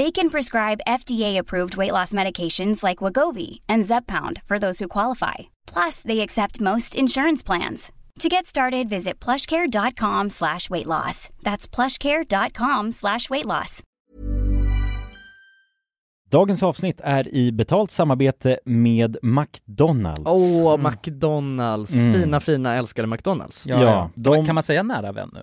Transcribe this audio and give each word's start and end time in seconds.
They 0.00 0.10
can 0.10 0.30
prescribe 0.30 0.80
FDA-approved 0.86 1.76
weight 1.76 1.92
loss 1.92 2.14
medications 2.14 2.82
like 2.82 3.04
Wagovi 3.04 3.58
and 3.68 3.84
Zepbound 3.84 4.40
for 4.48 4.58
those 4.58 4.84
who 4.84 4.88
qualify. 4.88 5.34
Plus, 5.74 6.02
they 6.02 6.20
accept 6.20 6.60
most 6.60 6.94
insurance 6.98 7.46
plans. 7.46 7.92
To 8.20 8.28
get 8.28 8.46
started, 8.46 8.88
visit 8.88 9.24
plushcare.com 9.24 10.30
slash 10.30 10.70
weight 10.70 10.86
loss. 10.86 11.28
That's 11.42 11.68
plushcare.com 11.76 12.92
slash 12.92 13.30
weight 13.30 13.44
loss. 13.46 13.82
Dagens 16.30 16.62
avsnitt 16.62 17.00
är 17.04 17.34
i 17.34 17.52
betalt 17.52 17.90
samarbete 17.90 18.58
med 18.64 19.16
McDonalds. 19.22 20.22
Åh, 20.24 20.76
McDonalds! 20.78 21.94
Mm. 21.94 22.14
Fina, 22.14 22.40
fina, 22.40 22.74
älskade 22.74 23.08
McDonalds. 23.08 23.66
Ja, 23.66 23.82
Ja, 23.82 24.10
de- 24.14 24.46
kan 24.46 24.54
man 24.54 24.62
säga 24.62 24.82
nära 24.82 25.12
vän 25.12 25.30
nu? 25.32 25.42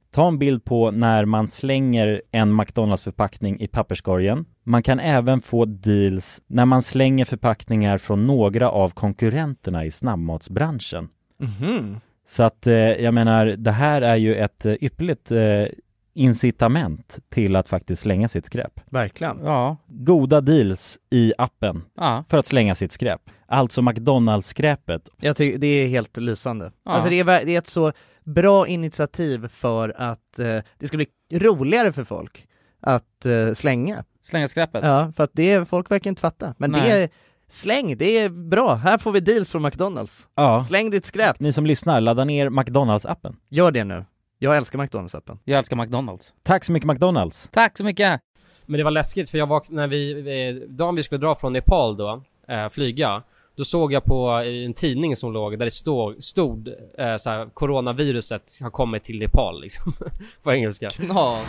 ta 0.11 0.27
en 0.27 0.39
bild 0.39 0.65
på 0.65 0.91
när 0.91 1.25
man 1.25 1.47
slänger 1.47 2.21
en 2.31 2.61
McDonalds-förpackning 2.61 3.59
i 3.59 3.67
papperskorgen. 3.67 4.45
Man 4.63 4.83
kan 4.83 4.99
även 4.99 5.41
få 5.41 5.65
deals 5.65 6.41
när 6.47 6.65
man 6.65 6.81
slänger 6.81 7.25
förpackningar 7.25 7.97
från 7.97 8.27
några 8.27 8.69
av 8.69 8.89
konkurrenterna 8.89 9.85
i 9.85 9.91
snabbmatsbranschen. 9.91 11.09
Mhm. 11.37 11.99
Så 12.27 12.43
att 12.43 12.67
eh, 12.67 12.73
jag 12.75 13.13
menar, 13.13 13.45
det 13.45 13.71
här 13.71 14.01
är 14.01 14.15
ju 14.15 14.35
ett 14.35 14.65
eh, 14.65 14.73
ypperligt 14.81 15.31
eh, 15.31 15.65
incitament 16.13 17.19
till 17.29 17.55
att 17.55 17.69
faktiskt 17.69 18.01
slänga 18.01 18.27
sitt 18.27 18.45
skräp. 18.45 18.79
Verkligen. 18.85 19.39
Ja. 19.43 19.77
Goda 19.87 20.41
deals 20.41 20.99
i 21.09 21.33
appen 21.37 21.83
Ja. 21.95 22.23
för 22.29 22.37
att 22.37 22.45
slänga 22.45 22.75
sitt 22.75 22.91
skräp. 22.91 23.21
Alltså 23.47 23.81
McDonalds-skräpet. 23.81 25.09
Jag 25.21 25.35
tycker 25.37 25.59
det 25.59 25.67
är 25.67 25.87
helt 25.87 26.17
lysande. 26.17 26.71
Ja. 26.85 26.91
Alltså 26.91 27.09
det 27.09 27.19
är, 27.19 27.25
det 27.45 27.55
är 27.55 27.57
ett 27.57 27.67
så 27.67 27.91
bra 28.25 28.67
initiativ 28.67 29.47
för 29.47 29.93
att 29.97 30.39
eh, 30.39 30.59
det 30.77 30.87
ska 30.87 30.97
bli 30.97 31.07
roligare 31.31 31.93
för 31.93 32.03
folk 32.03 32.47
att 32.79 33.25
eh, 33.25 33.53
slänga. 33.53 34.03
Slänga 34.23 34.47
skräpet. 34.47 34.83
Ja, 34.83 35.11
för 35.15 35.23
att 35.23 35.31
det, 35.33 35.69
folk 35.69 35.91
verkar 35.91 36.09
inte 36.09 36.21
fatta. 36.21 36.55
Men 36.57 36.71
det 36.71 36.79
Nej. 36.79 37.03
är, 37.03 37.09
släng, 37.47 37.97
det 37.97 38.17
är 38.17 38.29
bra. 38.29 38.75
Här 38.75 38.97
får 38.97 39.11
vi 39.11 39.19
deals 39.19 39.51
från 39.51 39.63
McDonalds. 39.63 40.27
Ja. 40.35 40.63
Släng 40.63 40.89
ditt 40.89 41.05
skräp. 41.05 41.39
Ni 41.39 41.53
som 41.53 41.65
lyssnar, 41.65 42.01
ladda 42.01 42.25
ner 42.25 42.49
McDonalds-appen. 42.49 43.35
Gör 43.49 43.71
det 43.71 43.83
nu. 43.83 44.05
Jag 44.39 44.57
älskar 44.57 44.79
McDonalds-appen. 44.79 45.37
Jag 45.43 45.57
älskar 45.57 45.75
McDonalds. 45.75 46.33
Tack 46.43 46.65
så 46.65 46.71
mycket 46.71 46.87
McDonalds! 46.87 47.49
Tack 47.51 47.77
så 47.77 47.83
mycket! 47.83 48.21
Men 48.65 48.77
det 48.77 48.83
var 48.83 48.91
läskigt 48.91 49.29
för 49.29 49.37
jag 49.37 49.47
var, 49.47 49.63
när 49.67 49.87
vi, 49.87 50.11
eh, 50.49 50.69
dagen 50.69 50.95
vi 50.95 51.03
skulle 51.03 51.21
dra 51.21 51.35
från 51.35 51.53
Nepal 51.53 51.97
då, 51.97 52.23
eh, 52.47 52.69
flyga, 52.69 53.23
då 53.61 53.65
såg 53.65 53.93
jag 53.93 54.03
på 54.03 54.39
eh, 54.39 54.65
en 54.65 54.73
tidning 54.73 55.15
som 55.15 55.33
låg 55.33 55.59
där 55.59 55.65
det 55.65 55.71
stod, 55.71 56.23
stod 56.23 56.67
eh, 56.97 57.17
såhär, 57.17 57.49
coronaviruset 57.53 58.41
har 58.61 58.69
kommit 58.69 59.03
till 59.03 59.19
Nepal 59.19 59.61
liksom. 59.61 59.93
på 60.43 60.53
engelska. 60.53 60.89
Knas. 60.89 61.45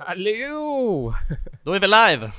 Hallå! 0.00 1.14
Då 1.62 1.72
är 1.72 1.80
vi 1.80 1.86
live! 1.86 2.32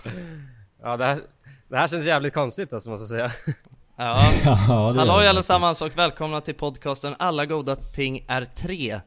Ja 0.81 0.97
det 0.97 1.05
här, 1.05 1.21
det 1.69 1.77
här 1.77 1.87
känns 1.87 2.05
jävligt 2.05 2.33
konstigt 2.33 2.73
alltså 2.73 2.89
måste 2.89 3.15
jag 3.15 3.31
säga. 3.31 3.55
Ja, 3.95 4.31
Ja, 4.45 4.93
hallå 4.97 5.13
allesammans 5.13 5.81
och 5.81 5.97
välkomna 5.97 6.41
till 6.41 6.55
podcasten 6.55 7.15
Alla 7.19 7.45
goda 7.45 7.75
ting 7.75 8.25
är 8.27 8.45
tre. 8.45 8.91
Eh, 8.91 9.01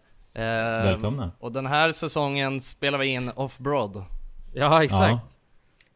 Välkomna. 0.84 1.30
Och 1.38 1.52
den 1.52 1.66
här 1.66 1.92
säsongen 1.92 2.60
spelar 2.60 2.98
vi 2.98 3.06
in 3.06 3.30
off-broad. 3.30 4.04
Ja 4.54 4.84
exakt. 4.84 5.10
Ja. 5.10 5.31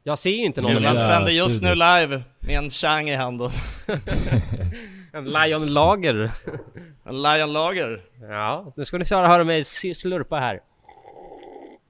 Jag 0.06 0.18
ser 0.18 0.30
ju 0.30 0.44
inte 0.44 0.60
någon. 0.60 0.82
Men 0.82 0.98
sänder 0.98 1.30
just 1.30 1.62
nu 1.62 1.74
live 1.74 2.22
med 2.40 2.58
en 2.58 2.70
chang 2.70 3.08
i 3.08 3.14
handen. 3.14 3.50
En 5.12 5.24
Lion 5.24 5.72
Lager. 5.72 6.30
En 7.04 7.22
Lion 7.22 7.52
Lager. 7.52 8.04
Ja, 8.20 8.72
nu 8.76 8.84
ska 8.84 8.98
ni 8.98 9.04
köra 9.04 9.28
höra 9.28 9.44
mig 9.44 9.64
slurpa 9.64 10.36
här. 10.36 10.60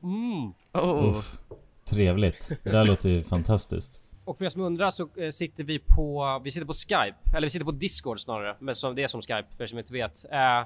Mm. 0.02 0.52
Oh. 0.72 1.08
Uff. 1.08 1.38
Trevligt. 1.84 2.48
Det 2.62 2.70
där 2.70 2.84
låter 2.84 3.08
ju 3.08 3.24
fantastiskt. 3.24 4.00
Och 4.24 4.38
för 4.38 4.44
er 4.44 4.48
som 4.48 4.62
undrar 4.62 4.90
så 4.90 5.08
eh, 5.16 5.30
sitter 5.30 5.64
vi 5.64 5.78
på, 5.78 6.40
vi 6.44 6.50
sitter 6.50 6.66
på 6.66 6.72
Skype, 6.72 7.16
eller 7.36 7.46
vi 7.46 7.50
sitter 7.50 7.66
på 7.66 7.72
Discord 7.72 8.20
snarare, 8.20 8.56
men 8.60 8.74
som, 8.74 8.94
det 8.94 9.02
är 9.02 9.08
som 9.08 9.22
Skype 9.22 9.46
för 9.56 9.64
er 9.64 9.68
som 9.68 9.78
inte 9.78 9.92
vet. 9.92 10.24
Eh, 10.32 10.62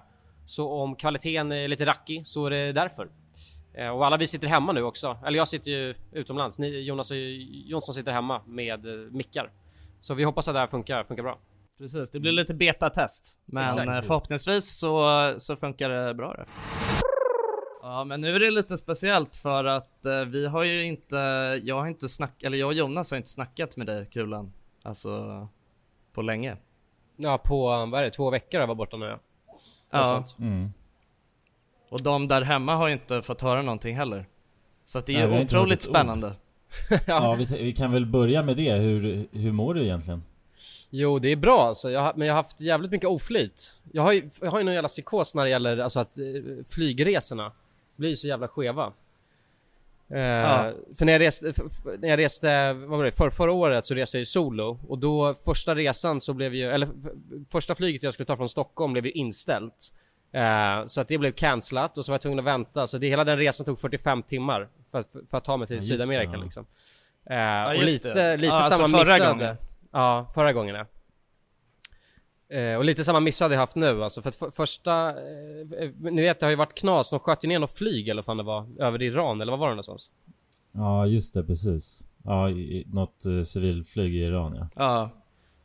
så 0.46 0.72
om 0.72 0.96
kvaliteten 0.96 1.52
är 1.52 1.68
lite 1.68 1.86
rackig 1.86 2.26
så 2.26 2.46
är 2.46 2.50
det 2.50 2.72
därför. 2.72 3.08
Eh, 3.74 3.88
och 3.88 4.06
alla 4.06 4.16
vi 4.16 4.26
sitter 4.26 4.48
hemma 4.48 4.72
nu 4.72 4.82
också, 4.82 5.18
eller 5.26 5.38
jag 5.38 5.48
sitter 5.48 5.70
ju 5.70 5.94
utomlands, 6.12 6.58
ni, 6.58 6.80
Jonas 6.80 7.10
och 7.10 7.16
Jonsson 7.16 7.94
sitter 7.94 8.12
hemma 8.12 8.42
med 8.46 8.86
eh, 8.86 9.10
mickar. 9.10 9.50
Så 10.00 10.14
vi 10.14 10.24
hoppas 10.24 10.48
att 10.48 10.54
det 10.54 10.60
här 10.60 10.66
funkar, 10.66 11.04
funkar 11.04 11.22
bra. 11.22 11.38
Precis, 11.78 12.10
det 12.10 12.20
blir 12.20 12.32
lite 12.32 12.54
betatest. 12.54 13.40
Men 13.46 13.64
Exakt. 13.64 13.88
eh, 13.88 14.00
förhoppningsvis 14.00 14.78
så, 14.78 15.34
så 15.38 15.56
funkar 15.56 15.88
det 15.88 16.14
bra 16.14 16.32
det. 16.32 16.44
Ja 17.82 18.04
men 18.04 18.20
nu 18.20 18.34
är 18.36 18.40
det 18.40 18.50
lite 18.50 18.78
speciellt 18.78 19.36
för 19.36 19.64
att 19.64 20.04
eh, 20.04 20.24
vi 20.24 20.46
har 20.46 20.64
ju 20.64 20.84
inte, 20.84 21.16
jag 21.62 21.80
har 21.80 21.86
inte 21.86 22.08
snackat, 22.08 22.42
eller 22.42 22.58
jag 22.58 22.66
och 22.66 22.74
Jonas 22.74 23.10
har 23.10 23.16
inte 23.16 23.28
snackat 23.28 23.76
med 23.76 23.86
dig 23.86 24.06
Kulan. 24.06 24.52
Alltså 24.82 25.48
på 26.12 26.22
länge. 26.22 26.56
Ja, 27.16 27.38
på, 27.38 27.66
vad 27.66 27.94
är 27.94 28.02
det, 28.02 28.10
två 28.10 28.30
veckor 28.30 28.58
har 28.58 28.62
jag 28.62 28.66
varit 28.66 28.78
borta 28.78 28.96
nu 28.96 29.06
ja. 29.06 29.18
Ja. 29.90 30.24
Mm. 30.38 30.72
Och 31.90 32.02
de 32.02 32.28
där 32.28 32.42
hemma 32.42 32.74
har 32.76 32.86
ju 32.88 32.92
inte 32.92 33.22
fått 33.22 33.40
höra 33.40 33.62
någonting 33.62 33.96
heller. 33.96 34.26
Så 34.84 34.98
att 34.98 35.06
det 35.06 35.12
Nej, 35.12 35.22
är 35.22 35.28
hört 35.28 35.42
otroligt 35.44 35.82
spännande. 35.82 36.32
Ja, 37.06 37.34
vi, 37.34 37.44
vi 37.44 37.72
kan 37.72 37.92
väl 37.92 38.06
börja 38.06 38.42
med 38.42 38.56
det. 38.56 38.72
Hur, 38.72 39.26
hur 39.32 39.52
mår 39.52 39.74
du 39.74 39.82
egentligen? 39.82 40.22
Jo, 40.90 41.18
det 41.18 41.28
är 41.28 41.36
bra 41.36 41.62
alltså. 41.62 41.90
Jag, 41.90 42.00
har- 42.00 42.14
men 42.16 42.26
jag 42.26 42.34
har 42.34 42.42
haft 42.42 42.60
jävligt 42.60 42.90
mycket 42.90 43.08
oflyt. 43.08 43.80
Jag 43.92 44.02
har 44.02 44.12
ju, 44.12 44.30
jag 44.40 44.50
har 44.50 44.58
ju 44.58 44.64
någon 44.64 44.74
jävla 44.74 44.88
psykos 44.88 45.34
när 45.34 45.42
det 45.44 45.50
gäller 45.50 45.78
alltså 45.78 46.00
att 46.00 46.18
eh, 46.18 46.24
flygresorna 46.68 47.52
blir 47.96 48.16
så 48.16 48.26
jävla 48.26 48.48
skeva. 48.48 48.92
Eh, 50.10 50.20
Ja. 50.20 50.72
För 50.98 51.04
när 51.04 51.12
jag 51.12 51.20
reste, 51.20 51.48
f- 51.48 51.62
f- 51.66 51.94
när 51.98 52.08
jag 52.08 52.18
reste, 52.18 52.72
vad 52.72 52.98
var 52.98 53.04
det, 53.04 53.12
för, 53.12 53.30
förra 53.30 53.52
året 53.52 53.86
så 53.86 53.94
reste 53.94 54.16
jag 54.16 54.20
ju 54.20 54.26
solo 54.26 54.78
och 54.88 54.98
då 54.98 55.34
första 55.44 55.74
resan 55.74 56.20
så 56.20 56.34
blev 56.34 56.54
ju, 56.54 56.70
eller 56.70 56.88
första 57.50 57.74
flyget 57.74 58.02
jag 58.02 58.14
skulle 58.14 58.26
ta 58.26 58.36
från 58.36 58.48
Stockholm 58.48 58.92
blev 58.92 59.06
ju 59.06 59.12
inställt. 59.12 59.92
Eh, 60.32 60.86
så 60.86 61.00
att 61.00 61.08
det 61.08 61.18
blev 61.18 61.32
cancelat 61.32 61.98
och 61.98 62.04
så 62.04 62.12
var 62.12 62.14
jag 62.14 62.20
tvungen 62.22 62.38
att 62.38 62.44
vänta, 62.44 62.86
så 62.86 62.98
det, 62.98 63.08
hela 63.08 63.24
den 63.24 63.38
resan 63.38 63.66
tog 63.66 63.78
45 63.80 64.22
timmar 64.22 64.68
för 64.90 64.98
att, 64.98 65.16
för 65.30 65.38
att 65.38 65.44
ta 65.44 65.56
mig 65.56 65.66
till 65.66 65.76
Ja, 65.76 65.82
Sydamerika 65.82 66.30
det, 66.32 66.38
ja. 66.38 66.42
liksom. 66.44 66.66
Eh, 67.30 67.64
och 67.64 67.74
just 67.76 68.04
lite, 68.04 68.14
det. 68.14 68.36
lite 68.36 68.46
Ja, 68.46 68.54
alltså 68.54 68.76
samma 68.78 68.98
förra 68.98 69.12
missöde. 69.14 69.30
gången. 69.30 69.56
Ja, 69.92 70.26
förra 70.34 70.52
gången 70.52 70.74
ja. 70.74 70.86
Eh, 72.56 72.76
och 72.76 72.84
lite 72.84 73.04
samma 73.04 73.20
miss 73.20 73.40
hade 73.40 73.54
jag 73.54 73.60
haft 73.60 73.76
nu 73.76 74.04
alltså, 74.04 74.22
för 74.22 74.28
att 74.28 74.36
för, 74.36 74.50
första, 74.50 75.12
ni 75.98 76.22
vet 76.22 76.40
det 76.40 76.46
har 76.46 76.50
ju 76.50 76.56
varit 76.56 76.74
knas, 76.78 77.10
de 77.10 77.18
sköt 77.20 77.44
ju 77.44 77.48
ner 77.48 77.58
något 77.58 77.72
flyg 77.72 78.08
eller 78.08 78.18
vad 78.22 78.26
fan 78.26 78.36
det 78.36 78.42
var, 78.42 78.66
över 78.78 79.02
Iran 79.02 79.40
eller 79.40 79.52
vad 79.52 79.58
var 79.60 79.68
det 79.68 79.74
någonstans? 79.74 80.10
Ja, 80.72 81.06
just 81.06 81.34
det, 81.34 81.44
precis. 81.44 82.06
Ja, 82.24 82.50
i, 82.50 82.52
i- 82.60 82.84
något 82.92 83.22
civilflyg 83.46 84.14
i 84.14 84.18
Iran 84.18 84.56
ja. 84.56 84.68
Ja. 84.74 85.10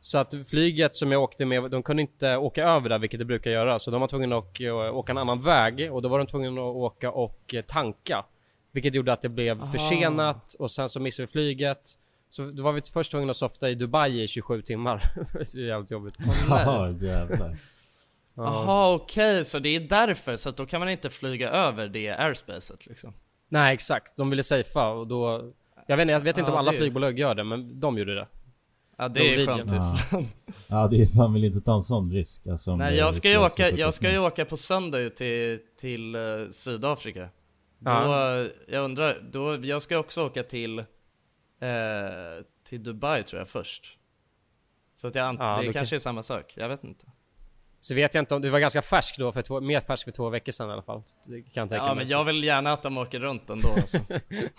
Så 0.06 0.18
att 0.18 0.34
flyget 0.50 0.96
som 0.96 1.12
jag 1.12 1.22
åkte 1.22 1.44
med, 1.44 1.70
de 1.70 1.82
kunde 1.82 2.02
inte 2.02 2.36
åka 2.36 2.64
över 2.64 2.88
där, 2.88 2.98
vilket 2.98 3.18
det 3.18 3.24
brukar 3.24 3.50
göra. 3.50 3.78
Så 3.78 3.90
de 3.90 4.00
var 4.00 4.08
tvungna 4.08 4.36
att 4.36 4.60
eh, 4.60 4.96
åka 4.96 5.12
en 5.12 5.18
annan 5.18 5.40
väg 5.40 5.92
och 5.92 6.02
då 6.02 6.08
var 6.08 6.18
de 6.18 6.26
tvungna 6.26 6.60
att 6.60 6.76
åka 6.76 7.10
och 7.10 7.54
eh, 7.54 7.62
tanka. 7.62 8.24
Vilket 8.72 8.94
gjorde 8.94 9.12
att 9.12 9.22
det 9.22 9.28
blev 9.28 9.60
Aha. 9.60 9.72
försenat 9.72 10.54
och 10.58 10.70
sen 10.70 10.88
så 10.88 11.00
missade 11.00 11.26
vi 11.26 11.32
flyget. 11.32 11.80
Så 12.30 12.42
då 12.42 12.62
var 12.62 12.72
vi 12.72 12.80
först 12.80 13.10
tvungna 13.10 13.30
att 13.30 13.36
softa 13.36 13.70
i 13.70 13.74
Dubai 13.74 14.22
i 14.22 14.28
27 14.28 14.62
timmar. 14.62 15.02
det 15.32 15.54
är 15.54 15.66
jävligt 15.66 15.90
jobbigt. 15.90 16.14
Jaha, 16.48 16.90
jävlar. 16.90 17.56
Ja. 18.34 18.44
Jaha 18.44 18.94
okej, 18.94 19.44
så 19.44 19.58
det 19.58 19.68
är 19.68 19.80
därför, 19.80 20.36
så 20.36 20.48
att 20.48 20.56
då 20.56 20.66
kan 20.66 20.80
man 20.80 20.88
inte 20.88 21.10
flyga 21.10 21.50
över 21.50 21.88
det 21.88 22.08
airspacet 22.08 22.86
liksom? 22.86 23.12
Nej 23.48 23.74
exakt, 23.74 24.16
de 24.16 24.30
ville 24.30 24.42
safea 24.42 24.88
och 24.88 25.06
då... 25.06 25.52
Jag 25.86 25.96
vet 25.96 26.02
inte, 26.02 26.12
jag 26.12 26.20
vet 26.20 26.38
inte 26.38 26.50
Ja, 26.50 26.52
om 26.52 26.58
alla 26.58 26.70
det 26.70 26.76
flygbolag 26.76 27.18
gör 27.18 27.34
det, 27.34 27.44
men 27.44 27.80
de 27.80 27.98
gjorde 27.98 28.14
det. 28.14 28.26
Ja 28.96 29.08
det 29.08 29.34
är 29.34 29.46
skönt. 29.46 29.70
Ja. 29.72 29.98
ja, 30.68 30.88
det 30.88 31.02
är 31.02 31.16
man 31.16 31.34
vill 31.34 31.44
inte 31.44 31.60
ta 31.60 31.74
en 31.74 31.82
sån 31.82 32.12
risk 32.12 32.46
alltså, 32.46 32.76
Nej 32.76 32.90
det 32.90 32.96
jag 32.96 33.14
ska 33.14 33.30
ju 33.30 33.38
åka, 33.38 33.70
jag 33.70 33.94
ska 33.94 34.10
ju 34.10 34.18
åka 34.18 34.44
på 34.44 34.56
söndag 34.56 35.10
till, 35.10 35.60
till 35.80 36.14
eh, 36.14 36.20
Sydafrika. 36.50 37.28
Ja. 37.78 38.04
Då, 38.04 38.48
jag 38.72 38.84
undrar, 38.84 39.28
då, 39.32 39.66
jag 39.66 39.82
ska 39.82 39.98
också 39.98 40.26
åka 40.26 40.42
till, 40.42 40.78
eh, 40.78 40.84
till 42.64 42.82
Dubai 42.82 43.22
tror 43.22 43.38
jag 43.38 43.48
först. 43.48 43.98
Så 44.94 45.06
att 45.06 45.14
jag 45.14 45.36
Ja, 45.38 45.58
det 45.60 45.66
då 45.66 45.72
kanske 45.72 45.96
är 45.96 46.00
samma 46.00 46.22
sak, 46.22 46.54
jag 46.56 46.68
vet 46.68 46.84
inte 46.84 47.06
Så 47.88 47.94
vet 47.94 48.14
jag 48.14 48.22
inte 48.22 48.34
om, 48.34 48.42
du 48.42 48.48
var 48.48 48.58
ganska 48.58 48.82
färsk 48.82 49.18
då, 49.18 49.32
för 49.32 49.42
två, 49.42 49.60
mer 49.60 49.80
färsk 49.80 50.04
för 50.04 50.10
två 50.10 50.28
veckor 50.28 50.52
sedan 50.52 50.70
i 50.70 50.72
alla 50.72 50.82
fall. 50.82 51.02
Det 51.26 51.42
kan 51.42 51.42
jag 51.54 51.68
tänka 51.68 51.76
Ja 51.76 51.86
mig. 51.86 51.96
men 51.96 52.08
jag 52.08 52.24
vill 52.24 52.44
gärna 52.44 52.72
att 52.72 52.82
de 52.82 52.98
åker 52.98 53.18
runt 53.20 53.50
ändå 53.50 53.68
alltså. 53.68 53.98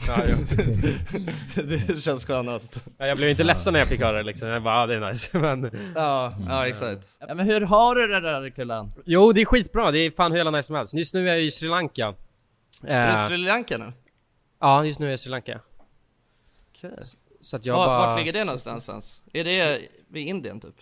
ja, 0.08 0.26
ja. 0.28 0.36
Det 1.64 2.02
känns 2.02 2.26
skönast 2.26 2.84
Ja, 2.98 3.08
jag 3.08 3.18
blev 3.18 3.30
inte 3.30 3.44
ledsen 3.44 3.74
när 3.74 3.80
jag 3.80 3.90
fick 3.90 4.02
höra 4.02 4.18
det 4.18 4.24
liksom. 4.24 4.48
Jag 4.48 4.64
bara, 4.64 4.80
ja, 4.80 4.86
det 4.86 4.96
är 4.96 5.10
nice. 5.10 5.38
Men, 5.40 5.72
Ja, 5.96 6.34
ja 6.48 6.68
exakt 6.68 7.08
ja, 7.20 7.34
Men 7.36 7.46
hur 7.46 7.62
har 7.62 7.96
du 7.96 8.08
det 8.08 8.20
där 8.22 8.50
Kulan? 8.50 8.92
jo, 9.06 9.32
det 9.34 9.42
är 9.42 9.46
skitbra. 9.46 9.92
Det 9.92 10.00
är 10.00 10.12
fan 10.12 10.32
hur 10.32 10.38
jävla 10.38 10.52
nice 10.52 10.68
som 10.68 10.76
helst. 10.76 10.94
Just 10.94 11.14
nu 11.14 11.30
är 11.30 11.34
jag 11.34 11.42
i 11.44 11.52
Sri 11.52 11.70
Lanka. 11.70 12.14
Är 12.84 13.08
Eh, 13.10 13.16
du 13.16 13.24
i 13.24 13.28
Sri 13.28 13.38
Lanka 13.38 13.78
nu? 13.78 13.94
ja, 14.60 14.86
just 14.86 15.00
nu 15.00 15.06
är 15.06 15.10
jag 15.10 15.16
i 15.16 15.18
Sri 15.18 15.30
Lanka. 15.32 15.60
Okej 16.76 16.92
Så 17.42 17.56
att 17.56 17.66
jag 17.66 17.78
Var, 17.78 17.86
bara... 17.86 18.08
Vart 18.08 18.20
ligger 18.20 18.34
det 18.34 18.44
någonstans 18.44 18.90
ens? 18.90 19.24
Är 19.34 19.44
det 19.44 19.82
vid 20.08 20.28
Indien 20.28 20.60
typ? 20.60 20.76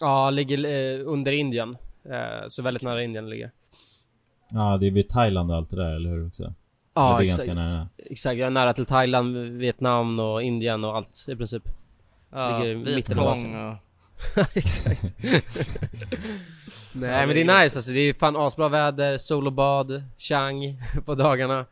Ja, 0.00 0.30
ligger 0.30 0.64
eh, 0.64 1.06
under 1.08 1.32
Indien. 1.32 1.76
Eh, 2.10 2.48
så 2.48 2.62
väldigt 2.62 2.82
nära 2.82 3.02
Indien 3.02 3.30
ligger. 3.30 3.50
Ja, 4.50 4.76
det 4.76 4.86
är 4.86 4.90
vid 4.90 5.08
Thailand 5.08 5.50
och 5.50 5.56
allt 5.56 5.70
det 5.70 5.76
där, 5.76 5.94
eller 5.94 6.10
hur 6.10 6.26
också? 6.26 6.54
Ja, 6.94 7.16
det 7.18 7.24
är 7.24 7.26
exakt. 7.26 7.46
ganska 7.46 7.62
nära. 7.62 7.88
Exakt, 7.96 8.38
jag 8.38 8.46
är 8.46 8.50
nära 8.50 8.74
till 8.74 8.86
Thailand, 8.86 9.36
Vietnam 9.36 10.20
och 10.20 10.42
Indien 10.42 10.84
och 10.84 10.96
allt 10.96 11.24
i 11.28 11.36
princip. 11.36 11.62
Ja, 12.30 12.58
Vietcong 12.58 13.54
och... 13.54 13.76
Exakt. 14.56 15.02
Nej 16.92 17.26
men 17.26 17.28
det 17.28 17.40
är 17.40 17.62
nice 17.62 17.78
alltså, 17.78 17.92
det 17.92 18.00
är 18.00 18.14
fan 18.14 18.36
asbra 18.36 18.68
väder, 18.68 19.18
sol 19.18 19.46
och 19.46 19.52
bad, 19.52 20.02
chang 20.18 20.82
på 21.04 21.14
dagarna. 21.14 21.66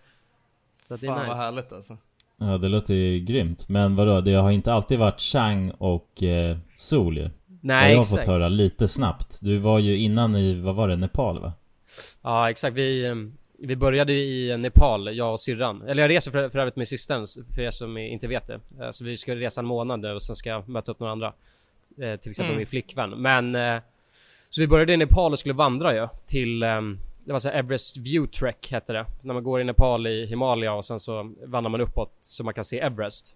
Så 0.88 0.94
att 0.94 1.00
det 1.00 1.06
är 1.06 1.08
Fan 1.08 1.18
vad 1.18 1.28
nice. 1.28 1.42
härligt 1.42 1.72
alltså 1.72 1.96
Ja, 2.38 2.58
det 2.58 2.68
låter 2.68 2.94
ju 2.94 3.20
grymt. 3.20 3.68
Men 3.68 3.96
vadå, 3.96 4.20
det 4.20 4.34
har 4.34 4.50
inte 4.50 4.72
alltid 4.72 4.98
varit 4.98 5.20
Chang 5.20 5.70
och 5.70 6.22
eh, 6.22 6.56
sol 6.76 7.18
ju. 7.18 7.30
Det 7.60 7.72
har 7.74 7.80
Nej 7.80 7.92
jag 7.92 8.00
exakt. 8.00 8.16
fått 8.24 8.26
höra 8.32 8.48
lite 8.48 8.88
snabbt. 8.88 9.38
Du 9.42 9.58
var 9.58 9.78
ju 9.78 9.96
innan 9.98 10.36
i, 10.36 10.54
vad 10.60 10.74
var 10.74 10.88
det, 10.88 10.96
Nepal 10.96 11.40
va? 11.40 11.52
Ja 12.22 12.50
exakt, 12.50 12.76
vi, 12.76 13.04
eh, 13.06 13.14
vi 13.58 13.76
började 13.76 14.12
i 14.12 14.56
Nepal, 14.58 15.16
jag 15.16 15.32
och 15.32 15.40
syrran. 15.40 15.82
Eller 15.88 16.02
jag 16.02 16.10
reser 16.10 16.30
för, 16.30 16.48
för 16.48 16.58
övrigt 16.58 16.76
med 16.76 16.88
systern, 16.88 17.26
för 17.54 17.62
er 17.62 17.70
som 17.70 17.96
inte 17.98 18.26
vet 18.26 18.46
det. 18.46 18.60
Eh, 18.80 18.90
Så 18.90 19.04
vi 19.04 19.16
ska 19.16 19.36
resa 19.36 19.60
en 19.60 19.66
månad 19.66 20.00
nu 20.00 20.12
och 20.12 20.22
sen 20.22 20.36
ska 20.36 20.48
jag 20.50 20.68
möta 20.68 20.92
upp 20.92 21.00
några 21.00 21.12
andra. 21.12 21.32
Eh, 22.00 22.16
Till 22.20 22.30
exempel 22.30 22.44
Mm. 22.50 22.56
min 22.56 22.66
flickvän. 22.66 23.10
Men... 23.10 23.54
eh, 23.54 23.82
Så 24.50 24.60
vi 24.60 24.66
började 24.68 24.92
i 24.92 24.96
Nepal 24.96 25.32
och 25.32 25.38
skulle 25.38 25.54
vandra 25.54 25.94
ju 25.94 26.08
till... 26.26 26.62
ehm, 26.62 26.98
Det 27.24 27.32
var 27.32 27.40
så 27.40 27.48
Everest 27.48 27.96
View 27.96 28.38
Trek 28.38 28.68
hette 28.70 28.92
det. 28.92 29.06
När 29.22 29.34
man 29.34 29.44
går 29.44 29.60
i 29.60 29.64
Nepal 29.64 30.06
i 30.06 30.26
Himalaya 30.26 30.72
och 30.74 30.84
sen 30.84 31.00
så 31.00 31.30
vandrar 31.46 31.70
man 31.70 31.80
uppåt 31.80 32.12
så 32.22 32.44
man 32.44 32.54
kan 32.54 32.64
se 32.64 32.80
Everest. 32.80 33.34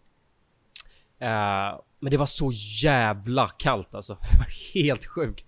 Eh, 1.20 1.80
men 2.00 2.10
det 2.10 2.16
var 2.16 2.26
så 2.26 2.50
jävla 2.82 3.46
kallt 3.46 3.94
alltså. 3.94 4.18
Helt 4.74 5.06
sjukt. 5.06 5.46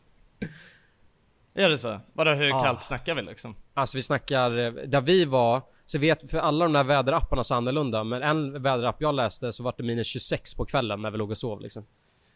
Är 1.54 1.69
det 1.69 1.78
så? 1.78 2.00
Vadå 2.12 2.30
hur 2.30 2.50
Ah. 2.56 2.62
kallt 2.62 2.82
snackar 2.82 3.14
vi 3.14 3.22
liksom? 3.22 3.56
Alltså 3.74 3.98
vi 3.98 4.02
snackar, 4.02 4.58
eh, 4.58 4.72
där 4.72 5.00
vi 5.00 5.24
var, 5.24 5.62
så 5.86 5.98
vet, 5.98 6.30
för 6.30 6.38
alla 6.38 6.64
de 6.64 6.72
där 6.72 6.84
väderapparna 6.84 7.44
så 7.44 7.54
annorlunda, 7.54 8.04
men 8.04 8.22
en 8.22 8.62
väderapp 8.62 8.96
jag 9.00 9.14
läste 9.14 9.52
så 9.52 9.62
var 9.62 9.74
det 9.76 9.82
minus 9.82 10.06
26 10.06 10.54
på 10.54 10.64
kvällen 10.64 11.02
när 11.02 11.10
vi 11.10 11.19
låg 11.19 11.30
och 11.30 11.38
sov 11.38 11.60
liksom. 11.60 11.86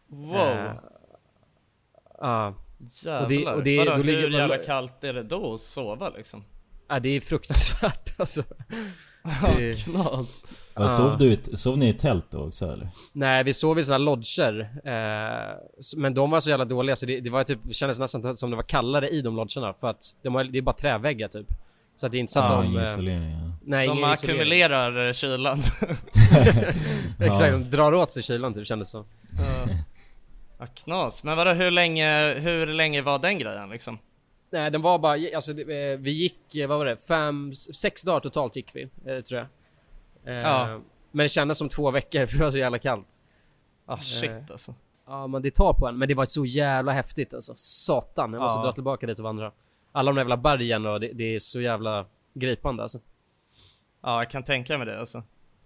Wow, 0.09 0.37
Eh, 0.39 0.73
Ja, 2.21 2.55
jävlar. 3.05 3.23
och 3.23 3.29
det- 3.29 3.47
och 3.47 3.63
det- 3.63 3.79
Vadå, 3.79 3.91
då 3.97 4.03
ligger 4.03 4.21
hur 4.21 4.31
man- 4.31 4.41
jävla 4.41 4.59
kallt 4.59 5.05
är 5.05 5.13
det 5.13 5.23
då 5.23 5.55
att 5.55 5.61
sova 5.61 6.09
liksom? 6.09 6.45
ja, 6.89 7.01
det 7.01 7.09
är 7.09 7.21
fruktansvärt 7.21 8.15
alltså. 8.21 8.43
Det- 9.57 9.85
Knas. 9.85 10.43
Ah. 10.75 10.89
Sov, 10.89 11.19
du, 11.19 11.33
i- 11.33 11.57
sov 11.57 11.79
ni 11.79 11.89
i 11.89 11.95
tält 11.95 12.25
då 12.31 12.39
också 12.39 12.73
eller? 12.73 12.89
Nej, 13.13 13.45
vi 13.45 13.55
sov 13.55 13.79
i 13.79 13.85
såna 13.85 13.95
här 13.95 13.99
lodger. 14.05 14.61
Eh, 14.85 15.57
men 15.97 16.15
de 16.15 16.31
var 16.31 16.41
så 16.41 16.51
jävla 16.51 16.65
dåliga 16.65 16.97
så 16.97 17.07
det, 17.07 17.21
det 17.21 17.31
var 17.31 17.45
typ, 17.45 17.59
det 17.63 17.75
kändes 17.75 17.99
nästan 17.99 18.37
som 18.37 18.51
det 18.51 18.57
var 18.57 18.63
kallare 18.63 19.09
i 19.09 19.23
de 19.23 19.37
lodgerna 19.37 19.75
för 19.81 19.87
att 19.91 20.15
de 20.23 20.35
har, 20.35 20.45
det 20.45 20.59
är 20.59 20.63
bara 20.63 20.77
träväggar 20.77 21.29
typ. 21.29 21.47
Så 21.97 22.07
att 22.07 22.13
det 22.13 22.19
är 22.19 22.21
inte 22.21 22.33
så 22.33 22.41
att 22.41 22.51
Ja, 22.51 22.63
de... 22.63 22.77
eh, 22.77 22.83
isolering 22.93 23.31
ja. 23.31 23.53
nej, 23.65 23.87
De 23.87 23.93
isolering. 23.93 24.13
ackumulerar 24.13 25.07
eh, 25.07 25.13
kylan. 25.13 25.59
Exakt, 27.21 27.41
Ja. 27.41 27.51
de 27.51 27.65
drar 27.71 27.93
åt 27.95 28.13
sig 28.13 28.23
kylan 28.23 28.55
typ 28.55 28.67
kändes 28.67 28.91
så. 28.91 29.05
Ja. 29.39 29.75
ja, 30.59 30.67
knas. 30.67 31.25
Men 31.25 31.37
vadå, 31.37 31.53
hur 31.53 31.71
länge, 31.71 32.35
hur 32.35 32.67
länge 32.67 33.03
var 33.03 33.19
den 33.19 33.39
grejen 33.39 33.71
liksom? 33.71 33.99
Nej 34.51 34.71
den 34.71 34.83
var 34.83 34.99
bara, 34.99 35.37
alltså 35.37 35.61
eh, 35.61 35.99
vi 35.99 36.11
gick, 36.11 36.55
eh, 36.55 36.69
vad 36.69 36.79
var 36.79 36.85
det? 36.85 36.97
Fem, 36.97 37.55
sex 37.55 38.03
dagar 38.03 38.21
totalt 38.21 38.57
gick 38.57 38.71
vi, 38.77 38.83
eh, 39.07 39.21
tror 39.21 39.41
jag. 39.41 40.43
Ja. 40.43 40.81
Men 41.11 41.25
det 41.25 41.29
kändes 41.29 41.59
som 41.59 41.69
två 41.69 41.91
veckor 41.91 42.27
för 42.27 42.39
det 42.39 42.45
var 42.45 42.51
så 42.51 42.59
jävla 42.59 42.79
kallt. 42.79 43.07
Ah 43.87 43.97
shit 43.97 44.51
alltså. 44.51 44.75
Ja 45.07 45.27
men 45.27 45.43
det 45.43 45.51
tar 45.55 45.73
på 45.73 45.87
en, 45.89 45.99
men 45.99 46.09
det 46.09 46.15
var 46.15 46.25
så 46.25 46.45
jävla 46.45 46.93
häftigt 46.93 47.35
alltså. 47.35 47.55
Satan, 47.57 48.33
jag 48.33 48.43
måste 48.43 48.59
Ja. 48.59 48.65
dra 48.65 48.73
tillbaka 48.73 49.07
dit 49.07 49.19
och 49.19 49.25
vandra. 49.25 49.53
Alla 49.93 50.11
de 50.11 50.15
där 50.17 50.23
jävla 50.23 50.37
bergen 50.37 50.87
och 50.87 51.01
det, 51.01 51.13
det 51.13 51.35
är 51.35 51.39
så 51.39 51.61
jävla 51.61 52.07
gripande 52.35 52.83
alltså. 52.83 53.01
Ja, 54.03 54.21
jag 54.21 54.31
kan 54.31 54.43
tänka 54.45 54.79
mig 54.79 54.87
det 54.87 54.99
alltså. 55.01 55.23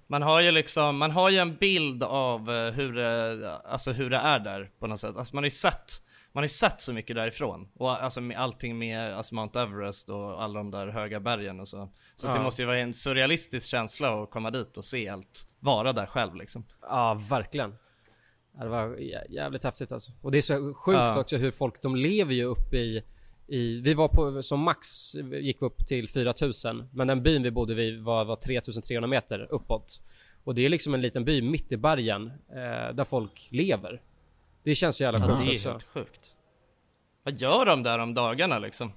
Man 0.07 0.23
har 0.23 0.41
ju 0.41 0.51
liksom, 0.51 0.97
man 0.97 1.11
har 1.11 1.31
ju 1.31 1.39
en 1.39 1.57
bild 1.57 2.03
av 2.03 2.51
hur 2.71 2.93
det, 2.93 3.57
alltså 3.59 3.93
hur 3.93 4.11
det 4.11 4.17
är 4.17 4.39
där 4.39 4.71
på 4.79 4.87
något 4.87 5.01
sätt. 5.01 5.17
Alltså 5.17 5.37
man 5.37 5.45
har 5.45 5.47
ju 5.47 5.51
sett, 5.51 6.03
man 6.33 6.41
har 6.41 6.45
ju 6.45 6.49
sett 6.49 6.81
så 6.81 6.93
mycket 6.93 7.17
därifrån. 7.17 7.69
Och 7.75 8.03
alltså 8.03 8.21
med 8.21 8.39
allting 8.39 8.79
med 8.79 9.15
alltså 9.15 9.35
Mount 9.35 9.61
Everest 9.61 10.09
och 10.11 10.43
alla 10.43 10.59
de 10.59 10.71
där 10.71 10.87
höga 10.89 11.21
bergen 11.21 11.61
och 11.61 11.69
så. 11.69 11.89
Så 12.17 12.27
Ja. 12.27 12.33
det 12.33 12.41
måste 12.41 12.63
ju 12.63 12.67
vara 12.67 12.79
en 12.79 12.95
surrealistisk 12.95 13.67
känsla 13.71 14.23
att 14.23 14.31
komma 14.31 14.51
dit 14.51 14.77
och 14.77 14.85
se 14.85 15.09
allt, 15.09 15.47
vara 15.61 15.93
där 15.93 16.07
själv 16.07 16.35
liksom. 16.35 16.65
Ja, 16.83 17.21
verkligen. 17.31 17.75
Det 18.61 18.69
var 18.69 18.89
jä- 18.89 19.27
jävligt 19.31 19.65
häftigt 19.65 19.93
alltså. 19.93 20.13
Och 20.23 20.31
det 20.33 20.39
är 20.39 20.43
så 20.43 20.75
sjukt 20.75 20.97
Ja. 20.99 21.21
också 21.21 21.37
hur 21.37 21.51
folk, 21.51 21.83
de 21.83 21.97
lever 21.97 22.35
ju 22.35 22.45
uppe 22.45 22.77
i, 22.77 23.03
i 23.47 23.81
vi 23.81 23.95
var 23.95 24.09
på, 24.09 24.43
som 24.43 24.61
max 24.61 25.15
gick 25.43 25.63
vi 25.63 25.67
upp 25.67 25.87
till 25.87 26.09
4000 26.09 26.89
Men 26.93 27.07
den 27.07 27.23
byn 27.23 27.43
vi 27.43 27.51
bodde 27.51 27.75
vid 27.75 28.03
var, 28.03 28.25
var 28.25 28.37
3300 28.37 29.07
meter 29.09 29.47
uppåt 29.51 30.01
Och 30.45 30.55
det 30.55 30.63
är 30.65 30.69
liksom 30.69 30.95
en 30.95 31.01
liten 31.01 31.25
by 31.25 31.43
mitt 31.43 31.73
i 31.73 31.77
bergen 31.77 32.27
eh, 32.49 32.95
Där 32.95 33.05
folk 33.05 33.49
lever 33.51 34.03
Det 34.65 34.75
känns 34.75 34.97
så 34.97 35.03
jävla 35.03 35.19
Ja, 35.21 35.27
sjukt 35.27 35.45
det 35.45 35.51
är 35.51 35.55
också 35.55 35.69
helt 35.69 35.83
sjukt. 35.83 36.21
Vad 37.23 37.35
gör 37.35 37.67
de 37.67 37.83
där 37.83 37.99
om 37.99 38.15
dagarna 38.15 38.59
liksom? 38.59 38.93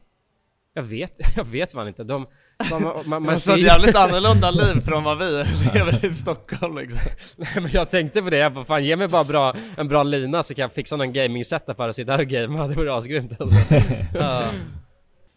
Jag 0.73 0.83
vet, 0.83 1.13
jag 1.35 1.45
vet 1.45 1.73
fan 1.73 1.87
inte. 1.87 2.03
De, 2.03 2.27
man, 2.71 2.83
man, 2.83 3.03
man, 3.05 3.23
Man 3.23 3.39
ser 3.39 3.57
jävligt 3.57 3.95
annorlunda 3.95 4.51
liv 4.61 4.81
från 4.81 5.03
vad 5.03 5.17
vi 5.17 5.45
lever 5.73 6.05
i 6.05 6.09
Stockholm 6.09 6.77
liksom. 6.77 6.99
Nej, 7.37 7.53
men 7.55 7.71
jag 7.71 7.89
tänkte 7.89 8.21
på 8.21 8.29
det, 8.29 8.37
jag 8.37 8.53
bara, 8.53 8.65
fan 8.65 8.83
ge 8.83 8.95
mig 8.95 9.07
bara 9.07 9.23
bra, 9.23 9.55
en 9.77 9.87
bra 9.87 10.03
lina 10.03 10.43
så 10.43 10.55
kan 10.55 10.61
jag 10.61 10.73
fixa 10.73 10.95
någon 10.95 11.13
gaming 11.13 11.45
setup 11.45 11.79
här 11.79 11.87
och 11.87 11.95
sitta 11.95 12.11
här 12.11 12.19
och 12.19 12.27
gamea, 12.27 12.67
det 12.67 12.75
vore 12.75 12.95
asgrymt 12.95 13.41
alltså. 13.41 13.75
Ja. 14.13 14.43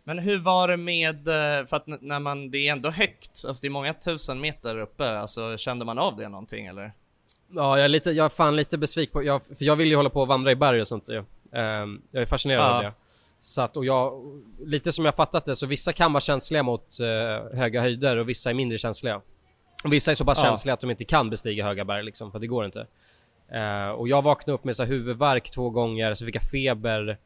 Men 0.05 0.19
hur 0.19 0.39
var 0.39 0.69
det 0.69 0.77
med, 0.77 1.29
eh, 1.29 1.67
för 1.67 1.77
att 1.77 1.87
när 1.87 2.21
man, 2.21 2.51
det 2.51 2.59
är 2.59 2.73
ändå 2.73 2.91
högt, 2.91 3.45
alltså 3.47 3.61
det 3.61 3.69
är 3.69 3.71
många 3.71 3.95
tusen 3.95 4.41
meter 4.41 4.79
uppe, 4.79 5.19
alltså 5.19 5.57
kände 5.57 5.85
man 5.85 5.99
av 5.99 6.17
det 6.17 6.29
någonting 6.29 6.67
eller? 6.67 6.93
Ja, 7.49 7.77
jag 7.77 7.85
är 7.85 7.89
lite, 7.89 8.11
jag 8.11 8.25
är 8.25 8.29
fan 8.29 8.57
lite 8.57 8.79
besviken 8.79 9.13
på, 9.13 9.23
jag, 9.23 9.43
för 9.43 9.65
jag 9.65 9.77
vill 9.77 9.89
ju 9.89 9.97
hålla 9.97 10.11
på 10.11 10.21
och 10.21 10.29
vandra 10.29 10.51
i 10.51 10.57
berg 10.57 10.81
och 10.81 10.89
sånt 10.89 11.09
ju. 11.09 11.25
Ehm, 11.53 12.03
jag 12.11 12.23
är 12.23 12.27
fascinerad 12.27 12.63
Ja. 12.65 12.77
av 12.77 12.83
det. 12.83 12.93
Så 13.41 13.63
att, 13.63 13.77
och 13.77 13.85
jag, 13.85 14.23
lite 14.65 14.93
som 14.93 15.05
jag 15.05 15.15
fattat 15.15 15.45
det, 15.45 15.57
så 15.57 15.67
vissa 15.67 15.93
kan 15.93 16.13
vara 16.13 16.21
känsliga 16.21 16.63
mot 16.63 17.01
eh, 17.01 17.59
höga 17.59 17.81
höjder 17.81 18.17
och 18.17 18.29
vissa 18.29 18.51
är 18.51 18.55
mindre 18.55 18.79
känsliga. 18.79 19.21
Och 19.85 19.93
vissa 19.93 20.11
är 20.11 20.15
så 20.15 20.25
pass 20.25 20.39
Ja. 20.39 20.45
känsliga 20.45 20.75
att 20.75 20.81
de 20.81 20.91
inte 20.91 21.05
kan 21.05 21.31
bestiga 21.31 21.65
höga 21.65 21.85
berg 21.85 22.03
liksom, 22.05 22.33
för 22.33 22.39
det 22.39 22.47
går 22.47 22.65
inte. 22.65 22.87
Eh, 23.53 23.89
och 23.89 24.09
jag 24.09 24.23
vaknade 24.23 24.55
upp 24.55 24.65
med 24.65 24.77
så 24.77 24.83
här 24.83 24.91
huvudvärk 24.91 25.51
två 25.51 25.71
gånger, 25.71 26.15
så 26.15 26.25
fick 26.27 26.35
jag 26.37 26.43
feber 26.43 27.19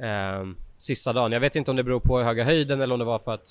ehm, 0.00 0.56
sista 0.78 1.12
dagen. 1.12 1.32
Jag 1.32 1.40
vet 1.40 1.56
inte 1.56 1.70
om 1.70 1.76
det 1.76 1.82
beror 1.84 2.00
på 2.00 2.20
höga 2.22 2.44
höjden 2.44 2.80
eller 2.80 2.92
om 2.92 2.98
det 2.98 3.04
var 3.04 3.18
för 3.18 3.34
att 3.34 3.48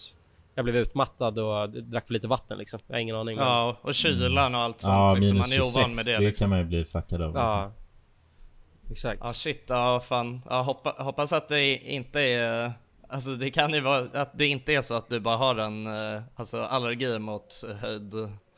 jag 0.56 0.66
blev 0.66 0.76
utmattad 0.78 1.40
och 1.40 1.70
drack 1.70 2.08
för 2.08 2.14
lite 2.14 2.28
vatten 2.28 2.58
liksom. 2.58 2.80
Jag 2.88 2.96
har 2.96 3.00
ingen 3.00 3.16
aning. 3.16 3.36
men- 3.38 3.46
Ja, 3.48 3.78
och 3.82 3.94
kylan 3.96 4.56
och 4.56 4.62
allt 4.62 4.82
sånt 4.82 4.92
Ja, 4.94 5.14
liksom, 5.16 5.34
minus 5.36 5.48
man 5.50 5.58
är 5.58 5.62
26, 5.62 5.78
ovan 5.78 5.90
med 5.92 6.06
det. 6.06 6.12
det 6.14 6.20
liksom. 6.20 6.44
kan 6.44 6.50
man 6.50 6.60
ju 6.60 6.66
bli 6.66 6.86
fuckad 6.86 7.22
av. 7.22 7.36
ja. 7.36 7.64
Liksom. 7.64 8.92
Exakt. 8.92 9.20
Ja 9.24 9.34
shit, 9.34 9.64
ja 9.70 10.00
fan. 10.00 10.42
Ja, 10.50 10.62
hoppa, 10.62 10.96
hoppas 11.00 11.34
att 11.34 11.48
det 11.50 11.78
inte 11.78 12.20
är, 12.22 12.74
alltså 13.10 13.36
det 13.36 13.52
kan 13.52 13.74
ju 13.74 13.80
vara 13.80 14.22
att 14.22 14.38
det 14.38 14.48
inte 14.48 14.74
är 14.74 14.82
så 14.82 14.96
att 14.96 15.10
du 15.10 15.20
bara 15.20 15.38
har 15.38 15.56
en 15.56 15.88
eh, 15.88 16.22
alltså 16.36 16.62
allergi 16.64 17.20
mot 17.20 17.64
höjd, 17.82 18.14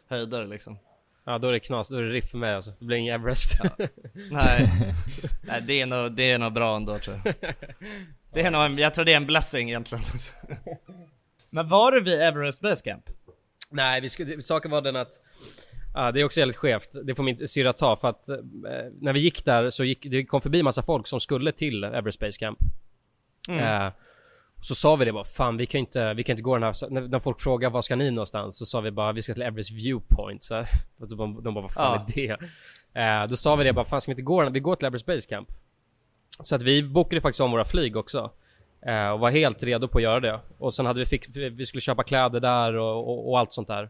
höjder 0.10 0.46
liksom. 0.48 0.78
Ja 1.26 1.38
då 1.38 1.48
är 1.48 1.52
det 1.52 1.60
knas, 1.60 1.90
då 1.90 1.98
är 1.98 2.02
det 2.04 2.10
ripp 2.10 2.30
för 2.30 2.38
mig 2.38 2.54
alltså. 2.56 2.72
Det 2.80 2.86
blir 2.86 2.98
ingen 2.98 3.16
Everest. 3.16 3.60
Nej, 4.32 4.70
Nej 5.48 5.62
det, 5.62 5.82
är 5.82 5.86
nog, 5.86 6.12
det 6.12 6.32
är 6.32 6.38
nog 6.38 6.54
bra 6.54 6.76
ändå 6.76 6.98
tror 7.00 7.22
jag. 7.26 7.34
Det 8.34 8.42
är 8.42 8.52
nog 8.52 8.62
en, 8.66 8.78
jag 8.78 8.94
tror 8.94 9.06
det 9.06 9.12
är 9.14 9.18
en 9.18 9.26
blessing 9.26 9.70
egentligen. 9.70 10.04
Men 11.56 11.70
var 11.70 11.92
du 11.92 12.02
vid 12.02 12.22
Everest 12.22 12.62
Base 12.62 12.84
Camp? 12.84 13.10
Nej, 13.70 14.02
vi 14.02 14.10
skulle, 14.10 14.42
saken 14.42 14.72
var 14.72 14.82
den 14.82 14.96
att 14.96 15.20
Ja, 15.94 16.12
det 16.12 16.22
är 16.22 16.26
också 16.26 16.40
jävligt 16.40 16.56
skevt. 16.56 16.90
Det 17.04 17.16
får 17.16 17.24
min 17.24 17.48
syrra 17.48 17.74
ta 17.74 17.96
för 17.96 18.08
att 18.08 18.30
eh, 18.30 18.36
när 19.02 19.14
vi 19.14 19.20
gick 19.20 19.46
där 19.46 19.70
så 19.70 19.84
gick 19.84 20.04
det 20.04 20.26
kom 20.26 20.42
förbi 20.42 20.64
massa 20.64 20.82
folk 20.82 21.08
som 21.08 21.20
skulle 21.20 21.52
till 21.52 21.84
Everest 21.84 22.20
Base 22.20 22.40
Camp. 22.40 22.60
Eh, 23.50 23.88
så 24.62 24.76
sa 24.76 24.96
vi 24.96 25.06
det 25.06 25.12
bara, 25.14 25.24
fan 25.24 25.58
vi 25.58 25.66
kan 25.66 25.80
inte, 25.80 26.14
vi 26.14 26.24
kan 26.24 26.34
inte 26.34 26.44
gå 26.44 26.54
den 26.56 26.64
här, 26.64 26.74
så, 26.74 26.90
när, 26.90 27.02
när 27.02 27.20
folk 27.20 27.40
frågar 27.42 27.70
var 27.70 27.82
ska 27.82 27.96
ni 27.96 28.12
någonstans? 28.12 28.58
Så 28.58 28.66
sa 28.66 28.82
vi 28.82 28.92
bara, 28.92 29.12
vi 29.12 29.22
ska 29.22 29.34
till 29.34 29.44
Everest 29.44 29.72
Viewpoint. 29.72 30.44
Så, 30.44 30.56
här. 30.56 30.68
Och 31.00 31.10
så 31.10 31.16
de, 31.16 31.44
de 31.44 31.54
bara, 31.54 31.62
vad 31.62 31.72
fan 31.72 32.06
Ja. 32.16 32.22
är 32.24 32.38
det? 32.94 33.02
Eh, 33.02 33.28
då 33.28 33.36
sa 33.38 33.56
vi 33.56 33.64
det 33.64 33.74
bara, 33.74 33.86
fan 33.86 34.02
ska 34.02 34.10
vi 34.10 34.14
inte 34.14 34.22
gå 34.22 34.44
den? 34.44 34.54
Vi 34.54 34.60
går 34.60 34.76
till 34.76 34.86
Everest 34.88 35.06
Base 35.06 35.28
Camp. 35.30 35.50
Så 36.40 36.56
att 36.56 36.62
vi 36.64 36.84
bokade 36.84 37.22
faktiskt 37.22 37.42
om 37.42 37.52
våra 37.52 37.66
flyg 37.66 37.96
också. 37.98 38.32
Eh, 38.88 39.10
och 39.10 39.20
var 39.20 39.30
helt 39.32 39.64
redo 39.64 39.88
på 39.88 39.98
att 39.98 40.04
göra 40.04 40.20
det. 40.20 40.40
Och 40.58 40.74
sen 40.74 40.86
hade 40.86 41.00
vi 41.00 41.06
fick, 41.06 41.28
vi 41.36 41.66
skulle 41.66 41.82
köpa 41.82 42.04
kläder 42.04 42.40
där 42.40 42.76
och, 42.76 43.10
och, 43.10 43.30
och 43.30 43.40
allt 43.40 43.52
sånt 43.54 43.68
där. 43.68 43.90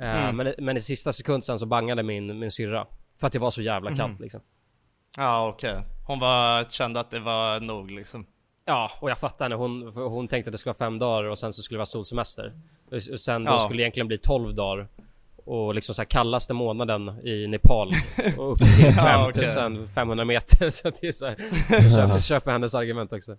Eh, 0.00 0.24
Mm. 0.24 0.36
men, 0.36 0.54
men 0.58 0.76
i 0.76 0.80
sista 0.80 1.12
sekund 1.12 1.44
sen 1.44 1.58
så 1.58 1.66
bangade 1.66 2.02
min, 2.02 2.38
min 2.38 2.50
syrra. 2.50 2.86
För 3.20 3.26
att 3.26 3.32
det 3.32 3.38
var 3.38 3.50
så 3.50 3.62
jävla 3.62 3.96
kallt 3.96 4.12
Mhm. 4.12 4.22
liksom. 4.22 4.40
Ja 5.16 5.48
okej. 5.48 5.76
Hon 6.06 6.18
var, 6.18 6.64
kände 6.64 7.00
att 7.00 7.10
det 7.10 7.20
var 7.20 7.60
nog 7.60 7.90
liksom. 7.90 8.26
Ja, 8.64 8.90
och 9.02 9.10
jag 9.10 9.18
fattar 9.18 9.44
henne. 9.44 9.54
Hon, 9.54 9.82
hon 9.94 10.28
tänkte 10.28 10.48
att 10.48 10.52
det 10.52 10.58
skulle 10.58 10.70
vara 10.70 10.78
fem 10.90 10.98
dagar 10.98 11.24
och 11.30 11.38
sen 11.38 11.52
så 11.52 11.62
skulle 11.62 11.76
det 11.76 11.78
vara 11.80 11.86
solsemester. 11.86 12.52
Och 13.12 13.20
sen 13.20 13.44
då 13.44 13.52
Ja. 13.52 13.58
skulle 13.58 13.76
det 13.78 13.82
egentligen 13.82 14.08
bli 14.08 14.18
12 14.18 14.54
dagar. 14.54 14.88
Och 15.44 15.74
liksom 15.74 15.94
så 15.94 16.02
här 16.02 16.06
kallaste 16.06 16.54
månaden 16.54 17.26
i 17.26 17.46
Nepal. 17.46 17.88
Och 18.38 18.52
upp 18.52 18.58
till 18.58 18.84
Ja, 18.84 18.92
5500 18.92 20.24
meter. 20.24 20.70
Så 20.70 20.88
att 20.88 21.00
det 21.00 21.08
är 21.08 21.12
så 21.12 21.26
här, 21.26 21.34
köper, 21.90 22.20
köper 22.22 22.52
hennes 22.52 22.74
argument 22.74 23.12
också. 23.12 23.36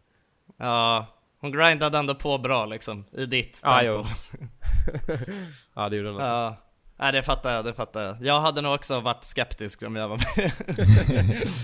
Ja, 0.60 1.06
hon 1.42 1.52
grindade 1.52 1.98
ändå 1.98 2.16
på 2.16 2.38
bra 2.38 2.66
liksom, 2.66 3.06
i 3.12 3.26
ditt 3.26 3.62
Ja, 3.64 3.80
tempo. 3.80 4.10
jo. 4.40 4.48
ja, 5.76 5.90
det 5.90 5.96
gjorde 5.96 6.10
hon 6.10 6.18
alltså. 6.18 6.34
Ja, 6.34 6.56
nej 7.00 7.12
det 7.12 7.24
fattar 7.24 7.54
jag, 7.54 7.66
det 7.66 7.74
fattar 7.74 8.02
jag. 8.02 8.18
Jag 8.22 8.42
hade 8.42 8.62
nog 8.62 8.74
också 8.76 9.00
varit 9.00 9.24
skeptisk 9.24 9.84
om 9.84 9.96
jag 9.96 10.08
var 10.08 10.18
med. 10.38 10.52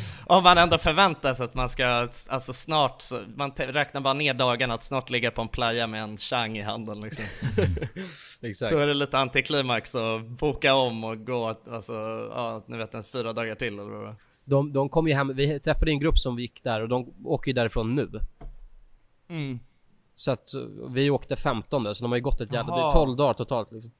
om 0.26 0.44
man 0.44 0.58
ändå 0.58 0.78
förväntar 0.78 1.34
sig 1.34 1.44
att 1.44 1.54
man 1.54 1.70
ska, 1.70 2.08
alltså 2.30 2.54
snart, 2.54 3.02
så, 3.02 3.22
man 3.36 3.52
räknar 3.52 4.02
bara 4.02 4.14
ner 4.14 4.34
dagarna 4.34 4.74
att 4.74 4.84
snart 4.84 5.10
ligga 5.10 5.32
på 5.32 5.42
en 5.42 5.48
playa 5.48 5.88
med 5.88 6.04
en 6.04 6.18
chang 6.18 6.58
i 6.58 6.62
handen 6.62 7.02
liksom. 7.02 7.26
Exakt. 8.42 8.72
Då 8.72 8.80
är 8.80 8.88
det 8.88 8.94
lite 8.94 9.18
antiklimax 9.18 9.96
att 9.96 10.22
boka 10.22 10.74
om 10.76 11.04
och 11.04 11.26
gå, 11.26 11.56
alltså, 11.72 11.94
ja, 12.36 12.64
ni 12.68 12.78
vet 12.78 12.94
en 12.94 13.04
fyra 13.04 13.34
dagar 13.34 13.56
till 13.56 13.74
eller 13.74 13.84
vad 13.90 14.00
det 14.00 14.06
var. 14.06 14.16
De, 14.46 14.74
de 14.74 14.90
kom 14.90 15.08
ju 15.08 15.14
hem, 15.14 15.36
vi 15.36 15.60
träffade 15.60 15.92
en 15.92 16.00
grupp 16.00 16.18
som 16.18 16.40
gick 16.40 16.64
där 16.64 16.82
och 16.82 16.90
de 16.90 17.14
åker 17.26 17.50
ju 17.50 17.54
därifrån 17.54 17.96
nu. 17.96 18.10
Mm. 19.30 19.60
Så 20.16 20.32
att 20.32 20.50
vi 20.90 21.10
åkte 21.10 21.36
15 21.36 21.96
så 21.96 22.04
de 22.04 22.12
har 22.12 22.18
ju 22.18 22.24
gått 22.24 22.42
ett 22.42 22.54
jävla, 22.54 22.76
det 22.76 22.82
är 22.82 22.84
Jaha. 22.84 22.92
12 22.92 23.16
dagar 23.16 23.34
totalt 23.34 23.72
liksom. 23.72 23.92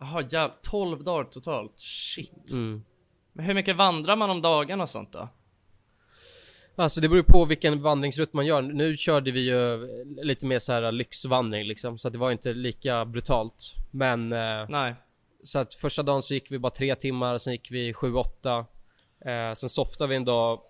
Jaha, 0.00 0.22
jävlar, 0.22 0.56
12 0.62 1.04
dagar 1.04 1.24
totalt, 1.24 1.72
shit. 1.80 2.50
Mm. 2.52 2.84
Men 3.32 3.44
hur 3.44 3.54
mycket 3.54 3.76
vandrar 3.76 4.16
man 4.16 4.30
om 4.30 4.42
dagarna 4.42 4.82
och 4.82 4.88
sånt 4.88 5.12
då? 5.12 5.28
Alltså 6.76 7.00
det 7.00 7.08
beror 7.08 7.22
på 7.22 7.44
vilken 7.44 7.82
vandringsrutt 7.82 8.32
man 8.32 8.46
gör. 8.46 8.62
Nu 8.62 8.96
körde 8.96 9.30
vi 9.30 9.40
ju 9.40 9.86
lite 10.22 10.46
mer 10.46 10.58
så 10.58 10.72
här 10.72 10.92
lyxvandring 10.92 11.64
liksom, 11.64 11.98
så 11.98 12.08
att 12.08 12.12
det 12.12 12.18
var 12.18 12.30
inte 12.32 12.52
lika 12.52 13.04
brutalt. 13.04 13.74
Men 13.90 14.32
eh, 14.32 14.66
Nej. 14.68 14.94
så 15.44 15.58
att 15.58 15.74
första 15.74 16.02
dagen 16.02 16.22
så 16.22 16.34
gick 16.34 16.52
vi 16.52 16.58
bara 16.58 16.72
tre 16.72 16.94
timmar, 16.94 17.38
sen 17.38 17.52
gick 17.52 17.70
vi 17.70 17.92
7-8. 17.92 18.64
Eh, 19.26 19.54
sen 19.54 19.68
softade 19.68 20.08
vi 20.08 20.16
en 20.16 20.24
dag 20.24 20.60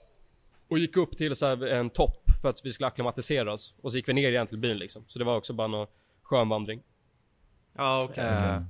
och 0.69 0.79
gick 0.79 0.97
upp 0.97 1.19
till 1.19 1.37
så 1.37 1.47
här 1.47 1.67
en 1.67 1.91
topp 1.91 2.25
för 2.43 2.49
att 2.49 2.61
vi 2.65 2.73
skulle 2.73 2.87
acklimatisera 2.87 3.53
oss. 3.53 3.75
Och 3.83 3.91
så 3.93 3.97
gick 3.99 4.09
vi 4.09 4.13
ner 4.13 4.29
igen 4.31 4.47
till 4.47 4.59
byn 4.59 4.79
liksom. 4.79 5.05
Så 5.09 5.19
det 5.19 5.25
var 5.25 5.37
också 5.37 5.53
bara 5.53 5.69
någon 5.69 5.87
skön 6.23 6.49
vandring. 6.49 6.83
Ja 7.77 8.01
okej. 8.05 8.25
Eh, 8.25 8.45
Ja. 8.45 8.65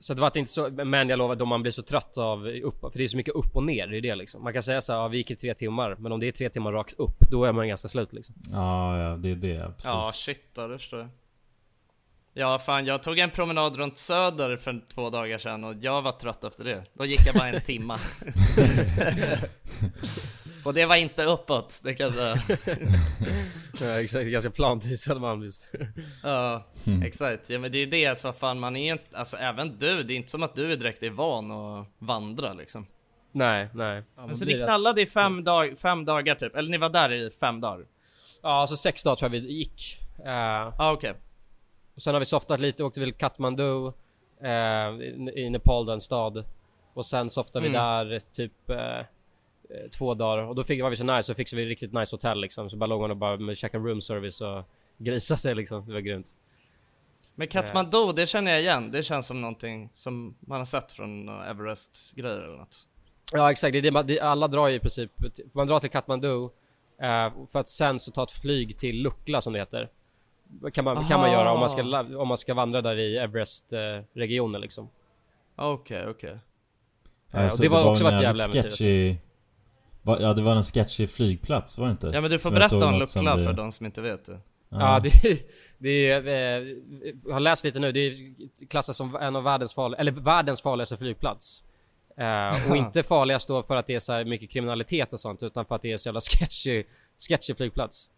Så 0.00 0.14
det 0.14 0.20
var 0.20 0.38
inte 0.38 0.52
så, 0.52 0.70
men 0.70 1.08
jag 1.08 1.18
lovar, 1.18 1.36
då 1.36 1.44
man 1.44 1.62
blir 1.62 1.72
så 1.72 1.82
trött 1.82 2.18
av 2.18 2.46
upp, 2.46 2.80
för 2.80 2.98
det 2.98 3.04
är 3.04 3.08
så 3.08 3.16
mycket 3.16 3.34
upp 3.34 3.56
och 3.56 3.62
ner, 3.62 3.86
det 3.86 3.96
är 3.96 4.00
det 4.00 4.14
liksom. 4.14 4.42
Man 4.44 4.52
kan 4.52 4.62
säga 4.62 4.80
så 4.80 4.92
här, 4.92 5.00
ja, 5.00 5.08
vi 5.08 5.16
gick 5.16 5.30
i 5.30 5.36
tre 5.36 5.54
timmar, 5.54 5.96
men 5.98 6.12
om 6.12 6.20
det 6.20 6.28
är 6.28 6.32
tre 6.32 6.48
timmar 6.48 6.72
rakt 6.72 6.94
upp, 6.98 7.20
då 7.30 7.44
är 7.44 7.52
man 7.52 7.68
ganska 7.68 7.88
slut 7.88 8.12
liksom. 8.12 8.34
Ja, 8.52 8.98
ja, 9.02 9.16
det 9.16 9.30
är 9.30 9.34
det. 9.34 9.64
Precis. 9.66 9.84
Ja 9.84 10.10
shit 10.14 10.54
då, 10.54 10.66
det 10.68 10.78
förstår 10.78 10.98
jag. 11.00 11.08
Ja 12.32 12.58
fan, 12.58 12.86
jag 12.86 13.02
tog 13.02 13.18
en 13.18 13.30
promenad 13.30 13.76
runt 13.76 13.98
Söder 13.98 14.56
för 14.56 14.84
två 14.94 15.10
dagar 15.10 15.38
sedan 15.38 15.64
och 15.64 15.74
jag 15.80 16.02
var 16.02 16.12
trött 16.12 16.44
efter 16.44 16.64
det. 16.64 16.84
Då 16.92 17.04
gick 17.04 17.26
jag 17.26 17.34
bara 17.34 17.48
en 17.48 17.60
timma. 17.60 17.98
och 20.68 20.74
det 20.74 20.86
var 20.86 20.96
inte 20.96 21.24
uppåt, 21.24 21.80
det 21.84 21.94
kan 21.94 22.04
jag 22.06 22.14
säga. 22.14 22.36
Ja, 23.80 24.00
exakt, 24.00 24.26
ganska 24.26 24.50
plant 24.50 24.86
i 24.86 24.96
Södermalm 24.96 25.42
just. 25.42 25.66
Ja, 26.22 26.64
exakt. 27.04 27.50
Ja 27.50 27.58
men 27.58 27.72
det 27.72 27.78
är 27.78 27.86
det, 27.86 28.18
så 28.18 28.28
vad 28.28 28.36
fan 28.36 28.60
man 28.60 28.76
är 28.76 28.92
inte, 28.92 29.18
alltså 29.18 29.36
även 29.36 29.78
du, 29.78 30.02
det 30.02 30.12
är 30.14 30.16
inte 30.16 30.30
som 30.30 30.42
att 30.42 30.54
du 30.54 30.72
är 30.72 30.76
direkt 30.76 31.02
är 31.02 31.10
van 31.10 31.50
att 31.50 31.86
vandra 31.98 32.52
liksom. 32.52 32.86
nej, 33.32 33.68
nej. 33.74 34.02
Ja, 34.16 34.26
Men 34.26 34.36
så 34.36 34.44
ni 34.44 34.58
knallade 34.58 35.02
i 35.02 35.06
fem, 35.06 35.44
dag, 35.44 35.78
fem 35.78 36.04
dagar 36.04 36.34
typ, 36.34 36.56
eller 36.56 36.70
ni 36.70 36.76
var 36.78 36.88
där 36.88 37.12
i 37.12 37.30
fem 37.30 37.60
dagar? 37.60 37.86
Ja, 38.42 38.48
alltså 38.60 38.76
sex 38.76 39.02
dagar 39.02 39.16
tror 39.16 39.34
jag 39.34 39.40
vi 39.40 39.52
gick. 39.52 39.98
Eh, 40.24 40.30
Ja 40.30 40.72
ah, 40.78 40.92
okej. 40.92 41.14
och 41.96 42.02
sen 42.02 42.14
har 42.14 42.20
vi 42.20 42.26
softat 42.26 42.60
lite, 42.60 42.84
åkte 42.84 43.00
till 43.00 43.14
Kathmandu, 43.14 43.86
eh, 44.42 44.50
i, 45.00 45.32
i 45.36 45.50
Nepal, 45.50 45.86
den 45.86 46.00
stad. 46.00 46.44
Och 46.94 47.06
sen 47.06 47.30
softade 47.30 47.62
vi 47.62 47.68
Mm. 47.76 47.80
där 48.08 48.20
typ 48.34 48.70
eh, 48.70 49.00
eh, 49.70 49.90
två 49.90 50.14
dagar. 50.14 50.42
Och 50.42 50.54
då 50.54 50.64
fick, 50.64 50.82
var 50.82 50.90
vi 50.90 50.96
så 50.96 51.04
nice, 51.04 51.22
så 51.22 51.34
fixade 51.34 51.62
vi 51.62 51.68
riktigt 51.68 51.92
nice 51.92 52.16
hotell 52.16 52.40
liksom. 52.40 52.70
Så 52.70 52.76
bara 52.76 52.86
låg 52.86 53.00
man 53.00 53.10
och 53.10 53.16
bara 53.16 53.36
med 53.36 53.58
käka 53.58 53.78
room 53.78 54.00
service 54.00 54.40
och 54.40 54.64
grisa 54.98 55.36
sig 55.36 55.54
liksom. 55.54 55.86
Det 55.86 55.92
var 55.92 56.00
grymt. 56.00 56.28
Men 57.34 57.48
Kathmandu, 57.48 58.12
det 58.12 58.26
känner 58.26 58.50
jag 58.50 58.60
igen. 58.60 58.90
Det 58.90 59.02
känns 59.02 59.26
som 59.26 59.40
någonting 59.40 59.90
som 59.94 60.34
man 60.40 60.58
har 60.58 60.64
sett 60.64 60.92
från 60.92 61.28
uh, 61.28 61.50
Everest 61.50 62.14
grejer 62.16 62.38
eller 62.38 62.56
något. 62.56 62.76
Ja 63.32 63.50
exakt, 63.50 63.72
det 63.72 63.78
är 63.78 63.90
det, 63.90 64.02
det, 64.02 64.20
alla 64.20 64.48
drar 64.48 64.68
ju 64.68 64.74
i 64.74 64.80
princip, 64.80 65.10
man 65.52 65.66
drar 65.66 65.80
till 65.80 65.90
Kathmandu 65.90 66.44
eh, 67.02 67.46
för 67.52 67.58
att 67.58 67.68
sen 67.68 67.98
så 67.98 68.10
ta 68.10 68.22
ett 68.22 68.30
flyg 68.30 68.78
till 68.78 69.02
Lukla 69.02 69.40
som 69.40 69.52
det 69.52 69.58
heter. 69.58 69.90
Kan 70.72 70.84
man, 70.84 71.08
kan 71.08 71.20
man 71.20 71.32
göra 71.32 71.52
om 71.52 71.60
man 71.60 71.70
ska, 71.70 71.82
om 72.18 72.28
man 72.28 72.38
ska 72.38 72.54
vandra 72.54 72.82
där 72.82 72.96
i 72.96 73.16
Everest-regionen 73.16 74.60
liksom. 74.60 74.88
Okej, 75.56 76.06
okej. 76.08 76.38
Alltså, 77.30 77.58
och 77.58 77.62
det 77.62 77.68
var 77.68 77.90
också 77.90 78.04
jävligt 78.04 78.22
jävla 78.22 78.44
äventyr. 78.44 79.16
Va- 80.08 80.18
Ja, 80.20 80.34
det 80.34 80.42
var 80.42 80.56
en 80.56 80.62
sketchy 80.62 81.06
flygplats, 81.06 81.78
var 81.78 81.86
det 81.86 81.90
inte? 81.92 82.06
Ja 82.14 82.20
men 82.20 82.30
du 82.30 82.38
får 82.38 82.50
Som 82.50 82.54
berätta 82.54 82.86
om 82.86 82.98
Lukla 82.98 83.36
det- 83.36 83.44
för 83.44 83.52
de 83.52 83.72
som 83.72 83.86
inte 83.86 84.00
vet 84.00 84.24
det. 84.24 84.40
Ja, 84.68 85.00
det, 85.00 85.12
det 85.78 86.10
är, 86.10 86.26
eh, 86.26 86.68
jag 87.26 87.32
har 87.32 87.40
läst 87.40 87.64
lite 87.64 87.78
nu, 87.78 87.92
det 87.92 88.00
är 88.00 88.34
klassas 88.68 88.96
som 88.96 89.16
en 89.16 89.36
av 89.36 89.42
världens 89.44 89.74
farligaste, 89.74 90.00
eller 90.00 90.12
världens 90.12 90.62
farligaste 90.62 90.96
flygplats. 90.96 91.64
Eh, 92.16 92.70
och 92.70 92.76
inte 92.82 93.02
farligast 93.02 93.48
då 93.48 93.62
för 93.62 93.76
att 93.76 93.86
det 93.86 93.94
är 93.94 94.00
så 94.00 94.12
här 94.12 94.24
mycket 94.24 94.50
kriminalitet 94.50 95.12
och 95.12 95.20
sånt, 95.20 95.42
utan 95.42 95.64
för 95.64 95.74
att 95.74 95.82
det 95.82 95.92
är 95.92 95.96
så 95.98 96.08
jävla 96.08 96.20
sketchy, 96.20 96.84
sketchy 97.28 97.54
flygplats. 97.54 98.08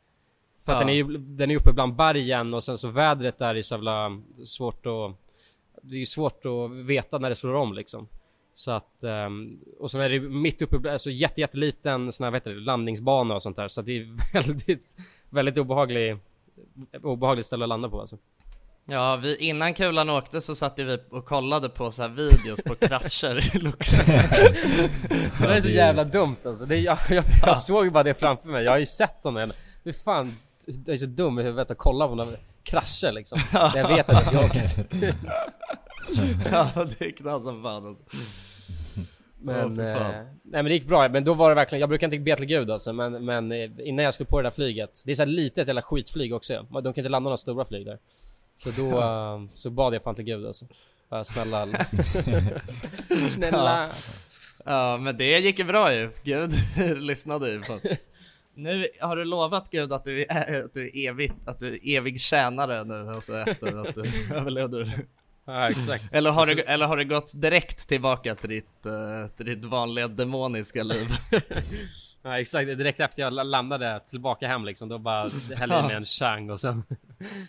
För 0.65 0.73
att 0.73 0.77
Ja. 0.77 0.81
den 0.81 0.89
är 0.89 0.93
ju 0.95 1.19
den 1.19 1.51
är 1.51 1.57
uppe 1.57 1.73
bland 1.73 1.95
bergen 1.97 2.55
och 2.55 2.65
sen 2.65 2.79
så 2.79 2.89
vädret 2.89 3.39
där 3.39 3.55
är 3.55 3.63
så 3.63 3.75
jävla 3.75 4.21
svårt 4.47 4.87
att... 4.87 5.17
Det 5.83 5.97
är 6.03 6.07
svårt 6.07 6.47
att 6.47 6.71
veta 6.71 7.19
när 7.19 7.29
det 7.29 7.37
slår 7.37 7.55
om 7.55 7.75
liksom. 7.75 8.09
Så 8.55 8.71
att, 8.71 9.03
ehm, 9.03 9.61
och 9.79 9.91
sen 9.91 10.01
är 10.01 10.09
det 10.09 10.21
mitt 10.21 10.63
uppe, 10.63 10.93
alltså 10.93 11.11
jätte, 11.11 11.41
jätteliten 11.41 12.13
sån 12.13 12.25
här, 12.25 12.31
vad 12.31 12.41
heter 12.41 12.51
det, 12.51 12.61
landningsbana 12.61 13.35
och 13.35 13.43
sånt 13.43 13.57
där. 13.57 13.69
Så 13.69 13.81
att 13.81 13.87
det 13.87 13.97
är 13.99 14.33
väldigt, 14.33 14.87
väldigt 15.31 15.59
obehaglig, 15.59 16.19
obehagligt 17.03 17.47
ställe 17.47 17.65
att 17.65 17.69
landa 17.69 17.89
på 17.89 18.01
alltså. 18.01 18.17
Ja, 18.85 19.17
vi, 19.17 19.37
innan 19.37 19.75
kulan 19.75 20.11
åkte 20.11 20.41
så 20.41 20.55
satt 20.55 20.79
ju 20.79 20.85
vi 20.85 20.99
och 21.11 21.27
kollade 21.27 21.69
på 21.69 21.91
så 21.91 22.03
här 22.03 22.09
videos 22.09 22.63
på 22.63 22.75
krascher 22.75 23.57
i 23.57 23.59
luckan. 23.59 24.05
Det 25.41 25.57
är 25.57 25.61
så 25.61 25.69
jävla 25.69 26.05
dumt 26.05 26.37
alltså. 26.45 26.67
Det 26.67 26.77
jag, 26.77 26.99
jag, 27.09 27.25
jag 27.43 27.59
såg 27.59 27.85
ju 27.85 27.91
bara 27.91 28.03
det 28.03 28.15
framför 28.15 28.49
mig. 28.49 28.65
Jag 28.65 28.73
har 28.73 28.79
ju 28.79 28.87
sett 28.87 29.23
dem 29.23 29.37
än. 29.37 29.53
Hur 29.85 29.93
fan, 29.93 30.33
jag 30.67 30.95
är 30.95 30.97
så 30.97 31.07
dum 31.07 31.39
i 31.39 31.43
huvudet 31.43 31.71
att 31.71 31.79
kolla 31.79 32.09
på 32.09 32.15
några 32.15 32.37
krascher 32.63 33.13
liksom. 33.13 33.39
Jag 33.53 33.89
vet 33.89 34.09
att 34.11 34.15
jag 34.15 34.27
ska 34.27 34.45
åka. 34.45 34.61
ja, 36.51 36.87
det 36.99 37.05
är 37.05 37.11
knas 37.11 37.45
som 37.45 37.63
fan 37.63 37.87
alltså. 37.87 38.05
Men, 39.43 39.77
fan. 39.77 39.87
eh, 39.87 40.23
nej 40.43 40.63
men 40.63 40.65
det 40.65 40.73
gick 40.73 40.87
bra. 40.87 41.09
Men 41.09 41.25
då 41.25 41.35
var 41.35 41.49
det 41.49 41.55
verkligen, 41.55 41.81
jag 41.81 41.89
brukar 41.89 42.07
inte 42.07 42.19
be 42.19 42.37
till 42.37 42.47
gud 42.47 42.71
alltså. 42.71 42.93
Men, 42.93 43.25
men 43.25 43.53
eh, 43.53 43.71
innan 43.79 44.05
jag 44.05 44.15
skulle 44.15 44.27
på 44.27 44.39
det 44.39 44.47
där 44.47 44.51
flyget. 44.51 45.03
Det 45.05 45.11
är 45.11 45.15
så 45.15 45.23
här 45.23 45.27
litet 45.27 45.67
jävla 45.67 45.83
skitflyg 45.83 46.35
också. 46.35 46.67
De 46.71 46.83
kan 46.83 46.95
inte 46.97 47.09
landa 47.09 47.25
några 47.25 47.37
stora 47.37 47.65
flyg 47.65 47.87
där. 47.87 47.99
Så 48.57 48.71
då 48.71 49.01
eh, 49.01 49.41
så 49.53 49.71
bad 49.71 49.95
jag 49.95 50.03
fan 50.03 50.15
till 50.15 50.25
gud 50.25 50.47
alltså. 50.47 50.67
Bara, 51.09 51.25
snälla. 51.25 51.67
snälla. 53.31 53.91
Ja, 54.65 54.97
men 54.97 55.17
det 55.17 55.39
gick 55.39 55.59
ju 55.59 55.65
bra 55.65 55.95
ju. 55.95 56.11
Gud 56.23 56.53
lyssnade 56.97 57.51
ju 57.51 57.61
på. 57.61 57.79
Nu 58.55 58.89
har 59.01 59.17
du 59.17 59.25
lovat 59.25 59.71
Gud 59.71 59.93
att 59.93 60.05
du 60.05 60.27
är, 60.29 60.65
att 60.65 60.75
du 60.75 60.87
är 60.87 61.09
evigt, 61.11 61.35
att 61.47 61.59
du 61.59 61.75
är 61.75 61.97
evig 61.97 62.21
tjänare 62.21 62.85
nu 62.85 63.11
alltså 63.11 63.39
efter 63.39 63.89
att 63.89 63.95
du 63.95 64.35
överlevde. 64.35 64.87
Ja 65.45 65.69
exakt. 65.71 66.05
Eller 66.13 66.31
har, 66.31 66.47
du, 66.47 66.63
eller 66.63 66.87
har 66.87 66.97
du 66.97 67.05
gått 67.05 67.33
direkt 67.35 67.89
tillbaka 67.89 68.35
till 68.35 68.49
ditt, 68.51 68.87
eh, 68.87 69.27
till 69.37 69.47
ditt 69.47 69.65
vanliga 69.65 70.09
demoniska 70.09 70.83
liv? 70.83 71.07
Ja 72.23 72.41
exakt, 72.41 72.67
direkt 72.67 73.01
efter 73.01 73.23
jag 73.23 73.33
la- 73.33 73.43
landade 73.43 74.01
tillbaka 74.11 74.49
hem 74.49 74.65
liksom, 74.65 74.89
då 74.89 74.99
bara 74.99 75.31
hällde 75.57 75.75
jag 75.75 75.87
mig 75.87 75.97
en 75.97 76.05
chang 76.05 76.51
och 76.51 76.61
sen 76.61 76.77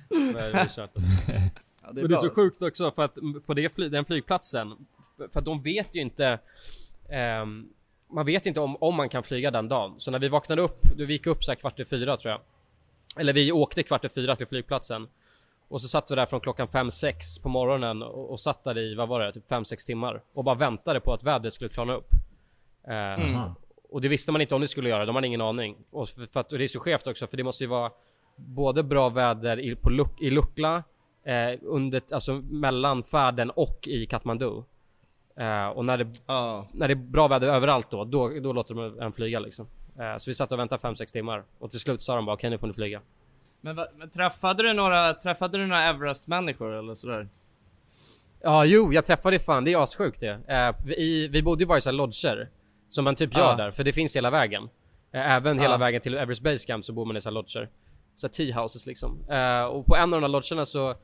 var 0.09 0.53
det 0.53 0.69
kört. 0.75 0.91
Ja, 1.81 1.89
Men 1.93 2.07
det 2.07 2.13
är 2.13 2.17
så 2.17 2.29
sjukt 2.29 2.61
också 2.61 2.91
för 2.91 3.05
att 3.05 3.17
på 3.45 3.53
det 3.53 3.75
fly, 3.75 3.89
den 3.89 4.05
flygplatsen, 4.05 4.73
för 5.17 5.39
att 5.39 5.45
de 5.45 5.61
vet 5.61 5.95
ju 5.95 6.01
inte 6.01 6.39
ehm, 7.09 7.69
Man 8.09 8.25
vet 8.25 8.45
inte 8.45 8.59
om, 8.59 8.75
om 8.79 8.95
man 8.95 9.09
kan 9.09 9.23
flyga 9.23 9.51
den 9.51 9.67
dagen. 9.69 9.93
Så 9.97 10.11
när 10.11 10.19
vi 10.19 10.27
vaknade 10.29 10.61
upp, 10.61 10.79
vi 10.97 11.05
gick 11.13 11.27
upp 11.27 11.43
så 11.43 11.51
här 11.51 11.55
kvart 11.55 11.79
i 11.79 11.85
fyra 11.85 12.17
tror 12.17 12.31
jag. 12.31 12.41
Eller 13.21 13.33
vi 13.33 13.51
åkte 13.51 13.83
kvart 13.83 14.05
i 14.05 14.09
fyra 14.09 14.35
till 14.35 14.47
flygplatsen. 14.47 15.07
Och 15.71 15.81
så 15.81 15.87
satt 15.87 16.11
vi 16.11 16.15
där 16.15 16.25
från 16.25 16.39
klockan 16.39 16.67
5-6 16.67 17.41
på 17.43 17.49
morgonen 17.49 18.01
och, 18.01 18.31
och 18.31 18.39
satt 18.39 18.63
där 18.63 18.77
i, 18.77 18.95
vad 18.95 19.07
var 19.09 19.19
det, 19.19 19.33
typ 19.33 19.49
5-6 19.51 19.85
timmar. 19.85 20.23
Och 20.33 20.43
bara 20.43 20.55
väntade 20.55 20.99
på 20.99 21.13
att 21.13 21.23
vädret 21.23 21.53
skulle 21.53 21.69
klarna 21.69 21.93
upp. 21.93 22.09
Eh, 22.87 23.35
Aha. 23.35 23.55
och 23.89 24.01
det 24.01 24.07
visste 24.07 24.31
man 24.31 24.41
inte 24.41 24.55
om 24.55 24.61
det 24.61 24.67
skulle 24.67 24.89
göra, 24.89 25.05
de 25.05 25.15
hade 25.15 25.27
ingen 25.27 25.41
aning. 25.41 25.77
Och 25.91 26.09
för, 26.09 26.25
för 26.25 26.39
att, 26.39 26.51
och 26.51 26.57
det 26.57 26.63
är 26.63 26.67
så 26.67 26.79
skevt 26.79 27.07
också, 27.07 27.27
för 27.27 27.37
det 27.37 27.43
måste 27.43 27.63
ju 27.63 27.67
vara 27.67 27.91
både 28.35 28.83
bra 28.83 29.09
väder 29.09 29.59
i, 29.59 29.75
på 29.75 29.89
Luk, 29.89 30.21
i 30.21 30.29
Lukla, 30.29 30.83
eh, 31.25 31.59
under, 31.61 32.01
alltså 32.11 32.33
mellan 32.33 33.03
färden 33.03 33.49
och 33.49 33.87
i 33.87 34.05
Kathmandu. 34.05 34.63
Eh, 35.37 35.67
och 35.67 35.85
när 35.85 35.97
det, 35.97 36.07
Ja. 36.25 36.67
när 36.73 36.87
det 36.87 36.93
är 36.93 36.95
bra 36.95 37.27
väder 37.27 37.47
överallt 37.47 37.89
då, 37.91 38.03
då, 38.03 38.29
då 38.39 38.53
låter 38.53 38.75
de 38.75 38.99
en 38.99 39.13
flyga 39.13 39.39
liksom. 39.39 39.67
Eh, 39.99 40.17
så 40.17 40.29
vi 40.29 40.33
satt 40.33 40.51
och 40.51 40.59
väntade 40.59 40.81
5-6 40.81 41.11
timmar. 41.11 41.43
Och 41.59 41.71
till 41.71 41.79
slut 41.79 42.01
sa 42.01 42.15
de 42.15 42.25
bara 42.25 42.35
okej 42.35 42.49
nu 42.49 42.57
får 42.57 42.67
ni 42.67 42.73
flyga. 42.73 43.01
Men, 43.61 43.75
men 43.95 44.09
träffade 44.09 44.63
du 44.63 44.73
några, 44.73 45.13
träffade 45.13 45.57
du 45.57 45.67
några 45.67 45.83
Everest-människor 45.89 46.73
eller 46.73 46.93
sådär? 46.95 47.27
Ja, 48.41 48.65
jo, 48.65 48.93
jag 48.93 49.05
träffade 49.05 49.39
fan, 49.39 49.63
det 49.63 49.73
är 49.73 49.83
assjukt 49.83 50.19
det. 50.19 50.39
Eh, 50.47 50.75
vi, 50.85 51.27
vi 51.27 51.41
bodde 51.41 51.63
ju 51.63 51.67
bara 51.67 51.77
i 51.77 51.81
såhär 51.81 51.93
lodger. 51.97 52.49
Som 52.89 53.03
man 53.03 53.15
typ 53.15 53.37
gör 53.37 53.49
Ja. 53.49 53.55
där, 53.55 53.71
för 53.71 53.83
det 53.83 53.93
finns 53.93 54.15
hela 54.15 54.29
vägen. 54.29 54.69
Eh, 55.11 55.31
även 55.35 55.59
hela 55.59 55.73
Ja. 55.73 55.77
vägen 55.77 56.01
till 56.01 56.17
Everest 56.17 56.41
Base 56.43 56.67
Camp 56.67 56.85
så 56.85 56.93
bor 56.93 57.05
man 57.05 57.17
i 57.17 57.21
såhär 57.21 57.33
lodger. 57.33 57.69
Så 58.15 58.29
tea 58.29 58.61
houses 58.61 58.85
liksom. 58.85 59.29
Eh, 59.29 59.63
och 59.63 59.85
på 59.85 59.95
en 59.95 60.13
av 60.13 60.21
de 60.21 60.23
här 60.23 60.27
lodgerna 60.31 60.65
så, 60.65 60.95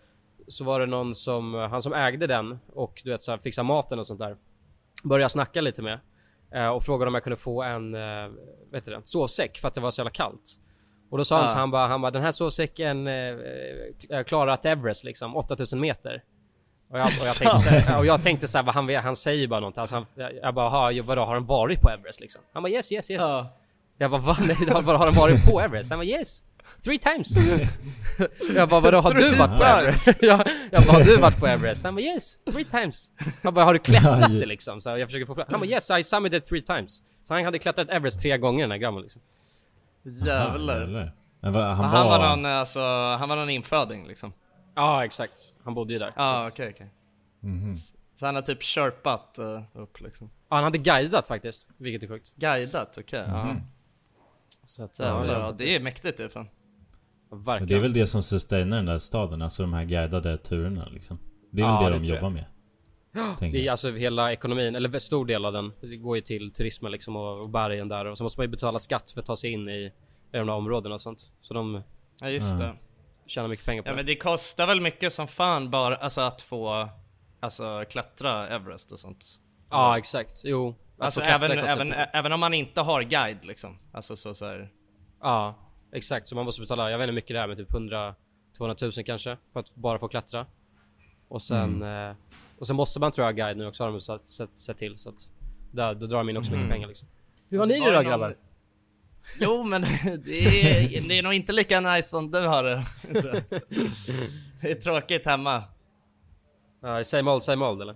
så 0.48 0.64
var 0.64 0.80
det 0.80 0.86
någon 0.86 1.16
som, 1.16 1.54
han 1.54 1.82
som 1.82 1.94
ägde 1.94 2.28
den 2.28 2.60
och 2.74 3.02
du 3.04 3.10
vet 3.12 3.24
såhär 3.24 3.38
fixa 3.38 3.64
maten 3.64 4.00
och 4.00 4.08
sånt 4.08 4.20
där. 4.20 4.38
Började 5.04 5.30
snacka 5.30 5.62
lite 5.62 5.82
med. 5.82 6.00
Och 6.76 6.84
frågade 6.84 7.08
om 7.08 7.14
jag 7.14 7.24
kunde 7.24 7.38
få 7.38 7.64
en, 7.64 7.92
vet 8.72 8.86
du 8.86 8.92
det, 8.92 9.02
sovsäck 9.04 9.58
för 9.58 9.68
att 9.68 9.74
det 9.74 9.82
var 9.82 9.92
så 9.92 10.00
jävla 10.02 10.12
kallt. 10.12 10.58
Och 11.10 11.18
då 11.18 11.26
sa 11.26 11.40
han 11.40 11.50
så 11.50 11.56
han 11.56 11.72
bara, 11.72 11.88
han 11.88 12.02
bara 12.02 12.12
den 12.12 12.24
här 12.24 12.32
sovsäcken 12.32 13.08
eh, 13.08 13.14
eh, 14.10 14.24
klarar 14.26 14.52
att 14.54 14.66
Everest 14.66 15.04
liksom, 15.04 15.36
8000 15.36 15.80
meter. 15.80 16.24
Och 16.92 17.00
jag, 17.00 17.06
och 17.06 17.12
jag 17.26 17.36
tänkte 17.36 17.60
så 17.60 17.70
här, 17.70 17.98
och 18.00 18.06
jag 18.06 18.24
tänkte 18.24 18.48
så 18.48 18.58
här, 18.58 18.66
vad 18.66 18.76
han, 18.76 18.96
han 18.96 19.16
säger 19.16 19.48
bara 19.48 19.60
något. 19.60 19.78
Alltså 19.78 19.96
han, 19.96 20.06
jag, 20.42 20.54
bara, 20.54 20.70
"Ha, 20.70 20.92
vadå, 21.04 21.22
har 21.26 21.34
han 21.34 21.46
varit 21.46 21.82
på 21.82 21.90
Everest 21.90 22.20
liksom? 22.20 22.42
Han 22.54 22.64
bara 22.64 22.70
yes, 22.70 22.92
yes, 22.92 23.12
yes. 23.12 23.22
Ja. 23.22 23.54
Jag 23.98 24.12
bara, 24.12 24.22
vad? 24.28 24.48
Nej, 24.48 24.58
vadå, 24.70 24.92
har 24.98 25.06
han 25.06 25.16
varit 25.16 25.46
på 25.46 25.62
Everest? 25.62 25.90
Han 25.90 26.00
bara 26.00 26.06
yes. 26.06 26.44
Three 26.84 27.00
times. 27.00 27.28
jag 28.56 28.70
bara, 28.70 28.80
vadå, 28.80 29.00
har 29.02 29.14
du 29.14 29.36
varit 29.36 29.58
på 29.58 29.64
Everest? 29.64 30.08
jag, 30.22 30.48
jag 30.72 30.84
bara, 30.84 30.94
har 30.98 31.04
du 31.04 31.18
varit 31.18 31.40
på 31.40 31.48
Everest? 31.48 31.84
Han 31.84 31.96
bara 31.96 32.02
yes, 32.02 32.38
three 32.52 32.66
times. 32.66 33.10
Jag 33.42 33.54
bara, 33.54 33.66
har 33.66 33.74
du 33.74 33.80
klättrat 33.80 34.40
det 34.40 34.46
liksom? 34.46 34.82
Så 34.82 34.90
jag 34.90 35.08
försöker 35.08 35.26
få. 35.26 35.46
Han 35.50 35.60
bara 35.60 35.66
yes, 35.66 35.90
I 36.00 36.04
summited 36.04 36.46
three 36.46 36.62
times. 36.62 37.02
Så 37.24 37.34
han 37.34 37.46
hade 37.46 37.60
klättrat 37.60 37.90
Everest 37.90 38.22
tre 38.22 38.38
gånger 38.38 38.64
den 38.64 38.72
här 38.72 38.78
grabben 38.78 39.02
liksom. 39.02 39.22
Jävlar. 40.26 40.80
Jävlar. 40.80 41.14
Men 41.40 41.54
vad, 41.54 41.64
han, 41.64 41.76
Han, 41.86 42.08
var... 42.08 42.20
var 42.20 42.36
någon, 42.36 42.46
alltså, 42.46 42.80
han 43.20 43.30
var 43.30 43.36
någon 43.36 43.50
inföding 43.50 44.08
liksom? 44.08 44.34
Ja, 44.76 45.06
exakt. 45.06 45.54
Han 45.64 45.74
bodde 45.74 45.94
ju 45.94 46.00
där. 46.00 46.12
Ja, 46.16 46.44
Så- 46.44 46.54
okej 46.54 46.72
okej. 46.76 46.94
Mhm. 47.40 47.76
Så 48.16 48.26
han 48.26 48.36
har 48.36 48.42
typ 48.42 48.64
sherpat 48.64 49.38
uh, 49.40 49.82
upp 49.82 50.02
liksom? 50.02 50.30
Ja, 50.50 50.56
han 50.56 50.64
hade 50.64 50.78
guidat 50.78 51.28
faktiskt, 51.28 51.68
vilket 51.78 52.04
är 52.04 52.08
sjukt. 52.14 52.32
Guidat, 52.36 52.98
okej. 53.00 53.24
ja. 53.28 53.56
Så 54.66 54.84
att, 54.84 55.00
Jävlar, 55.00 55.40
ja, 55.40 55.52
det 55.58 55.76
är 55.76 55.80
mäktigt 55.80 56.18
det 56.18 56.30
fan. 56.30 56.48
Verkligen. 57.32 57.68
det 57.70 57.76
är 57.76 57.80
väl 57.80 57.94
det 57.94 58.08
som 58.08 58.24
sustainar 58.24 58.78
den 58.78 58.86
där 58.86 59.00
staden, 59.00 59.42
alltså 59.42 59.64
de 59.64 59.74
här 59.74 59.84
guidade 59.86 60.38
turerna 60.38 60.86
liksom. 60.92 61.20
Det 61.52 61.62
är 61.62 61.66
väl 61.66 61.74
Ja, 61.74 61.80
det 61.90 61.94
det 61.96 62.00
de 62.00 62.06
jag. 62.06 62.16
jobbar 62.16 62.30
med. 62.30 62.46
Det 63.40 63.68
är 63.68 63.72
alltså 63.72 63.92
hela 63.92 64.32
ekonomin, 64.32 64.76
eller 64.76 65.00
stor 65.00 65.26
del 65.26 65.46
av 65.46 65.54
den, 65.54 65.74
det 65.82 65.98
går 65.98 66.16
ju 66.18 66.22
till 66.22 66.52
turismen 66.52 66.92
liksom 66.92 67.16
och, 67.16 67.42
och 67.42 67.50
bergen 67.50 67.88
där 67.88 68.06
och 68.06 68.18
så 68.18 68.24
måste 68.24 68.40
man 68.40 68.44
ju 68.46 68.52
betala 68.52 68.80
skatt 68.80 69.12
för 69.12 69.20
att 69.22 69.26
ta 69.28 69.38
sig 69.38 69.52
in 69.52 69.70
i, 69.70 69.74
i 69.74 69.92
de 70.32 70.48
där 70.48 70.54
områdena 70.54 70.96
och 70.96 71.02
sånt. 71.02 71.32
Så 71.42 71.54
de 71.54 71.82
Ja 72.22 72.30
just 72.30 72.60
Ja. 72.60 72.66
det. 72.66 72.76
tjänar 73.26 73.48
mycket 73.48 73.66
pengar 73.66 73.82
på 73.84 73.88
Ja 73.88 73.92
det. 73.92 73.96
men 73.96 74.06
det 74.06 74.16
kostar 74.16 74.68
väl 74.68 74.82
mycket 74.82 75.14
som 75.14 75.28
fan 75.28 75.72
bara, 75.72 75.96
alltså 75.96 76.22
att 76.22 76.42
få, 76.42 76.90
alltså 77.40 77.84
klättra 77.90 78.48
Everest 78.48 78.92
och 78.92 79.00
sånt. 79.00 79.26
Ja 79.70 79.98
exakt, 79.98 80.42
jo. 80.44 80.76
Alltså 81.00 81.22
även, 81.22 81.52
även, 81.52 81.88
mycket. 81.88 82.10
även 82.14 82.32
om 82.34 82.40
man 82.40 82.54
inte 82.54 82.82
har 82.82 83.02
guide 83.02 83.46
liksom. 83.46 83.78
Alltså 83.92 84.16
så, 84.16 84.34
så 84.34 84.46
här. 84.46 84.70
Ja, 85.22 85.56
exakt. 85.94 86.28
Så 86.28 86.36
man 86.36 86.46
måste 86.46 86.62
betala, 86.62 86.92
jag 86.92 86.98
vet 86.98 87.04
inte 87.04 87.12
hur 87.12 87.16
mycket 87.16 87.36
det 87.36 87.40
är, 87.40 87.48
men 87.48 87.58
typ 87.58 87.74
100 87.74 88.16
200 88.58 88.76
000 88.82 88.92
kanske 89.06 89.38
för 89.54 89.60
att 89.60 89.76
bara 89.76 90.00
få 90.00 90.08
klättra. 90.08 90.46
Och 91.28 91.42
sen, 91.42 91.76
Mm. 91.84 92.10
eh, 92.10 92.16
och 92.58 92.68
sen 92.68 92.76
måste 92.76 93.00
man 93.00 93.12
tror 93.12 93.28
jag 93.28 93.36
guide 93.36 93.58
nu 93.58 93.68
också 93.68 93.84
har 93.84 93.92
de 93.92 94.02
sett, 94.02 94.28
sett, 94.28 94.60
sett 94.60 94.78
till 94.78 94.98
så 94.98 95.10
att 95.10 95.30
där, 95.72 95.96
då 95.96 96.08
drar 96.08 96.18
de 96.18 96.30
in 96.30 96.38
också 96.38 96.52
mycket 96.52 96.70
pengar 96.70 96.88
liksom. 96.88 97.08
Hur 97.50 97.60
har 97.60 97.66
ni 97.66 97.80
det 97.80 97.86
Mm. 97.86 98.04
Då 98.04 98.10
grabbar? 98.10 98.36
Jo 99.40 99.64
men 99.64 99.82
det 100.26 100.40
är, 100.40 101.08
det 101.08 101.18
är 101.18 101.24
nog 101.24 101.34
inte 101.34 101.54
lika 101.54 101.80
nice 101.80 102.10
som 102.10 102.32
du 102.32 102.40
har 102.40 102.64
det. 102.64 102.86
Det 104.62 104.72
är 104.72 104.76
tråkigt 104.76 105.26
hemma. 105.26 105.64
Ja, 106.82 107.04
same 107.04 107.32
old, 107.32 107.44
same 107.44 107.66
old 107.66 107.82
eller? 107.82 107.96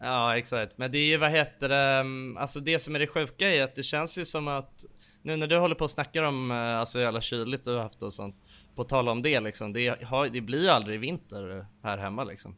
Ja 0.00 0.36
exakt, 0.36 0.78
men 0.78 0.92
det 0.92 0.98
är 0.98 1.06
ju 1.06 1.16
vad 1.16 1.30
heter 1.30 1.68
det, 1.68 1.76
mm, 1.76 2.36
alltså 2.36 2.60
det 2.60 2.78
som 2.78 2.94
är 2.94 2.98
det 2.98 3.06
sjuka 3.06 3.48
är 3.48 3.64
att 3.64 3.74
det 3.74 3.82
känns 3.82 4.18
ju 4.18 4.24
som 4.24 4.48
att 4.48 4.84
nu 5.22 5.36
när 5.36 5.46
du 5.46 5.56
håller 5.56 5.74
på 5.74 5.84
och 5.84 5.90
snackar 5.90 6.22
om 6.22 6.50
eh, 6.50 6.56
alltså 6.56 6.98
hur 6.98 7.04
jävla 7.04 7.20
kyligt 7.20 7.64
du 7.64 7.74
har 7.74 7.82
haft 7.82 8.02
och 8.02 8.14
sånt 8.14 8.36
På 8.74 8.84
tal 8.84 9.08
om 9.08 9.22
det 9.22 9.40
liksom, 9.40 9.72
det, 9.72 10.04
har, 10.04 10.28
det 10.28 10.40
blir 10.40 10.62
ju 10.62 10.68
aldrig 10.68 11.00
vinter 11.00 11.66
här 11.82 11.98
hemma 11.98 12.24
liksom 12.24 12.56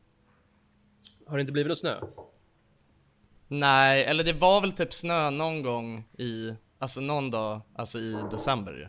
Har 1.30 1.36
det 1.36 1.40
inte 1.40 1.52
blivit 1.52 1.68
någon 1.68 1.76
snö? 1.76 2.00
Nej, 3.48 4.04
eller 4.04 4.24
det 4.24 4.32
var 4.32 4.60
väl 4.60 4.72
typ 4.72 4.92
snö 4.92 5.30
någon 5.30 5.62
gång 5.62 6.04
i, 6.18 6.54
alltså 6.78 7.00
någon 7.00 7.30
dag, 7.30 7.60
alltså 7.74 7.98
i 7.98 8.16
december 8.30 8.72
ju 8.72 8.88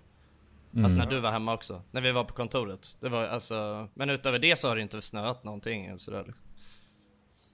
Alltså 0.83 0.97
när 0.97 1.05
du 1.05 1.19
var 1.19 1.31
hemma 1.31 1.53
också, 1.53 1.81
när 1.91 2.01
vi 2.01 2.11
var 2.11 2.23
på 2.23 2.33
kontoret 2.33 2.97
Det 2.99 3.09
var 3.09 3.23
alltså, 3.23 3.87
men 3.93 4.09
utöver 4.09 4.39
det 4.39 4.59
så 4.59 4.67
har 4.67 4.75
det 4.75 4.81
inte 4.81 5.01
snöat 5.01 5.43
någonting 5.43 5.85
eller 5.85 5.97
sådär 5.97 6.23
liksom. 6.27 6.45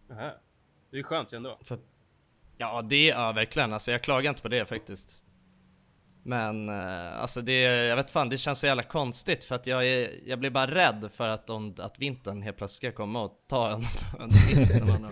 Nähä. 0.08 0.34
Det 0.89 0.95
är 0.95 0.97
ju 0.97 1.04
skönt 1.04 1.34
ju 1.34 1.38
ändå. 1.38 1.60
Ja 2.58 2.82
det, 2.82 3.06
ja 3.06 3.32
verkligen, 3.32 3.73
alltså 3.73 3.91
jag 3.91 4.04
klagar 4.04 4.30
inte 4.30 4.41
på 4.41 4.47
det 4.47 4.65
faktiskt 4.65 5.21
Men 6.27 6.69
eh, 6.69 7.21
alltså 7.21 7.41
det, 7.41 7.61
jag 7.61 7.95
vet 7.95 8.11
fan 8.11 8.29
det 8.29 8.37
känns 8.37 8.59
så 8.59 8.67
jävla 8.67 8.83
konstigt 8.83 9.43
för 9.43 9.55
att 9.55 9.67
jag 9.67 9.87
är, 9.87 10.09
jag 10.25 10.39
blir 10.39 10.49
bara 10.49 10.71
rädd 10.71 11.09
för 11.13 11.27
att, 11.27 11.49
om, 11.49 11.75
att 11.77 11.99
vintern 11.99 12.41
helt 12.41 12.57
plötsligt 12.57 12.77
ska 12.77 13.03
komma 13.03 13.21
och 13.21 13.45
ta 13.49 13.69
en, 13.69 13.81
man 14.87 15.03
har 15.03 15.11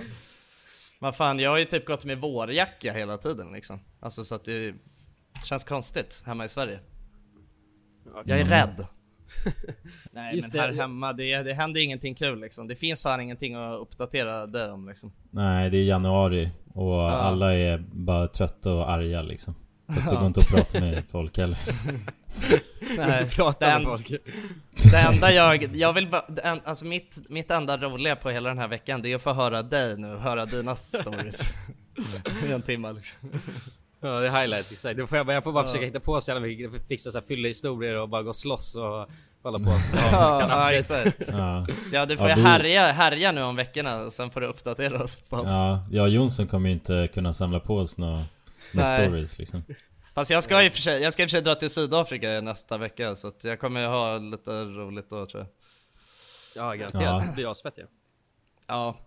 Men 1.00 1.14
fan 1.14 1.40
jag 1.40 1.50
har 1.50 1.58
ju 1.58 1.66
typ 1.66 1.86
gått 1.86 2.06
med 2.06 2.18
vårjacka 2.18 2.94
hela 2.94 3.18
tiden 3.18 3.52
liksom 3.52 3.80
Alltså 4.00 4.24
så 4.24 4.36
att 4.36 4.46
det 4.46 4.76
känns 5.46 5.64
konstigt 5.64 6.24
hemma 6.26 6.46
i 6.46 6.50
Sverige 6.50 6.80
Jag 8.26 8.40
är 8.40 8.46
rädd 8.46 8.88
Nej 10.12 10.36
Just 10.36 10.54
men 10.54 10.62
här 10.62 10.72
det. 10.72 10.76
hemma, 10.76 11.14
det, 11.14 11.44
det 11.44 11.54
händer 11.54 11.82
ingenting 11.82 12.16
kul 12.16 12.42
liksom. 12.42 12.68
Det 12.68 12.76
finns 12.76 13.02
fan 13.02 13.22
ingenting 13.22 13.56
att 13.56 13.80
uppdatera 13.80 14.48
dig 14.48 14.72
om 14.72 14.88
liksom. 14.90 15.14
Nej, 15.32 15.70
det 15.70 15.78
är 15.78 15.84
januari 15.84 16.50
och 16.74 17.12
alla 17.12 17.54
är 17.54 17.78
bara 17.92 18.28
trötta 18.28 18.74
och 18.74 18.90
arga 18.90 19.22
liksom. 19.22 19.56
Det 19.88 20.16
går 20.16 20.26
inte 20.28 20.40
att 20.40 20.48
prata 20.50 20.80
med 20.80 21.04
folk 21.12 21.38
heller. 21.38 21.58
Nej, 22.98 23.22
Inte 23.24 23.36
prata 23.36 23.66
den- 23.68 23.82
med 23.84 23.92
folk. 23.92 24.12
Det 24.92 24.98
enda 24.98 25.32
jag, 25.32 25.76
jag 25.76 25.94
vill 25.94 26.08
bara, 26.10 26.26
en- 26.44 26.62
alltså 26.66 26.86
mitt, 26.86 27.18
mitt 27.30 27.52
enda 27.52 27.78
roliga 27.78 28.16
på 28.16 28.30
hela 28.30 28.50
den 28.50 28.58
här 28.58 28.68
veckan 28.68 29.02
det 29.02 29.12
är 29.12 29.16
att 29.16 29.22
få 29.22 29.34
höra 29.34 29.64
dig 29.64 29.98
nu, 29.98 30.16
höra 30.18 30.46
dina 30.46 30.76
stories. 30.76 31.54
I 32.48 32.52
en 32.52 32.62
timme 32.62 32.94
liksom. 32.94 33.30
Ja 34.02 34.10
det 34.20 34.28
är 34.28 34.40
highlight 34.42 34.72
exakt. 34.72 34.98
Då 34.98 35.08
får 35.08 35.18
jag, 35.18 35.30
jag 35.30 35.44
får 35.44 35.52
bara 35.54 35.64
försöka 35.64 35.86
hitta 35.86 36.00
på 36.00 36.22
så 36.22 36.32
jävla 36.32 36.48
mycket, 36.48 36.88
fixa 36.88 37.12
så 37.12 37.18
här 37.18 37.26
fylla 37.26 37.48
historier 37.48 37.96
och 37.98 38.10
bara 38.10 38.24
gå 38.24 38.30
och 38.30 38.36
slåss 38.36 38.76
och 38.76 39.08
hålla 39.44 39.58
på 39.58 39.66
så. 39.80 39.98
Ja, 40.12 40.46
ja 40.50 40.72
exakt. 40.72 41.22
Ja, 41.28 41.68
Ja 41.92 42.06
du 42.06 42.18
får 42.18 42.30
Ja, 42.30 42.36
vi- 42.36 42.42
härja, 42.42 42.92
härja 42.92 43.32
nu 43.32 43.42
om 43.44 43.56
veckorna 43.56 43.98
och 43.98 44.14
sen 44.14 44.30
får 44.30 44.42
du 44.42 44.48
uppdatera 44.48 45.04
oss 45.04 45.20
på 45.30 45.36
allt. 45.36 45.48
ja, 45.48 45.80
jag 45.92 46.04
och 46.04 46.10
Jonsson 46.10 46.48
kommer 46.48 46.70
ju 46.70 46.74
inte 46.74 47.08
kunna 47.14 47.34
samla 47.34 47.60
på 47.60 47.78
oss 47.78 47.98
några 47.98 48.22
Nej. 48.84 49.08
stories 49.08 49.38
liksom. 49.38 49.64
Fast 50.14 50.32
jag 50.32 50.44
ska 50.44 50.64
i 50.64 50.70
och 50.70 50.74
för 50.74 50.82
sig, 50.82 51.02
jag 51.02 51.14
ska 51.14 51.24
i 51.24 51.26
och 51.26 51.30
för 51.30 51.38
sig 51.38 51.42
dra 51.42 51.56
till 51.56 51.70
Sydafrika 51.70 52.42
nästa 52.42 52.78
vecka 52.78 53.16
så 53.16 53.28
att 53.28 53.44
jag 53.44 53.60
kommer 53.60 53.82
ju 53.82 53.88
ha 53.88 54.18
lite 54.18 54.52
roligt 54.64 55.10
då 55.10 55.26
tror 55.26 55.44
jag. 55.44 55.50
Ja 56.56 56.74
garanterat, 56.74 57.04
Ja. 57.04 57.24
det 57.30 57.34
blir 57.36 57.52
asfett 57.52 57.78
ju. 57.78 57.86
Ja. 58.68 58.98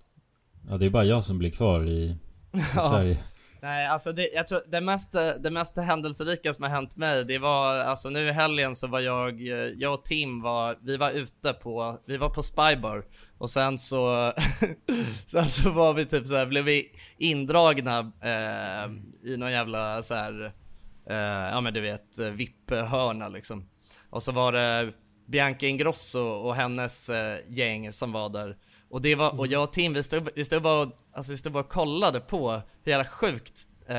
Ja, 0.71 0.77
det 0.77 0.87
är 0.87 0.91
bara 0.91 1.05
jag 1.05 1.25
som 1.25 1.39
blir 1.39 1.51
kvar 1.51 1.85
i, 1.85 1.91
i 1.91 2.17
Ja. 2.75 2.81
Sverige. 2.81 3.19
Nej 3.63 3.87
alltså 3.87 4.13
det, 4.13 4.29
jag 4.35 4.49
tror 4.49 4.63
det 4.67 4.81
mest, 4.81 5.13
det 5.13 5.51
mest 5.51 5.77
händelserika 5.77 6.55
som 6.55 6.63
har 6.63 6.71
hänt 6.71 6.97
mig 6.97 7.25
det 7.25 7.39
var 7.39 7.75
alltså 7.75 8.11
nu 8.11 8.29
i 8.29 8.33
helgen 8.33 8.77
så 8.77 8.87
var 8.87 9.01
jag, 9.01 9.41
jag 9.77 9.95
och 9.95 10.05
Tim 10.05 10.43
var, 10.43 10.79
vi 10.81 10.97
var 10.97 11.11
ute 11.11 11.53
på, 11.53 12.01
vi 12.05 12.17
var 12.17 12.29
på 12.29 12.43
Spybar 12.43 13.05
och 13.39 13.51
sen 13.51 13.79
så, 13.79 14.33
sen 15.27 15.49
så 15.49 15.71
var 15.71 15.95
vi 15.95 16.07
typ 16.07 16.27
så 16.27 16.37
här, 16.37 16.47
blev 16.47 16.65
vi 16.65 16.93
indragna 17.19 18.13
eh, 18.23 18.91
i 19.33 19.37
någon 19.37 19.53
jävla 19.53 20.03
så 20.03 20.15
här, 20.15 20.53
eh, 21.07 21.17
ja 21.53 21.61
men 21.61 21.75
du 21.75 21.81
vet 21.81 22.19
VIP-hörna 22.19 23.29
liksom. 23.29 23.69
Och 24.11 24.23
så 24.23 24.33
var 24.33 24.53
det 24.53 24.93
Bianca 25.27 25.67
Ingrosso 25.67 26.21
och 26.21 26.55
hennes 26.55 27.11
eh, 27.11 27.39
gäng 27.49 27.93
som 27.93 28.13
var 28.13 28.29
där. 28.29 28.57
Och 28.91 29.01
det 29.01 29.15
var, 29.15 29.39
och 29.39 29.47
jag 29.47 29.63
och 29.63 29.73
Tim 29.73 29.93
vi 29.93 30.03
stod, 30.03 30.29
vi 30.35 30.45
stod 30.45 30.63
bara, 30.63 30.91
alltså 31.13 31.33
vi 31.33 31.39
stod 31.39 31.53
bara 31.53 31.65
och 31.65 31.69
kollade 31.69 32.21
på 32.21 32.63
hur 32.85 32.93
jävla 32.93 33.05
sjukt 33.05 33.69
eh, 33.87 33.97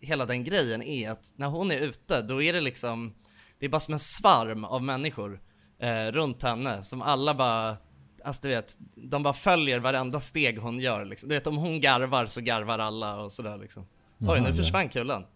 hela 0.00 0.26
den 0.26 0.44
grejen 0.44 0.82
är 0.82 1.10
att 1.10 1.32
när 1.36 1.46
hon 1.46 1.70
är 1.70 1.78
ute 1.78 2.22
då 2.22 2.42
är 2.42 2.52
det 2.52 2.60
liksom, 2.60 3.14
det 3.58 3.66
är 3.66 3.70
bara 3.70 3.80
som 3.80 3.94
en 3.94 4.00
svarm 4.00 4.64
av 4.64 4.82
människor 4.82 5.40
eh, 5.78 6.06
runt 6.06 6.42
henne 6.42 6.82
som 6.84 7.02
alla 7.02 7.34
bara 7.34 7.76
Alltså 8.24 8.42
du 8.42 8.48
vet, 8.48 8.76
de 8.94 9.22
bara 9.22 9.34
följer 9.34 9.78
varenda 9.78 10.20
steg 10.20 10.58
hon 10.58 10.80
gör 10.80 11.04
liksom. 11.04 11.28
Du 11.28 11.34
vet 11.34 11.46
om 11.46 11.56
hon 11.56 11.80
garvar 11.80 12.26
så 12.26 12.40
garvar 12.40 12.78
alla 12.78 13.20
och 13.20 13.32
sådär 13.32 13.58
liksom. 13.58 13.82
Oj 13.82 14.26
Jaha, 14.26 14.40
nu 14.40 14.48
ja. 14.48 14.54
försvann 14.54 14.88
kulan. 14.88 15.26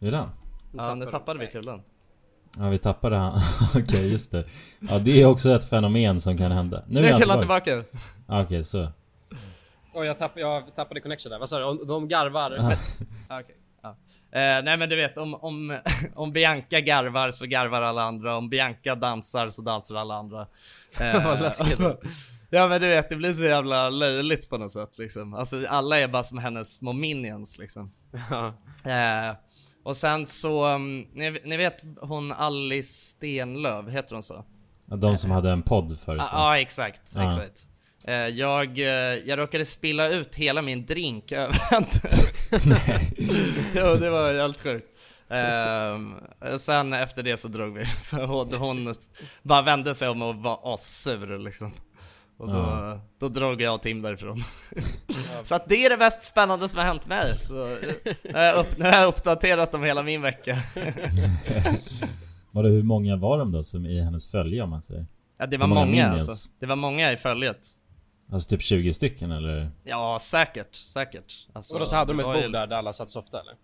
Är 0.00 0.10
det? 0.10 0.28
Ja 0.76 0.94
nu 0.94 1.06
tappade 1.06 1.40
vi 1.40 1.46
kulan. 1.46 1.82
Ja, 2.58 2.68
vi 2.68 2.78
tappade 2.78 3.16
han. 3.16 3.40
Okej, 3.74 4.10
just 4.10 4.30
det. 4.30 4.44
Ja, 4.80 4.98
det 4.98 5.22
är 5.22 5.26
också 5.26 5.50
ett 5.50 5.68
fenomen 5.70 6.20
som 6.20 6.38
kan 6.38 6.52
hända. 6.52 6.82
Nu 6.88 7.06
är 7.06 7.18
kulan 7.18 7.38
tillbaka. 7.38 7.84
Okej, 8.26 8.64
så. 8.64 8.88
Oj 9.94 10.06
jag, 10.06 10.18
tapp, 10.18 10.32
jag 10.34 10.74
tappade 10.76 11.00
connection 11.00 11.30
där, 11.30 11.38
vad 11.38 11.48
sa 11.48 11.72
du? 11.74 11.84
De 11.84 12.08
garvar? 12.08 12.76
Ja. 13.82 13.88
Eh, 14.32 14.62
nej 14.64 14.76
men 14.76 14.88
du 14.88 14.96
vet 14.96 15.18
om, 15.18 15.34
om, 15.34 15.78
om 16.14 16.32
Bianca 16.32 16.80
garvar 16.80 17.30
så 17.30 17.46
garvar 17.46 17.82
alla 17.82 18.02
andra, 18.02 18.36
om 18.36 18.48
Bianca 18.48 18.94
dansar 18.94 19.50
så 19.50 19.62
dansar 19.62 19.94
alla 19.94 20.14
andra. 20.14 20.46
Eh, 21.00 21.24
Vad 21.26 21.40
läskigt. 21.40 21.80
ja 22.50 22.68
men 22.68 22.80
du 22.80 22.86
vet 22.88 23.08
det 23.08 23.16
blir 23.16 23.32
så 23.32 23.42
jävla 23.42 23.90
löjligt 23.90 24.48
på 24.48 24.58
något 24.58 24.72
sätt 24.72 24.98
liksom. 24.98 25.34
Alltså 25.34 25.66
alla 25.68 25.98
är 25.98 26.08
bara 26.08 26.24
som 26.24 26.38
hennes 26.38 26.74
små 26.74 26.92
minions 26.92 27.58
liksom. 27.58 27.92
Ja. 28.30 28.46
Eh, 28.90 29.36
och 29.82 29.96
sen 29.96 30.26
så, 30.26 30.66
um, 30.74 31.06
ni, 31.12 31.40
ni 31.44 31.56
vet 31.56 31.82
hon 32.00 32.32
Alice 32.32 32.92
Stenlöv, 32.92 33.90
heter 33.90 34.14
hon 34.14 34.22
så? 34.22 34.44
De 34.86 35.16
som 35.16 35.30
hade 35.30 35.50
en 35.50 35.62
podd 35.62 35.98
förut 36.00 36.18
Ja, 36.30 36.36
va? 36.36 36.38
ah, 36.42 36.58
exakt, 36.58 37.12
Ja. 37.14 37.26
exakt. 37.28 37.60
Eh, 38.04 38.14
jag, 38.14 38.78
eh, 38.78 38.84
jag 39.28 39.38
råkade 39.38 39.64
spilla 39.64 40.08
ut 40.08 40.34
hela 40.34 40.62
min 40.62 40.86
drink 40.86 41.32
över 41.32 41.52
henne. 41.54 41.86
jo, 43.74 43.94
det 44.00 44.10
var 44.10 44.32
helt 44.32 44.60
sjukt. 44.60 44.86
Ehm, 45.28 46.14
sen 46.58 46.92
efter 46.92 47.22
det 47.22 47.36
så 47.36 47.48
drog 47.48 47.74
vi, 47.78 47.84
för 48.04 48.26
hon, 48.26 48.54
hon 48.54 48.94
bara 49.42 49.62
vände 49.62 49.94
sig 49.94 50.08
om 50.08 50.22
och 50.22 50.36
var 50.36 50.74
assur 50.74 51.38
liksom. 51.38 51.72
Och 52.40 52.48
då, 52.48 52.52
Ja. 52.54 53.00
då 53.18 53.28
drog 53.28 53.60
jag 53.62 53.74
och 53.74 53.82
Tim 53.82 54.02
därifrån. 54.02 54.38
så 55.42 55.54
att 55.54 55.68
det 55.68 55.84
är 55.86 55.90
det 55.90 55.96
mest 55.96 56.24
spännande 56.24 56.68
som 56.68 56.78
har 56.78 56.84
hänt 56.86 57.06
mig. 57.06 57.34
Så, 57.42 57.66
eh, 57.72 57.78
nu 58.22 58.32
har 58.34 58.42
jag 58.42 58.56
upp, 58.58 58.78
nu 58.78 58.84
har 58.84 58.92
jag 58.92 59.08
uppdaterat 59.08 59.74
om 59.74 59.84
hela 59.84 60.02
min 60.02 60.22
vecka. 60.22 60.56
Var 62.50 62.62
det 62.62 62.68
hur 62.68 62.82
många 62.82 63.16
var 63.16 63.38
de 63.38 63.52
då 63.52 63.62
som 63.62 63.86
i 63.86 64.00
hennes 64.00 64.30
följe 64.30 64.62
om 64.62 64.70
man 64.70 64.82
säger? 64.82 65.06
ja, 65.38 65.46
det 65.46 65.56
var 65.56 65.66
Hur 65.66 65.74
många 65.74 65.86
många 65.86 66.10
alltså. 66.12 66.50
Det 66.58 66.66
var 66.66 66.76
många 66.76 67.12
i 67.12 67.16
följet. 67.16 67.66
Alltså 68.32 68.48
typ 68.48 68.62
20 68.62 68.94
stycken 68.94 69.30
eller? 69.32 69.70
Ja, 69.84 70.18
säkert, 70.20 70.74
säkert. 70.74 71.46
Alltså, 71.52 71.74
Och 71.74 71.80
då 71.80 71.86
så 71.86 71.96
hade 71.96 72.12
de 72.12 72.20
ett 72.20 72.42
bord 72.42 72.52
där, 72.52 72.66
där 72.66 72.76
alla 72.76 72.92
satt 72.92 73.10
softa 73.10 73.40
eller? 73.40 73.54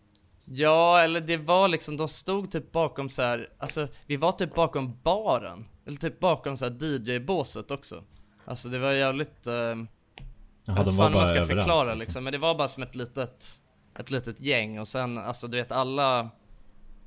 Ja, 0.44 1.00
eller 1.00 1.20
det 1.20 1.36
var 1.36 1.68
liksom, 1.68 1.96
de 1.96 2.08
stod 2.08 2.50
typ 2.50 2.72
bakom 2.72 3.08
så 3.08 3.22
här, 3.22 3.48
alltså 3.58 3.88
vi 4.06 4.16
var 4.16 4.32
typ 4.32 4.54
bakom 4.54 4.98
baren. 5.02 5.64
Eller 5.86 5.96
typ 5.96 6.20
bakom 6.20 6.56
så 6.56 6.64
här 6.64 6.72
DJ-båset 6.80 7.70
också. 7.70 8.04
Alltså 8.46 8.68
det 8.68 8.78
var 8.78 8.92
jävligt, 8.92 9.46
eh, 9.46 9.54
jag 9.54 9.86
Jaha, 10.64 10.76
vet 10.76 10.84
de 10.84 10.96
fan 10.96 11.12
hur 11.12 11.20
man 11.20 11.28
ska 11.28 11.44
förklara 11.44 11.82
liksom. 11.82 11.98
liksom. 11.98 12.24
Men 12.24 12.32
det 12.32 12.38
var 12.38 12.54
bara 12.54 12.68
som 12.68 12.82
ett 12.82 12.94
litet, 12.94 13.60
ett 13.98 14.10
litet 14.10 14.40
gäng 14.40 14.78
och 14.78 14.88
sen 14.88 15.18
alltså 15.18 15.48
du 15.48 15.56
vet 15.56 15.72
alla 15.72 16.30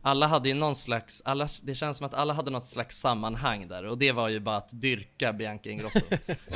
alla 0.02 0.28
hade 0.28 0.50
ju 0.50 0.56
någon 0.56 0.76
slags, 0.76 1.22
alla, 1.26 1.48
det 1.64 1.76
känns 1.76 1.98
som 1.98 2.06
att 2.06 2.14
alla 2.14 2.34
hade 2.34 2.52
något 2.52 2.68
slags 2.68 3.00
sammanhang 3.00 3.68
där 3.68 3.86
och 3.86 3.98
det 3.98 4.12
var 4.12 4.30
ju 4.30 4.40
bara 4.40 4.58
att 4.58 4.82
dyrka 4.82 5.34
Bianca 5.34 5.70
Ingrosso. 5.70 6.00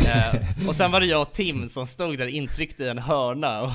eh, 0.08 0.68
och 0.68 0.76
sen 0.76 0.92
var 0.92 1.00
det 1.00 1.06
jag 1.06 1.22
och 1.22 1.34
Tim 1.34 1.70
som 1.70 1.88
stod 1.88 2.18
där 2.18 2.28
intryckt 2.28 2.80
i 2.80 2.88
en 2.88 2.98
hörna 2.98 3.62
och, 3.62 3.72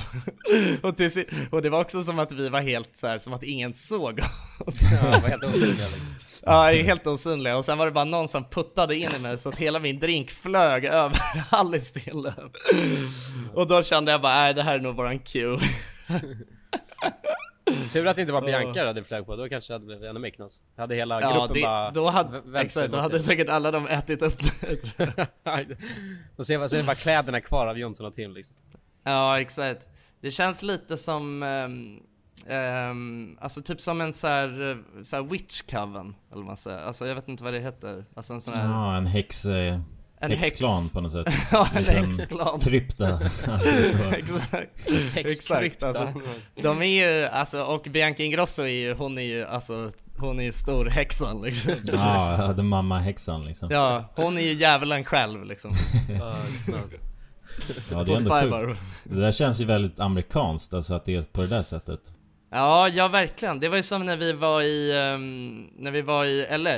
och, 0.81 0.97
till, 0.97 1.25
och 1.51 1.61
det 1.61 1.69
var 1.69 1.81
också 1.81 2.03
som 2.03 2.19
att 2.19 2.31
vi 2.31 2.49
var 2.49 2.61
helt 2.61 2.97
så 2.97 3.07
här, 3.07 3.17
som 3.17 3.33
att 3.33 3.43
ingen 3.43 3.73
såg 3.73 4.19
oss. 4.59 4.79
Ja, 4.91 5.19
var 5.19 5.29
helt 5.29 5.43
osynliga 5.43 5.69
liksom. 5.69 6.15
Ja, 6.45 6.63
helt 6.71 7.07
osynliga. 7.07 7.57
Och 7.57 7.65
sen 7.65 7.77
var 7.77 7.85
det 7.85 7.91
bara 7.91 8.05
någon 8.05 8.27
som 8.27 8.43
puttade 8.43 8.95
in 8.95 9.09
i 9.15 9.19
mig 9.19 9.37
så 9.37 9.49
att 9.49 9.57
hela 9.57 9.79
min 9.79 9.99
drink 9.99 10.31
flög 10.31 10.85
över 10.85 11.21
Alice 11.49 11.85
Stenlöf. 11.85 12.35
Och 13.53 13.67
då 13.67 13.83
kände 13.83 14.11
jag 14.11 14.21
bara, 14.21 14.35
nej 14.35 14.53
det 14.53 14.63
här 14.63 14.75
är 14.75 14.79
nog 14.79 14.95
våran 14.95 15.19
cue. 15.19 15.59
Tur 17.93 18.07
att 18.07 18.15
det 18.15 18.21
inte 18.21 18.33
var 18.33 18.41
Bianca 18.41 18.81
du 18.81 18.87
hade 18.87 19.03
flög 19.03 19.25
på, 19.25 19.35
då 19.35 19.49
kanske 19.49 19.73
det 19.73 19.75
hade 19.75 19.85
blivit 19.85 20.03
ännu 20.05 20.19
mer 20.19 20.29
knas. 20.29 20.59
Hade 20.77 20.95
hela 20.95 21.21
Ja, 21.21 21.33
gruppen 21.33 21.53
det, 21.53 21.61
bara 21.61 21.91
då 21.91 22.09
hade, 22.09 22.61
exakt, 22.61 22.91
då 22.91 22.97
hade 22.97 23.15
er. 23.15 23.19
säkert 23.19 23.49
alla 23.49 23.71
de 23.71 23.87
ätit 23.87 24.21
upp 24.21 24.41
ser 26.45 26.57
man, 26.59 26.69
ser 26.69 26.77
man 26.77 26.85
bara 26.85 26.95
kläderna 26.95 27.41
kvar 27.41 27.67
av 27.67 27.77
Jonsson 27.79 28.05
och 28.05 28.15
Tim 28.15 28.31
liksom. 28.33 28.55
Ja, 29.03 29.39
exakt. 29.41 29.87
Det 30.21 30.31
känns 30.31 30.61
lite 30.61 30.97
som, 30.97 31.43
ehm, 31.43 31.99
ehm, 32.47 33.37
alltså 33.41 33.61
typ 33.61 33.81
som 33.81 34.01
en 34.01 34.13
så 34.13 34.27
här, 34.27 34.71
eh, 34.71 35.03
så 35.03 35.15
här 35.15 35.23
witch 35.23 35.61
coven, 35.61 36.15
eller 36.27 36.35
vad 36.41 36.45
man 36.45 36.57
säger. 36.57 36.79
Alltså 36.79 37.07
jag 37.07 37.15
vet 37.15 37.27
inte 37.27 37.43
vad 37.43 37.53
det 37.53 37.59
heter. 37.59 38.05
Alltså 38.15 38.33
en 38.33 38.41
sån 38.41 38.53
här, 38.57 38.65
Ja, 38.65 38.97
en 38.97 39.05
häx... 39.05 39.45
En 40.21 40.31
häxklan 40.31 40.81
häx. 40.81 40.93
på 40.93 41.01
något 41.01 41.11
sätt. 41.11 41.27
ja 41.51 41.69
en 41.73 41.79
Liten 41.79 42.05
häxklan. 42.05 42.59
Krypta. 42.59 43.19
Alltså, 43.47 43.69
så. 43.83 43.97
Exakt. 44.13 44.71
Exakt, 45.15 45.83
alltså, 45.83 46.13
de 46.61 46.81
är 46.81 46.85
ju, 46.85 47.25
alltså, 47.25 47.63
och 47.63 47.87
Bianca 47.91 48.23
Ingrosso 48.23 48.61
är 48.61 48.67
ju, 48.67 48.93
hon 48.93 49.17
är 49.17 49.21
ju, 49.21 49.45
alltså, 49.45 49.91
hon 50.17 50.39
är 50.39 50.43
ju 50.43 50.51
storhäxan 50.51 51.41
liksom. 51.41 51.73
Ja, 51.83 52.31
jag 52.31 52.47
hade 52.47 52.63
mamma 52.63 52.99
häxan 52.99 53.41
liksom. 53.41 53.71
Ja, 53.71 54.13
hon 54.15 54.37
är 54.37 54.41
ju 54.41 54.53
djävulen 54.53 55.05
själv 55.05 55.45
liksom. 55.45 55.71
Ja. 56.19 56.35
Ja, 57.91 58.03
det 58.03 58.11
är 58.11 58.17
ändå 58.17 58.59
sjukt. 58.59 58.79
Det 59.03 59.21
där 59.21 59.31
känns 59.31 59.61
ju 59.61 59.65
väldigt 59.65 59.99
amerikanskt, 59.99 60.73
alltså 60.73 60.93
att 60.93 61.05
det 61.05 61.15
är 61.15 61.21
på 61.21 61.41
det 61.41 61.47
där 61.47 61.63
sättet. 61.63 61.99
Ja, 62.51 62.89
ja 62.89 63.07
verkligen. 63.07 63.59
Det 63.59 63.69
var 63.69 63.77
ju 63.77 63.83
som 63.83 64.05
när 64.05 64.17
vi 64.17 64.33
var 64.33 64.61
i, 64.61 64.97
ehm, 64.99 65.67
när 65.77 65.91
vi 65.91 66.01
var 66.01 66.25
i 66.25 66.57
LA. 66.57 66.77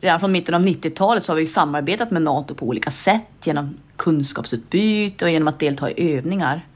Redan 0.00 0.20
från 0.20 0.32
mitten 0.32 0.54
av 0.54 0.62
90-talet 0.66 1.24
så 1.24 1.32
har 1.32 1.36
vi 1.36 1.46
samarbetat 1.46 2.10
med 2.10 2.22
NATO 2.22 2.54
på 2.54 2.66
olika 2.66 2.90
sätt 2.90 3.28
genom 3.44 3.76
kunskapsutbyte 3.96 5.24
och 5.24 5.30
genom 5.30 5.48
att 5.48 5.58
delta 5.58 5.90
i 5.90 6.16
övningar. 6.16 6.66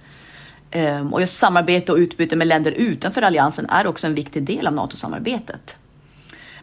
Ehm, 0.70 1.12
och 1.12 1.20
just 1.20 1.36
samarbete 1.36 1.92
och 1.92 1.98
utbyte 1.98 2.36
med 2.36 2.46
länder 2.46 2.72
utanför 2.72 3.22
alliansen 3.22 3.66
är 3.66 3.86
också 3.86 4.06
en 4.06 4.14
viktig 4.14 4.42
del 4.42 4.66
av 4.66 4.72
NATO-samarbetet. 4.72 5.76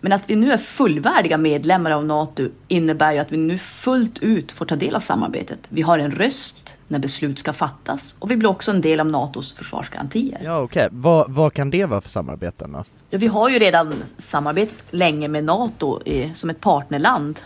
Men 0.02 0.14
att 0.14 0.30
vi 0.30 0.36
nu 0.36 0.52
är 0.52 0.58
fullvärdiga 0.58 1.38
medlemmar 1.38 1.92
av 1.92 2.06
NATO 2.06 2.48
innebär 2.68 3.14
ju 3.14 3.20
att 3.20 3.32
vi 3.32 3.38
nu 3.38 3.58
fullt 3.58 4.20
ut 4.20 4.52
får 4.52 4.66
ta 4.66 4.76
del 4.76 4.96
av 4.96 5.00
samarbetet. 5.00 5.60
Vi 5.70 5.82
har 5.82 6.00
en 6.00 6.12
röst 6.12 6.76
när 6.90 7.00
beslut 7.00 7.40
ska 7.40 7.54
fattas 7.54 8.16
och 8.20 8.32
vi 8.32 8.38
blir 8.38 8.50
också 8.50 8.72
en 8.72 8.82
del 8.82 9.00
av 9.00 9.06
NATOs 9.06 9.54
försvarsgarantier. 9.54 10.42
Ja, 10.44 10.60
okej. 10.60 10.88
Vad, 10.92 11.32
vad 11.32 11.54
kan 11.54 11.70
det 11.70 11.86
vara 11.86 12.02
för 12.02 12.10
samarbeten 12.10 12.72
då? 12.72 12.84
Ja, 13.10 13.18
vi 13.18 13.28
har 13.28 13.50
ju 13.50 13.60
redan 13.60 13.94
samarbetat 14.18 14.76
länge 14.90 15.28
med 15.28 15.44
NATO 15.44 16.02
i, 16.06 16.32
som 16.34 16.50
ett 16.50 16.62
partnerland. 16.62 17.40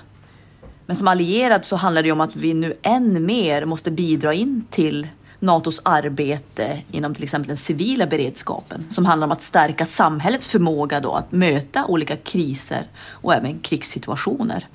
Men 0.85 0.95
som 0.95 1.07
allierad 1.07 1.65
så 1.65 1.75
handlar 1.75 2.03
det 2.03 2.11
om 2.11 2.21
att 2.21 2.35
vi 2.35 2.53
nu 2.53 2.73
än 2.81 3.25
mer 3.25 3.65
måste 3.65 3.91
bidra 3.91 4.33
in 4.33 4.65
till 4.69 5.07
NATOs 5.39 5.81
arbete 5.85 6.81
inom 6.91 7.15
till 7.15 7.23
exempel 7.23 7.47
den 7.47 7.57
civila 7.57 8.07
beredskapen 8.07 8.85
som 8.89 9.05
handlar 9.05 9.27
om 9.27 9.31
att 9.31 9.41
stärka 9.41 9.85
samhällets 9.85 10.47
förmåga 10.47 10.99
då 10.99 11.11
att 11.11 11.31
möta 11.31 11.85
olika 11.85 12.17
kriser 12.17 12.87
och 13.05 13.33
även 13.33 13.59
krigssituationer. 13.59 14.67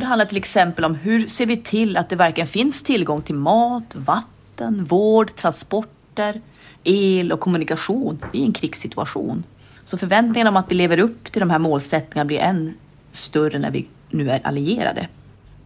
Och 0.00 0.04
det 0.04 0.08
handlar 0.08 0.26
till 0.26 0.36
exempel 0.36 0.84
om 0.84 0.94
hur 0.94 1.26
ser 1.26 1.46
vi 1.46 1.56
till 1.56 1.96
att 1.96 2.08
det 2.08 2.16
verkligen 2.16 2.46
finns 2.46 2.82
tillgång 2.82 3.22
till 3.22 3.34
mat, 3.34 3.94
vatten, 3.94 4.84
vård, 4.84 5.34
transporter, 5.34 6.40
el 6.84 7.32
och 7.32 7.40
kommunikation 7.40 8.18
i 8.32 8.44
en 8.44 8.52
krigssituation. 8.52 9.44
Så 9.84 9.98
förväntningarna 9.98 10.50
om 10.50 10.56
att 10.56 10.70
vi 10.70 10.74
lever 10.74 10.98
upp 10.98 11.24
till 11.32 11.40
de 11.40 11.50
här 11.50 11.58
målsättningarna 11.58 12.26
blir 12.26 12.38
än 12.38 12.74
större 13.12 13.58
när 13.58 13.70
vi 13.70 13.86
nu 14.10 14.30
är 14.30 14.46
allierade. 14.46 15.08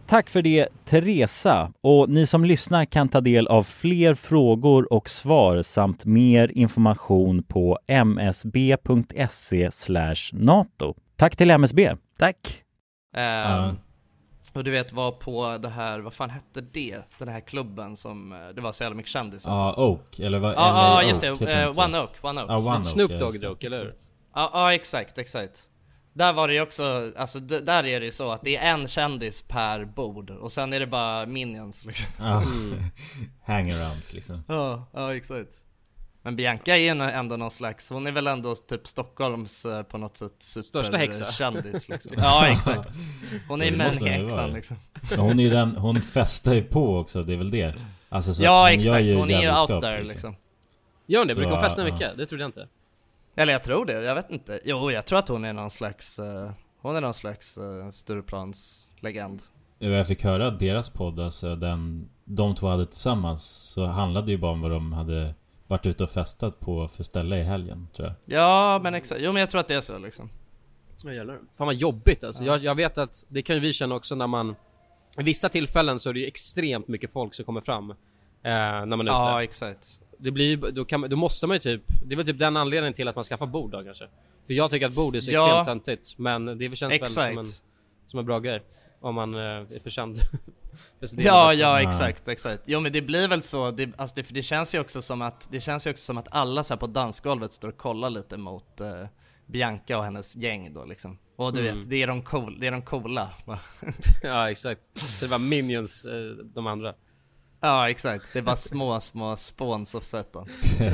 Tack 0.07 0.29
för 0.29 0.41
det 0.41 0.67
Teresa 0.85 1.71
och 1.81 2.09
ni 2.09 2.25
som 2.25 2.45
lyssnar 2.45 2.85
kan 2.85 3.09
ta 3.09 3.21
del 3.21 3.47
av 3.47 3.63
fler 3.63 4.13
frågor 4.13 4.93
och 4.93 5.09
svar 5.09 5.63
samt 5.63 6.05
mer 6.05 6.51
information 6.57 7.43
på 7.43 7.79
msb.se 7.87 9.69
nato. 10.33 10.95
Tack 11.15 11.35
till 11.35 11.51
MSB. 11.51 11.95
Tack. 12.17 12.61
Ehm, 13.15 13.75
Och 14.53 14.63
du 14.63 14.71
vet 14.71 14.93
var 14.93 15.11
på 15.11 15.57
det 15.57 15.69
här, 15.69 15.99
vad 15.99 16.13
fan 16.13 16.29
hette 16.29 16.61
det? 16.61 17.01
Den 17.17 17.27
här 17.27 17.39
klubben 17.39 17.97
som, 17.97 18.33
eh, 18.33 18.47
det 18.55 18.61
var 18.61 18.71
så 18.71 18.83
jävla 18.83 18.95
mycket 18.97 19.11
kändisar. 19.11 19.51
Ja, 19.51 19.73
Oak, 19.77 20.19
eller 20.19 20.39
vad? 20.39 20.53
Ja, 20.53 20.55
ja 20.57 21.01
LA 21.01 21.03
just 21.09 21.21
det, 21.21 21.73
så. 21.73 21.83
One 21.83 21.99
Oak, 21.99 22.09
One 22.21 22.41
Oak. 22.41 22.49
Ja, 22.51 22.57
One 22.57 22.83
Snoop 22.83 23.11
Dogg 23.19 23.41
dock, 23.41 23.63
eller 23.63 23.77
hur? 23.77 23.93
Ja, 24.35 24.49
ja 24.53 24.73
exakt, 24.73 25.17
exakt. 25.17 25.61
Där 26.13 26.33
var 26.33 26.47
det 26.47 26.53
ju 26.53 26.61
också, 26.61 27.11
alltså 27.17 27.39
d- 27.39 27.59
där 27.59 27.85
är 27.85 27.99
det 27.99 28.05
ju 28.05 28.11
så 28.11 28.31
att 28.31 28.41
det 28.41 28.57
är 28.57 28.73
en 28.73 28.87
kändis 28.87 29.41
per 29.47 29.85
bord 29.85 30.29
och 30.29 30.51
sen 30.51 30.73
är 30.73 30.79
det 30.79 30.87
bara 30.87 31.25
minions 31.25 31.85
liksom. 31.85 32.07
Ja, 32.19 32.43
hangarounds 33.45 34.13
liksom. 34.13 34.43
Ja, 34.47 34.85
ja 34.93 35.15
exakt. 35.15 35.49
Men 36.25 36.35
Bianca 36.35 36.75
är 36.75 36.79
ju 36.79 36.87
ändå 36.87 37.37
någon 37.37 37.51
slags, 37.51 37.89
hon 37.89 38.07
är 38.07 38.11
väl 38.11 38.27
ändå 38.27 38.55
typ 38.55 38.87
Stockholms 38.87 39.65
eh, 39.65 39.83
på 39.83 39.97
något 39.97 40.17
sätt 40.17 40.31
super 40.39 40.63
Största 40.63 40.97
häxa. 40.97 41.31
kändis 41.31 41.89
liksom. 41.89 42.11
Ja 42.17 42.47
exakt. 42.47 42.91
Hon 43.47 43.61
är 43.61 43.65
ju 43.65 43.71
ju 44.17 44.27
vara. 44.27 44.47
liksom. 44.47 44.77
Men 45.09 45.19
Hon 45.19 45.39
är 45.39 45.43
ju 45.43 45.49
den, 45.49 45.75
hon 45.75 46.01
festar 46.01 46.53
ju 46.53 46.63
på 46.63 46.97
också, 46.97 47.23
det 47.23 47.33
är 47.33 47.37
väl 47.37 47.51
det. 47.51 47.75
Alltså 48.09 48.33
så 48.33 48.43
Ja 48.43 48.67
att 48.67 48.75
hon 48.75 48.83
gör 48.83 48.99
exakt, 48.99 49.17
hon 49.17 49.29
är 49.29 49.41
ju 49.41 49.73
out 49.73 49.81
there 49.81 50.03
liksom. 50.03 50.35
Gör 51.05 51.19
hon 51.19 51.27
det? 51.27 51.35
Brukar 51.35 51.51
hon 51.51 51.61
festa 51.61 51.87
ja. 51.87 51.93
mycket? 51.93 52.17
Det 52.17 52.25
trodde 52.25 52.43
jag 52.43 52.49
inte. 52.49 52.67
Eller 53.35 53.53
jag 53.53 53.63
tror 53.63 53.85
det, 53.85 54.03
jag 54.03 54.15
vet 54.15 54.31
inte. 54.31 54.59
Jo, 54.63 54.91
jag 54.91 55.05
tror 55.05 55.19
att 55.19 55.27
hon 55.27 55.45
är 55.45 55.53
någon 55.53 55.71
slags, 55.71 56.19
eh, 56.19 56.51
hon 56.81 56.95
är 56.95 57.01
någon 57.01 57.13
slags 57.13 57.57
uh, 57.57 57.91
Stureplans 57.91 58.91
legend. 58.99 59.41
Jag 59.79 60.07
fick 60.07 60.23
höra 60.23 60.47
att 60.47 60.59
deras 60.59 60.89
podd, 60.89 61.19
alltså 61.19 61.55
den 61.55 62.09
de 62.23 62.55
två 62.55 62.67
hade 62.67 62.85
tillsammans, 62.85 63.45
så 63.45 63.85
handlade 63.85 64.31
ju 64.31 64.37
bara 64.37 64.51
om 64.51 64.61
vad 64.61 64.71
de 64.71 64.93
hade 64.93 65.33
varit 65.67 65.85
ute 65.85 66.03
och 66.03 66.09
festat 66.11 66.59
på 66.59 66.87
för 66.87 67.03
ställe 67.03 67.37
i 67.39 67.43
helgen, 67.43 67.87
tror 67.95 68.07
jag. 68.07 68.39
Ja, 68.39 68.79
men 68.83 68.93
exakt. 68.93 69.21
Jo, 69.23 69.33
men 69.33 69.39
jag 69.39 69.49
tror 69.49 69.61
att 69.61 69.67
det 69.67 69.75
är 69.75 69.81
så 69.81 69.97
liksom. 69.97 70.29
Ja 71.03 71.13
jävlar. 71.13 71.39
Fan 71.57 71.67
vad 71.67 71.75
jobbigt 71.75 72.23
alltså. 72.23 72.43
Jag, 72.43 72.63
jag 72.63 72.75
vet 72.75 72.97
att 72.97 73.25
det 73.27 73.41
kan 73.41 73.55
ju 73.55 73.59
vi 73.59 73.73
känna 73.73 73.95
också 73.95 74.15
när 74.15 74.27
man 74.27 74.55
I 75.17 75.23
vissa 75.23 75.49
tillfällen 75.49 75.99
så 75.99 76.09
är 76.09 76.13
det 76.13 76.19
ju 76.19 76.25
extremt 76.27 76.87
mycket 76.87 77.11
folk 77.13 77.33
som 77.33 77.45
kommer 77.45 77.61
fram 77.61 77.91
eh, 77.91 77.95
När 78.43 78.85
man 78.85 78.99
är 79.07 79.11
Ja, 79.11 79.39
ute 79.41 79.43
exakt. 79.43 79.99
Det 80.17 80.31
blir 80.31 80.45
ju- 80.45 80.55
då, 80.71 80.85
kan, 80.85 81.01
då 81.01 81.15
måste 81.15 81.47
man 81.47 81.55
ju 81.55 81.59
typ 81.59 81.81
Det 82.05 82.13
är 82.13 82.17
väl 82.17 82.25
typ 82.25 82.39
den 82.39 82.57
anledningen 82.57 82.93
till 82.93 83.07
att 83.07 83.15
man 83.15 83.23
skaffar 83.25 83.45
bord 83.45 83.71
då 83.71 83.83
kanske 83.83 84.07
För 84.47 84.53
jag 84.53 84.71
tycker 84.71 84.87
att 84.87 84.93
bord 84.93 85.15
är 85.15 85.19
så 85.21 85.31
Ja. 85.31 85.59
extremt 85.59 85.85
töntigt 85.85 86.17
Men 86.17 86.45
det 86.45 86.75
känns 86.75 86.93
väl 87.01 87.07
som 87.07 87.23
en, 87.23 87.39
Exakt. 87.39 87.63
som 88.07 88.19
en 88.19 88.25
bra 88.25 88.39
grej 88.39 88.61
Om 89.05 89.15
man 89.15 89.33
eh, 89.35 89.41
är 89.41 89.79
för 89.83 89.89
känd. 89.89 90.17
Ja, 91.17 91.53
ja 91.53 91.81
exakt, 91.81 92.27
exakt. 92.27 92.63
Jo 92.65 92.79
men 92.79 92.91
det 92.91 93.01
blir 93.01 93.27
väl 93.27 93.41
så, 93.41 93.71
det, 93.71 93.89
alltså 93.97 94.15
det, 94.15 94.23
för 94.23 94.33
det 94.33 94.41
känns 94.43 94.75
ju 94.75 94.79
också 94.79 95.01
som 95.01 95.21
att, 95.21 95.47
det 95.51 95.61
känns 95.61 95.87
ju 95.87 95.91
också 95.91 96.03
som 96.03 96.17
att 96.17 96.27
alla 96.31 96.63
så 96.63 96.73
här 96.73 96.79
på 96.79 96.87
dansgolvet 96.87 97.53
står 97.53 97.67
och 97.69 97.77
kollar 97.77 98.09
lite 98.09 98.37
mot 98.37 98.81
eh, 98.81 99.05
Bianca 99.45 99.97
och 99.97 100.03
hennes 100.03 100.35
gäng 100.35 100.73
då 100.73 100.85
liksom. 100.85 101.17
Och 101.35 101.53
du 101.53 101.59
Mm. 101.59 101.79
vet, 101.79 101.89
det 101.89 101.95
är 102.03 102.07
de, 102.07 102.21
cool, 102.21 102.59
det 102.59 102.67
är 102.67 102.71
de 102.71 102.81
coola. 102.81 103.29
ja 104.23 104.49
exakt. 104.51 104.81
Det 105.19 105.27
var 105.27 105.39
minions, 105.39 106.05
eh, 106.05 106.45
de 106.45 106.67
andra. 106.67 106.93
ja 107.59 107.89
exakt, 107.89 108.33
det 108.33 108.41
bara 108.41 108.55
små, 108.55 108.99
små 108.99 109.35
spåns 109.35 109.95
och 109.95 110.03
sätten. 110.03 110.45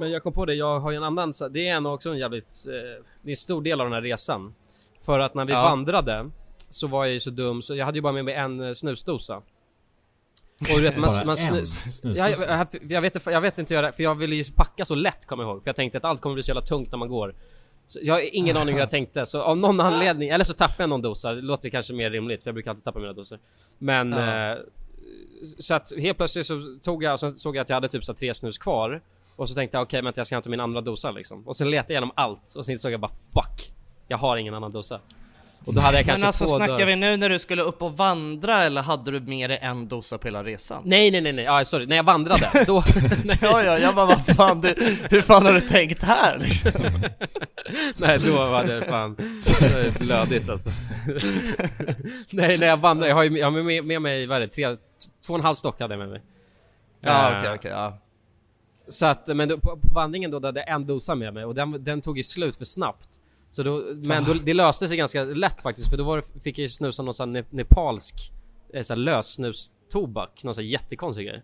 Men 0.00 0.10
jag 0.10 0.22
kom 0.22 0.32
på 0.32 0.44
det, 0.46 0.54
jag 0.54 0.80
har 0.80 0.90
ju 0.90 0.96
en 0.96 1.04
annan, 1.04 1.34
så- 1.34 1.48
det 1.48 1.68
är 1.68 1.76
en 1.76 1.86
också 1.86 2.10
en 2.10 2.18
jävligt, 2.18 2.64
det 3.22 3.28
är 3.28 3.30
en 3.30 3.36
stor 3.36 3.62
del 3.62 3.80
av 3.80 3.86
den 3.86 3.92
här 3.92 4.02
resan. 4.02 4.54
För 5.06 5.18
att 5.18 5.34
när 5.34 5.44
vi 5.44 5.52
Ja. 5.52 5.62
vandrade 5.62 6.30
så 6.68 6.86
var 6.86 7.04
jag 7.04 7.14
ju 7.14 7.20
så 7.20 7.30
dum 7.30 7.62
så 7.62 7.74
jag 7.76 7.84
hade 7.86 7.98
ju 7.98 8.02
bara 8.02 8.12
med 8.12 8.24
mig 8.24 8.34
en 8.34 8.60
eh, 8.60 8.74
snusdosa. 8.74 9.36
Och 10.60 10.66
du 10.76 10.80
vet 10.82 10.96
man, 10.98 11.10
Bara 11.16 11.24
man 11.24 11.36
snus... 11.36 12.04
jag, 12.04 12.30
jag, 12.30 12.66
jag, 12.88 13.00
vet, 13.02 13.16
inte- 13.16 13.30
jag 13.30 13.40
vet 13.40 13.58
inte 13.58 13.74
göra 13.74 13.92
för 13.92 14.02
jag 14.02 14.14
ville 14.14 14.36
ju 14.36 14.44
packa 14.44 14.84
så 14.84 14.94
lätt 14.94 15.26
kommer 15.26 15.42
jag 15.44 15.50
ihåg. 15.50 15.62
För 15.62 15.68
jag 15.68 15.76
tänkte 15.76 15.98
att 15.98 16.04
allt 16.04 16.20
kommer 16.20 16.34
bli 16.34 16.42
så 16.42 16.50
jävla 16.50 16.62
tungt 16.62 16.90
när 16.90 16.98
man 16.98 17.08
går. 17.08 17.34
Så 17.88 17.98
jag 18.02 18.14
har 18.14 18.34
ingen 18.36 18.56
aning 18.56 18.74
hur 18.74 18.80
jag 18.80 18.90
tänkte, 18.90 19.26
så 19.26 19.42
av 19.42 19.56
någon 19.56 19.80
anledning, 19.80 20.28
eller 20.28 20.44
så 20.44 20.52
tappade 20.52 20.82
jag 20.82 20.88
någon 20.88 21.02
dosa, 21.02 21.32
det 21.34 21.42
låter 21.42 21.68
kanske 21.68 21.92
mer 21.92 22.10
rimligt 22.10 22.42
för 22.42 22.48
jag 22.48 22.54
brukar 22.54 22.70
alltid 22.70 22.84
tappa 22.84 22.98
mina 22.98 23.12
dosor. 23.12 23.38
Men 23.78 24.12
Ja. 24.12 24.52
eh, 24.52 24.58
så 25.58 25.74
att 25.74 25.92
helt 25.98 26.16
plötsligt 26.18 26.46
så 26.46 26.78
tog 26.82 27.02
jag, 27.04 27.20
så 27.20 27.34
såg 27.36 27.56
jag 27.56 27.62
att 27.62 27.68
jag 27.68 27.76
hade 27.76 27.88
typ 27.88 28.04
så 28.04 28.14
tre 28.14 28.34
snus 28.34 28.58
kvar. 28.58 29.00
Och 29.36 29.48
så 29.48 29.54
tänkte 29.54 29.76
jag 29.76 29.82
okej 29.82 30.02
men 30.02 30.12
jag 30.16 30.26
ska 30.26 30.36
hämta 30.36 30.50
min 30.50 30.60
andra 30.60 30.80
dosa 30.80 31.10
liksom. 31.10 31.46
Och 31.48 31.56
sen 31.56 31.70
letade 31.70 31.92
jag 31.92 31.96
igenom 32.00 32.12
allt 32.16 32.54
och 32.56 32.66
sen 32.66 32.78
såg 32.78 32.92
jag 32.92 33.00
bara 33.00 33.12
fuck. 33.34 33.72
Jag 34.08 34.18
har 34.18 34.36
ingen 34.36 34.54
annan 34.54 34.72
dosa. 34.72 35.00
Och 35.64 35.74
då 35.74 35.80
hade 35.80 35.96
jag 35.96 36.06
kanske 36.06 36.22
Men 36.22 36.26
alltså 36.26 36.44
två 36.44 36.56
snackar 36.56 36.78
då- 36.78 36.84
vi 36.84 36.96
nu 36.96 37.16
när 37.16 37.28
du 37.28 37.38
skulle 37.38 37.62
upp 37.62 37.82
och 37.82 37.96
vandra 37.96 38.62
eller 38.64 38.82
hade 38.82 39.10
du 39.10 39.20
med 39.20 39.50
dig 39.50 39.58
en 39.62 39.88
dosa 39.88 40.18
på 40.18 40.26
hela 40.28 40.44
resan? 40.44 40.82
Nej 40.84 41.10
nej 41.10 41.20
nej 41.20 41.32
nej, 41.32 41.48
ah, 41.48 41.64
sorry, 41.64 41.86
när 41.86 41.96
jag 41.96 42.02
vandrade, 42.02 42.64
då... 42.66 42.82
ja 43.40 43.62
ja, 43.62 43.78
jag 43.78 43.94
bara 43.94 44.06
vad 44.06 44.36
fan, 44.36 44.60
du, 44.60 44.96
hur 45.10 45.22
fan 45.22 45.46
har 45.46 45.52
du 45.52 45.60
tänkt 45.60 46.02
här 46.02 46.38
liksom? 46.38 46.72
Nej 47.96 48.18
då 48.18 48.32
var 48.32 48.64
det 48.64 48.84
fan 48.84 49.16
blödigt 49.98 50.48
alltså. 50.48 50.70
Nej 52.30 52.58
när 52.58 52.66
jag 52.66 52.76
vandrar, 52.76 53.08
jag 53.08 53.14
har 53.14 53.22
ju 53.22 53.38
jag 53.38 53.50
har 53.50 53.62
med, 53.62 53.84
med 53.84 54.02
mig, 54.02 54.26
vad 54.26 54.36
är 54.36 54.40
det, 54.40 54.48
tre, 54.48 54.76
två 55.26 55.32
och 55.32 55.38
en 55.38 55.44
halv 55.44 55.54
stock 55.54 55.80
hade 55.80 55.94
jag 55.94 55.98
med 55.98 56.08
mig. 56.08 56.22
Ja 57.00 57.30
Eh, 57.30 57.38
okej 57.38 57.54
okej, 57.54 57.70
ja. 57.70 57.98
Så 58.88 59.06
att, 59.06 59.26
men 59.26 59.48
då, 59.48 59.58
på, 59.58 59.76
på 59.76 59.94
vandringen 59.94 60.30
då, 60.30 60.38
då 60.38 60.48
hade 60.48 60.60
jag 60.60 60.68
en 60.68 60.86
dosa 60.86 61.14
med 61.14 61.34
mig 61.34 61.44
och 61.44 61.54
den, 61.54 61.84
den 61.84 62.00
tog 62.00 62.16
ju 62.16 62.22
slut 62.24 62.56
för 62.56 62.64
snabbt. 62.64 63.08
Så 63.56 63.62
då, 63.62 63.82
men 63.94 64.24
då, 64.24 64.34
det 64.34 64.54
löste 64.54 64.88
sig 64.88 64.96
ganska 64.96 65.24
lätt 65.24 65.62
faktiskt 65.62 65.90
för 65.90 65.96
då 65.96 66.04
var 66.04 66.16
det, 66.16 66.40
fick 66.42 66.58
jag 66.58 66.70
snusa 66.70 67.02
någon 67.02 67.14
sån 67.14 67.34
här 67.34 67.42
ne, 67.42 67.48
nepalsk 67.50 68.14
eh, 68.74 68.82
så 68.82 68.92
här 68.94 68.98
lössnustobak, 68.98 70.44
någon 70.44 70.54
sån 70.54 70.64
här 70.64 70.70
jättekonstig 70.70 71.26
grej. 71.26 71.42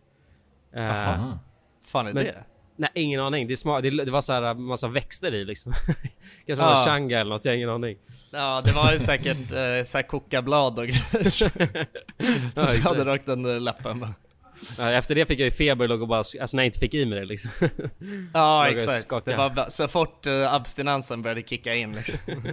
Eh, 0.75 0.83
Jaha. 0.83 1.39
Fan 1.87 2.07
är 2.07 2.13
men- 2.13 2.25
det? 2.25 2.45
Nej 2.77 2.91
ingen 2.95 3.21
aning, 3.21 3.49
det, 3.49 3.57
smak, 3.57 3.83
det, 3.83 3.91
det 3.91 4.11
var 4.11 4.21
så 4.21 4.33
här 4.33 4.55
massa 4.55 4.89
växter 4.89 5.35
i 5.35 5.45
liksom. 5.45 5.73
Kanske 6.47 6.65
Ja. 6.65 6.75
var 6.75 6.85
changa 6.85 7.21
eller 7.21 7.31
något, 7.31 7.45
jag 7.45 7.53
har 7.53 7.57
ingen 7.57 7.71
aning. 7.71 7.99
Ja 8.31 8.63
det 8.65 8.73
var 8.73 8.93
ju 8.93 8.99
säkert 8.99 9.37
eh, 9.53 9.85
såhär 9.87 10.03
kokablad 10.03 10.79
och 10.79 10.87
grejer. 10.87 11.23
Så 12.55 12.61
Ja, 12.61 12.73
du 12.73 12.81
hade 12.81 13.05
rökt 13.05 13.29
under 13.29 13.61
läppen 13.61 14.01
bara. 14.01 14.15
Ja, 14.31 14.32
efter 14.79 15.15
det 15.15 15.27
fick 15.27 15.41
jag 15.41 15.45
ju 15.45 15.51
feber 15.51 15.85
och 15.85 15.89
låg 15.89 16.03
och 16.03 16.09
bara, 16.09 16.19
alltså 16.19 16.57
när 16.57 16.63
jag 16.63 16.69
inte 16.69 16.79
fick 16.79 16.95
i 16.95 17.07
mig 17.07 17.21
det 17.21 17.25
liksom. 17.25 17.51
Ja 18.35 18.69
exakt, 18.69 19.25
det 19.25 19.37
var 19.37 19.71
så 19.71 19.89
fort 19.89 20.27
uh, 20.27 20.55
abstinensen 20.55 21.23
började 21.23 21.43
kicka 21.43 21.75
in 21.75 21.93
liksom. 21.93 22.19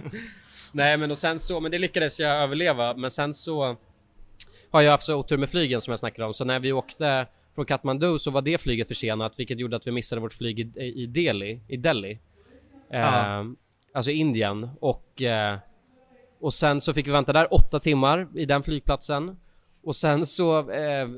Nej 0.72 0.96
men 0.96 1.10
och 1.10 1.18
sen 1.18 1.38
så, 1.38 1.60
men 1.60 1.70
det 1.70 1.78
lyckades 1.78 2.20
jag 2.20 2.30
överleva, 2.30 2.94
men 2.94 3.10
sen 3.10 3.34
så 3.34 3.76
har 4.70 4.82
jag 4.82 4.90
haft 4.90 5.04
så 5.04 5.14
otur 5.14 5.36
med 5.36 5.50
flygen 5.50 5.80
som 5.80 5.92
jag 5.92 5.98
snackade 5.98 6.26
om, 6.26 6.34
så 6.34 6.44
när 6.44 6.60
vi 6.60 6.72
åkte 6.72 7.26
från 7.54 7.64
Kathmandu 7.64 8.18
så 8.18 8.30
var 8.30 8.42
det 8.42 8.60
flyget 8.60 8.88
försenat, 8.88 9.38
vilket 9.38 9.58
gjorde 9.58 9.76
att 9.76 9.86
vi 9.86 9.90
missade 9.90 10.20
vårt 10.20 10.32
flyg 10.32 10.60
i, 10.60 10.82
i 10.82 11.06
Delhi, 11.06 11.60
i 11.68 11.76
Delhi. 11.76 12.18
Eh, 12.92 13.44
alltså 13.94 14.10
Indien. 14.10 14.70
Och 14.80 15.22
eh, 15.22 15.58
och 16.40 16.52
sen 16.54 16.80
så 16.80 16.94
fick 16.94 17.06
vi 17.06 17.10
vänta 17.10 17.32
där 17.32 17.54
åtta 17.54 17.80
timmar 17.80 18.28
i 18.34 18.44
den 18.46 18.62
flygplatsen 18.62 19.36
och 19.82 19.96
sen 19.96 20.26
så 20.26 20.70
eh, 20.70 21.08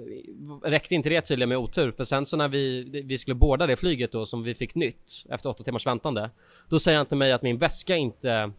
räckte 0.63 0.95
inte 0.95 1.09
det 1.09 1.21
tydligen 1.21 1.49
med 1.49 1.59
otur 1.59 1.91
för 1.93 2.05
sen 2.05 2.27
så 2.27 2.37
när 2.37 2.49
vi, 2.49 2.85
vi 3.05 3.19
skulle 3.19 3.35
båda 3.35 3.67
det 3.67 3.77
flyget 3.77 4.13
då 4.13 4.27
som 4.27 4.43
vi 4.43 4.55
fick 4.55 4.75
nytt 4.75 5.25
efter 5.29 5.51
åtta 5.51 5.65
timmars 5.65 5.87
väntande 5.87 6.31
Då 6.69 6.79
säger 6.79 6.99
han 6.99 7.07
till 7.07 7.17
mig 7.17 7.33
att 7.33 7.43
min 7.43 7.59
väska 7.59 7.97
inte 7.97 8.53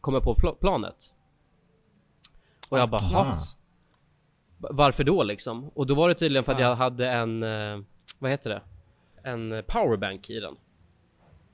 kommer 0.00 0.20
på 0.20 0.34
pl- 0.34 0.54
planet 0.60 0.96
Och 2.68 2.78
jag 2.78 2.90
bara 2.90 3.00
Aha. 3.00 3.22
"Ha? 3.24 3.34
Varför 4.58 5.04
då 5.04 5.22
liksom? 5.22 5.68
Och 5.68 5.86
då 5.86 5.94
var 5.94 6.08
det 6.08 6.14
tydligen 6.14 6.44
för 6.44 6.52
att 6.52 6.60
Ja. 6.60 6.68
jag 6.68 6.74
hade 6.76 7.10
en, 7.10 7.42
eh, 7.42 7.80
vad 8.18 8.30
heter 8.30 8.50
det? 8.50 8.62
En 9.30 9.62
powerbank 9.66 10.30
i 10.30 10.40
den 10.40 10.54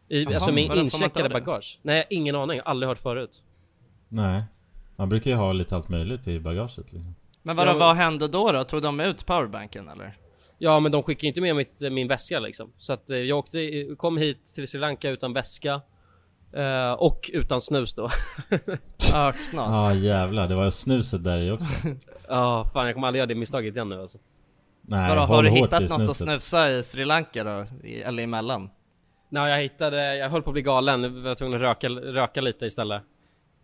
I, 0.09 0.23
Jaha, 0.23 0.35
Alltså 0.35 0.53
min 0.53 0.73
incheckade 0.73 1.29
bagage 1.29 1.79
Nej, 1.83 2.07
ingen 2.11 2.35
aning, 2.35 2.61
aldrig 2.65 2.89
hört 2.89 2.99
förut 2.99 3.43
Nej. 4.09 4.43
Man 4.97 5.09
brukar 5.09 5.31
ju 5.31 5.37
ha 5.37 5.53
lite 5.53 5.77
allt 5.77 5.89
möjligt 5.89 6.27
i 6.29 6.41
bagaget 6.41 6.93
liksom. 6.93 7.15
Men 7.43 7.57
vadå, 7.57 7.71
Ja. 7.71 7.79
vad 7.79 7.97
hände 7.97 8.29
då 8.29 8.53
då? 8.53 8.65
Tog 8.65 8.83
de 8.83 9.01
ut 9.01 9.27
powerbanken 9.27 9.89
eller? 9.89 10.17
Ja 10.59 10.81
men 10.81 10.93
de 10.93 11.03
skickade 11.03 11.27
inte 11.27 11.41
med 11.41 11.57
mitt, 11.57 11.81
min 11.81 12.09
väska 12.09 12.39
liksom 12.41 12.73
Så 12.79 12.93
att 12.93 13.11
eh, 13.11 13.17
jag 13.17 13.39
åkte, 13.39 13.87
kom 13.99 14.17
hit 14.19 14.55
till 14.55 14.69
Sri 14.69 14.81
Lanka 14.81 15.11
utan 15.11 15.33
väska 15.33 15.81
eh, 16.53 16.93
Och 16.93 17.31
utan 17.33 17.61
snus 17.61 17.95
då 17.95 18.09
Ja, 19.13 19.33
knas. 19.51 19.75
Ja 19.75 19.91
ah, 19.91 19.95
jävlar, 19.95 20.49
det 20.49 20.55
var 20.55 20.71
snuset 20.71 21.25
där 21.25 21.39
i 21.39 21.51
också. 21.51 21.71
Ja 22.29 22.65
fan 22.73 22.87
jag 22.87 22.95
kommer 22.95 23.07
aldrig 23.09 23.19
göra 23.19 23.27
det 23.27 23.35
misstaget 23.35 23.75
igen 23.75 23.89
nu 23.89 24.01
alltså 24.01 24.19
Nej, 24.83 25.09
Vadå, 25.09 25.21
har 25.21 25.43
du 25.43 25.51
hittat 25.51 25.81
något 25.83 25.91
att 25.93 25.99
snuset. 25.99 26.17
snusa 26.17 26.71
i 26.71 26.83
Sri 26.83 27.05
Lanka 27.05 27.45
då? 27.45 27.67
I, 27.87 28.03
eller 28.03 28.23
emellan? 28.23 28.71
Nej 29.31 29.51
jag 29.51 29.59
hittade, 29.59 30.17
jag 30.17 30.31
höll 30.31 30.43
på 30.43 30.51
att 30.51 30.55
bli 30.55 30.63
galen, 30.63 31.03
jag 31.03 31.11
var 31.11 31.35
tvungen 31.35 31.55
att 31.57 31.61
röka, 31.61 31.89
röka 31.89 32.41
lite 32.41 32.67
istället 32.67 33.03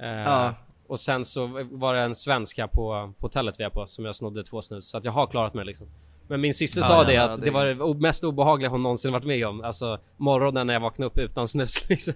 eh, 0.00 0.08
Ja. 0.08 0.54
Och 0.86 1.00
sen 1.00 1.24
så 1.24 1.46
var 1.70 1.94
det 1.94 2.00
en 2.00 2.14
svensk 2.14 2.58
här 2.58 2.66
på, 2.66 3.12
på 3.18 3.26
hotellet 3.26 3.54
vi 3.60 3.64
är 3.64 3.70
på 3.70 3.86
som 3.86 4.04
jag 4.04 4.16
snodde 4.16 4.44
två 4.44 4.62
snus. 4.62 4.86
Så 4.90 4.98
att 4.98 5.04
jag 5.04 5.12
har 5.12 5.26
klarat 5.26 5.54
mig 5.54 5.64
liksom. 5.64 5.86
Men 6.28 6.40
min 6.40 6.54
syster 6.54 6.80
Ja, 6.80 6.86
sa 6.86 6.96
ja, 7.02 7.04
det 7.04 7.12
ja, 7.14 7.22
att 7.22 7.40
det 7.40 7.44
det 7.44 7.50
var 7.50 7.66
det 7.94 8.00
mest 8.00 8.24
obehagliga 8.24 8.68
hon 8.70 8.82
någonsin 8.82 9.12
varit 9.12 9.24
med 9.24 9.46
om. 9.46 9.64
Alltså 9.64 9.98
morgonen 10.16 10.66
när 10.66 10.74
jag 10.74 10.80
vaknade 10.80 11.06
upp 11.06 11.18
utan 11.18 11.48
snus 11.48 11.88
liksom. 11.88 12.14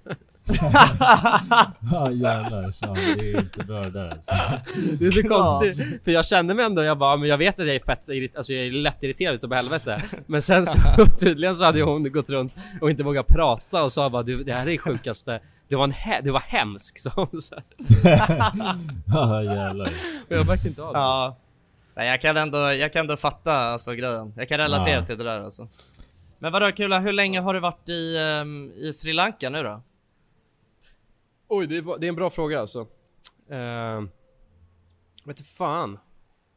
Ja 1.90 2.10
jävlar, 2.12 2.72
fan 2.72 2.94
det 2.94 3.30
är 3.30 3.40
inte 3.40 3.64
bra 3.64 3.80
det 3.80 3.90
där 3.90 4.10
alltså. 4.10 4.30
Det 4.98 5.06
är 5.06 5.10
så 5.10 5.28
konstigt, 5.28 6.04
för 6.04 6.10
jag 6.10 6.26
kände 6.26 6.54
mig 6.54 6.64
ändå, 6.64 6.82
jag 6.82 6.98
bara, 6.98 7.16
men 7.16 7.28
jag 7.28 7.38
vet 7.38 7.60
att 7.60 7.66
jag 7.66 7.76
är 7.76 7.80
fett 7.80 8.06
irrit- 8.08 8.36
alltså 8.36 8.52
jag 8.52 8.66
är 8.66 8.70
lätt 8.70 9.02
irriterad 9.02 9.34
utav 9.34 9.52
helvete. 9.52 10.02
Men 10.26 10.42
sen 10.42 10.66
så 10.66 10.78
tydligen 11.20 11.56
så 11.56 11.64
hade 11.64 11.82
hon 11.82 12.12
gått 12.12 12.30
runt 12.30 12.54
och 12.80 12.90
inte 12.90 13.02
vågat 13.02 13.26
prata 13.28 13.82
och 13.82 13.92
sa 13.92 14.10
bara 14.10 14.22
du 14.22 14.44
det 14.44 14.52
här 14.52 14.62
är 14.62 14.66
det 14.70 14.78
sjukaste 14.78 15.40
Du 15.68 15.76
var 15.76 15.84
en 15.84 15.92
he- 15.92 16.22
du 16.22 16.30
var 16.30 16.40
hemsk 16.40 16.98
sa 16.98 17.10
hon 17.14 17.42
så 17.42 17.54
här. 17.54 17.64
Ja 19.06 19.42
jävlar. 19.42 19.86
Och 20.28 20.36
jag 20.36 20.46
märkte 20.46 20.68
inte 20.68 20.82
av 20.82 20.92
det 20.92 20.98
Ja. 20.98 21.36
Nej 21.94 22.08
jag 22.08 22.20
kan 22.20 22.36
ändå, 22.36 22.58
jag 22.58 22.92
kan 22.92 23.00
ändå 23.00 23.16
fatta 23.16 23.52
alltså 23.58 23.92
grejen. 23.92 24.32
Jag 24.36 24.48
kan 24.48 24.58
relatera 24.58 24.94
Ja. 24.94 25.06
till 25.06 25.18
det 25.18 25.24
där 25.24 25.40
alltså. 25.40 25.68
Men 26.38 26.52
vadå 26.52 26.72
Kula, 26.72 26.98
hur 27.00 27.12
länge 27.12 27.40
har 27.40 27.54
du 27.54 27.60
varit 27.60 27.88
i, 27.88 28.16
ehm, 28.18 28.72
i 28.74 28.92
Sri 28.92 29.12
Lanka 29.12 29.50
nu 29.50 29.62
då? 29.62 29.82
Oj 31.48 31.66
det 31.66 31.76
är, 31.76 31.82
ba- 31.82 31.96
det 31.96 32.06
är 32.06 32.08
en 32.08 32.14
bra 32.14 32.30
fråga 32.30 32.60
alltså 32.60 32.80
uh, 32.80 34.00
Vet 35.24 35.38
inte 35.38 35.44
fan 35.44 35.98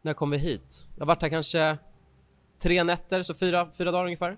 När 0.02 0.14
kom 0.14 0.30
vi 0.30 0.38
hit? 0.38 0.88
Jag 0.96 1.02
har 1.02 1.08
varit 1.08 1.22
här 1.22 1.30
kanske 1.30 1.78
Tre 2.60 2.84
nätter, 2.84 3.24
så 3.24 3.34
fyra, 3.34 3.70
fyra 3.78 3.92
dagar 3.92 4.06
ungefär 4.06 4.38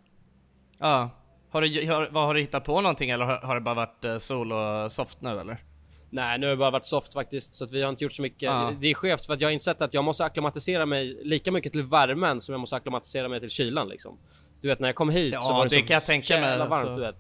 Ja. 0.78 1.10
Har 1.54 1.62
du, 1.62 1.88
har, 1.92 2.10
vad, 2.12 2.26
har 2.26 2.34
du 2.34 2.42
hittat 2.42 2.63
på 2.63 2.82
någonting 2.82 3.10
eller 3.10 3.26
har, 3.26 3.38
har 3.38 3.56
det 3.56 3.62
bara 3.62 3.76
varit 3.76 4.06
eh, 4.06 4.18
sol 4.18 4.52
och 4.52 4.92
soft 4.92 5.22
nu 5.22 5.30
eller? 5.39 5.58
Nej 6.10 6.38
nu 6.39 6.46
har 6.46 6.52
det 6.52 6.58
bara 6.58 6.72
varit 6.72 6.86
soft 6.86 7.13
faktiskt 7.13 7.54
så 7.54 7.63
att 7.63 7.72
vi 7.72 7.82
har 7.82 7.89
inte 7.89 8.04
gjort 8.04 8.12
så 8.13 8.22
mycket 8.22 8.42
Ja. 8.42 8.74
Det 8.82 8.88
är 8.88 8.94
skevt 8.94 9.26
för 9.26 9.34
att 9.34 9.42
jag 9.42 9.48
har 9.48 9.54
insett 9.54 9.82
att 9.82 9.94
jag 9.94 10.04
måste 10.04 10.26
acklimatisera 10.26 10.86
mig 10.86 11.18
lika 11.24 11.52
mycket 11.52 11.72
till 11.72 11.84
värmen 11.84 12.42
som 12.42 12.54
jag 12.54 12.60
måste 12.60 12.76
acklimatisera 12.76 13.28
mig 13.28 13.39
till 13.39 13.50
kylan 13.50 13.88
liksom 13.89 14.18
Du 14.62 14.68
vet 14.68 14.80
när 14.80 14.88
jag 14.88 14.96
kom 14.96 15.10
hit 15.10 15.34
Ja, 15.34 15.42
så 15.42 15.54
var 15.54 15.63
det, 15.63 15.70
det 15.76 15.80
så 15.82 15.86
kan 15.88 15.94
jag 15.94 16.06
tänka 16.06 16.39
mig, 16.39 16.58
varmt 16.60 16.72
alltså. 16.74 16.96
du 16.96 17.02
vet 17.02 17.16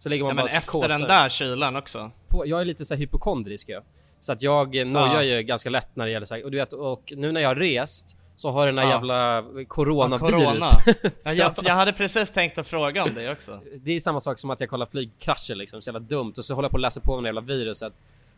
Så 0.00 0.08
ligger 0.08 0.24
man 0.24 0.36
Ja, 0.36 0.42
bara 0.42 0.46
men 0.50 0.58
efter 0.58 0.88
den 0.88 1.00
där 1.00 1.28
kylan 1.28 1.76
också. 1.76 2.10
på, 2.28 2.46
Jag 2.46 2.60
är 2.60 2.64
lite 2.64 2.84
så 2.84 2.94
här 2.94 2.98
hypokondrisk 2.98 3.68
jag 3.68 3.82
Så 4.20 4.32
att 4.32 4.42
jag 4.42 4.76
eh, 4.76 4.86
nojar 4.86 5.14
Ja. 5.14 5.22
ju 5.22 5.42
ganska 5.42 5.70
lätt 5.70 5.96
när 5.96 6.04
det 6.04 6.10
gäller 6.10 6.26
så 6.26 6.34
här, 6.34 6.44
och 6.44 6.50
du 6.50 6.56
vet 6.58 6.72
och 6.72 7.12
nu 7.16 7.32
när 7.32 7.40
jag 7.40 7.48
har 7.48 7.56
rest 7.56 8.16
Så 8.42 8.50
har 8.50 8.66
den 8.66 8.74
där 8.76 8.82
Ja. 8.82 8.88
jävla 8.90 9.34
Ja, 9.36 9.64
coronavirus 9.68 10.20
corona. 10.32 10.66
Ja, 11.24 11.32
jag, 11.32 11.52
jag 11.62 11.74
hade 11.74 11.92
precis 11.92 12.30
tänkt 12.30 12.58
att 12.58 12.66
fråga 12.66 13.02
om 13.04 13.10
det 13.14 13.32
också. 13.32 13.60
Det 13.76 13.92
är 13.92 14.00
samma 14.00 14.20
sak 14.20 14.38
som 14.38 14.50
att 14.50 14.60
jag 14.60 14.68
kollar 14.70 14.86
flygkrascher 14.86 15.54
liksom, 15.54 15.82
så 15.82 15.88
jävla 15.88 16.00
dumt 16.00 16.32
och 16.36 16.44
så 16.44 16.54
håller 16.54 16.64
jag 16.66 16.70
på 16.70 16.76
att 16.76 16.80
läsa 16.80 17.00
på 17.00 17.12
om 17.14 17.22
det 17.22 17.28
jävla 17.28 17.40
viruset 17.40 17.92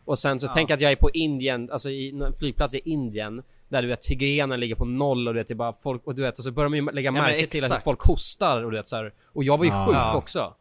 Och 0.05 0.19
sen 0.19 0.39
så 0.39 0.45
Ja. 0.45 0.51
tänk 0.55 0.71
att 0.71 0.81
jag 0.81 0.91
är 0.91 0.95
på 0.95 1.09
Indien, 1.13 1.71
alltså 1.71 1.89
i 1.89 2.09
en 2.09 2.33
flygplats 2.39 2.75
i 2.75 2.81
Indien 2.85 3.43
Där 3.69 3.81
du 3.81 3.87
vet 3.87 4.05
hygienen 4.05 4.59
ligger 4.59 4.75
på 4.75 4.85
noll 4.85 5.27
och 5.27 5.33
du 5.33 5.39
vet 5.39 5.47
det 5.47 5.53
är 5.53 5.55
bara 5.55 5.73
folk, 5.83 6.01
och 6.07 6.15
du 6.15 6.21
vet 6.21 6.37
och 6.37 6.43
så 6.43 6.51
börjar 6.51 6.69
man 6.69 6.79
ju 6.79 6.91
lägga 6.91 7.11
men 7.11 7.21
märke 7.23 7.47
till 7.47 7.73
att 7.73 7.83
folk 7.83 8.01
hostar 8.07 8.63
och 8.63 8.71
du 8.71 8.77
vet 8.77 8.87
så 8.87 8.95
här. 8.95 9.13
Och 9.33 9.43
jag 9.43 9.57
var 9.57 9.65
ju 9.65 9.71
Ja. 9.71 9.85
sjuk 9.87 9.95
Ja. 9.95 10.15
också 10.15 10.53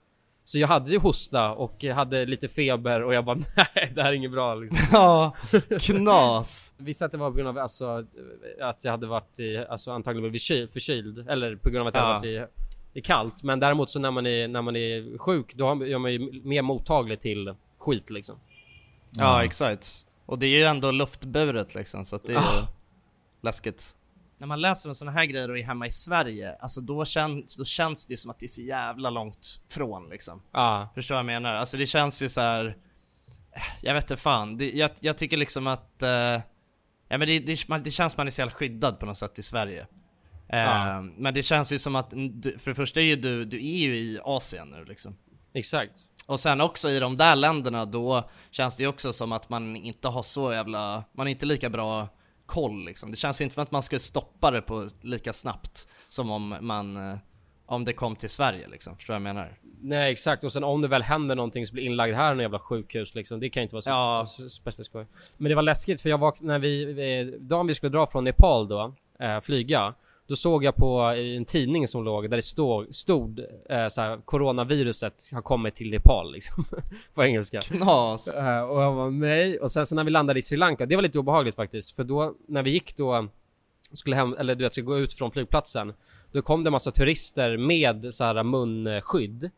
Så 0.47 0.59
jag 0.59 0.69
hade 0.69 0.91
ju 0.91 0.99
hosta 0.99 1.53
och 1.53 1.75
jag 1.79 1.95
hade 1.95 2.27
lite 2.27 2.49
feber 2.49 3.03
och 3.03 3.15
jag 3.15 3.25
bara 3.25 3.37
nej 3.57 3.93
det 3.95 4.03
här 4.03 4.09
är 4.11 4.13
inget 4.17 4.31
bra 4.33 4.55
liksom. 4.55 4.79
Ja, 4.93 5.37
knas. 5.81 6.73
Visste 6.79 7.05
att 7.05 7.13
det 7.13 7.19
var 7.19 7.31
på 7.31 7.37
grund 7.37 7.49
av 7.49 7.59
alltså 7.59 8.05
att 8.61 8.85
jag 8.85 8.91
hade 8.91 9.07
varit 9.07 9.41
i, 9.41 9.57
alltså 9.57 9.91
antagligen 9.93 10.23
blivit 10.23 10.43
kyl, 10.43 10.69
förkyld 10.69 11.29
eller 11.31 11.57
på 11.57 11.71
grund 11.71 11.81
av 11.81 11.87
att 11.87 11.95
jag 11.95 12.05
Ja. 12.05 12.13
hade 12.15 12.39
varit 12.41 12.51
i, 12.95 12.99
i 12.99 13.03
kallt. 13.03 13.43
Men 13.43 13.61
däremot 13.61 13.91
så 13.91 13.99
när 13.99 14.11
man 14.11 14.27
är, 14.27 14.49
när 14.49 14.63
man 14.63 14.77
är 14.77 15.19
sjuk 15.19 15.55
då 15.55 15.71
är 15.71 15.99
man 15.99 16.13
ju 16.13 16.41
mer 16.45 16.63
mottaglig 16.63 17.21
till 17.21 17.55
skit 17.79 18.11
liksom. 18.11 18.37
Ja, 19.11 19.45
exakt. 19.45 20.07
Och 20.27 20.39
det 20.39 20.47
är 20.47 20.59
ju 20.59 20.65
ändå 20.65 20.91
luftburet 20.91 21.75
liksom, 21.75 22.05
så 22.05 22.17
att 22.17 22.25
det 22.25 22.33
är 22.33 22.37
ju 22.37 22.39
Ah. 22.39 22.69
läskigt. 23.43 23.97
När 24.39 24.47
man 24.47 24.61
läser 24.61 24.89
om 24.89 24.95
sådana 24.95 25.13
här 25.13 25.25
grejer 25.25 25.51
och 25.51 25.59
är 25.59 25.63
hemma 25.63 25.87
i 25.87 25.91
Sverige, 25.91 26.55
alltså 26.61 26.81
då, 26.81 27.05
känns 27.05 27.57
då 27.57 27.65
känns 27.65 28.07
det 28.07 28.17
som 28.17 28.31
att 28.31 28.39
det 28.39 28.47
är 28.47 28.49
så 28.49 28.63
jävla 28.63 29.11
långt 29.11 29.61
från 29.69 30.09
liksom. 30.09 30.43
Ja. 30.53 30.89
Förstår 30.95 31.15
vad 31.15 31.21
jag 31.21 31.27
menar? 31.27 31.55
Alltså 31.55 31.77
det 31.77 31.87
känns 31.87 32.23
ju 32.23 32.29
så 32.29 32.41
här. 32.41 32.77
Jag 33.83 33.95
vet 33.95 34.05
inte 34.05 34.17
fan, 34.17 34.57
det, 34.57 34.71
jag, 34.71 34.91
jag 35.01 35.19
tycker 35.19 35.37
liksom 35.37 35.67
att 35.67 36.03
eh, 36.03 36.41
Ja 37.09 37.19
men 37.19 37.21
det, 37.21 37.39
det, 37.39 37.69
man, 37.69 37.83
det 37.83 37.91
känns 37.91 38.17
man 38.17 38.27
är 38.27 38.31
så 38.31 38.41
jävla 38.41 38.55
skyddad 38.55 38.99
på 39.01 39.07
något 39.07 39.19
sätt 39.19 39.39
i 39.39 39.43
Sverige 39.43 39.87
Eh, 40.49 40.59
Ja. 40.59 41.01
Men 41.01 41.35
det 41.35 41.43
känns 41.43 41.73
ju 41.73 41.79
som 41.79 41.97
att, 41.97 42.11
för 42.11 42.71
det 42.71 42.75
första 42.75 43.01
är 43.01 43.05
ju 43.05 43.17
du, 43.17 43.45
du 43.45 43.57
är 43.57 43.79
ju 43.79 43.97
i 43.97 44.21
Asien 44.25 44.69
nu 44.69 44.85
liksom 44.85 45.17
Exakt. 45.53 45.93
Och 46.27 46.41
sen 46.41 46.61
också 46.61 46.91
i 46.91 46.99
de 46.99 47.17
där 47.17 47.37
länderna 47.37 47.85
då 47.85 48.31
känns 48.51 48.77
det 48.77 48.83
ju 48.83 48.89
också 48.89 49.13
som 49.13 49.33
att 49.33 49.49
man 49.49 49.77
inte 49.77 50.09
har 50.09 50.23
så 50.23 50.53
jävla, 50.53 51.05
man 51.13 51.27
är 51.27 51.31
inte 51.31 51.47
lika 51.47 51.71
bra 51.71 52.09
koll 52.47 52.85
liksom. 52.85 53.11
Det 53.11 53.17
känns 53.17 53.41
inte 53.41 53.55
som 53.55 53.63
att 53.63 53.71
man 53.71 53.83
skulle 53.83 53.99
stoppa 54.01 54.51
det 54.51 54.63
på 54.63 54.89
lika 55.01 55.33
snabbt 55.33 55.89
som 56.09 56.31
om 56.31 56.57
man, 56.61 56.97
eh, 57.11 57.17
om 57.67 57.85
det 57.85 57.93
kom 57.93 58.17
till 58.17 58.31
Sverige 58.31 58.69
liksom. 58.69 58.97
Förstår 58.97 59.15
du 59.15 59.21
vad 59.21 59.29
jag 59.29 59.35
menar? 59.35 59.59
Nej 59.81 60.13
exakt 60.13 60.45
och 60.45 60.53
sen 60.53 60.65
om 60.65 60.81
det 60.83 60.89
väl 60.89 61.03
händer 61.03 61.35
någonting 61.37 61.67
så 61.67 61.73
blir 61.75 61.83
inlagd 61.85 62.15
här 62.15 62.39
i 62.41 62.43
jävla 62.43 62.59
sjukhus 62.59 63.15
liksom. 63.15 63.41
Det 63.41 63.49
kan 63.51 63.63
inte 63.63 63.75
vara 63.75 63.83
så 63.83 63.91
Ja. 63.91 64.27
speciellt 64.51 64.87
skoj. 64.87 65.07
Men 65.37 65.49
det 65.49 65.55
var 65.55 65.63
läskigt 65.63 66.01
för 66.01 66.09
jag 66.11 66.19
var 66.19 66.35
när 66.41 66.59
vi, 66.59 66.85
vi 66.85 67.39
dagen 67.41 67.67
vi 67.67 67.75
skulle 67.75 67.91
dra 67.93 68.07
från 68.07 68.25
Nepal 68.25 68.69
då, 68.69 68.95
eh, 69.21 69.41
flyga. 69.41 69.95
Då 70.27 70.37
såg 70.37 70.65
jag 70.65 70.77
på 70.77 71.01
eh, 71.11 71.37
en 71.37 71.45
tidning 71.45 71.89
som 71.89 72.05
låg 72.05 72.31
där 72.31 72.37
det 72.37 72.43
stod, 72.43 72.95
stod 72.95 73.39
eh, 73.71 73.89
såhär, 73.89 74.21
coronaviruset 74.25 75.15
har 75.33 75.43
kommit 75.43 75.75
till 75.75 75.91
Nepal 75.91 76.33
liksom. 76.33 76.65
på 77.15 77.25
engelska. 77.25 77.61
Knas! 77.61 78.29
Eh, 78.29 78.61
och 78.63 78.83
jag 78.83 78.93
var 78.93 79.11
nej. 79.11 79.59
Och 79.61 79.71
sen 79.71 79.87
så 79.87 79.95
när 79.95 80.05
vi 80.05 80.11
landade 80.11 80.39
i 80.39 80.43
Sri 80.43 80.57
Lanka, 80.57 80.87
det 80.87 80.97
var 80.97 81.03
lite 81.03 81.19
obehagligt 81.19 81.55
faktiskt. 81.57 81.97
För 81.97 82.05
då, 82.05 82.35
när 82.49 82.63
vi 82.63 82.71
gick 82.71 82.97
då, 82.97 83.29
skulle 83.93 84.17
hem, 84.17 84.35
eller 84.39 84.55
du 84.55 84.65
vet, 84.65 84.73
skulle 84.73 84.85
gå 84.87 84.99
ut 84.99 85.13
från 85.13 85.31
flygplatsen. 85.31 85.93
Då 86.33 86.43
kom 86.43 86.65
det 86.65 86.71
massa 86.71 86.91
turister 86.91 87.57
med 87.57 88.15
så 88.15 88.25
här 88.25 88.43
munskydd. 88.43 89.45
Eh, 89.45 89.51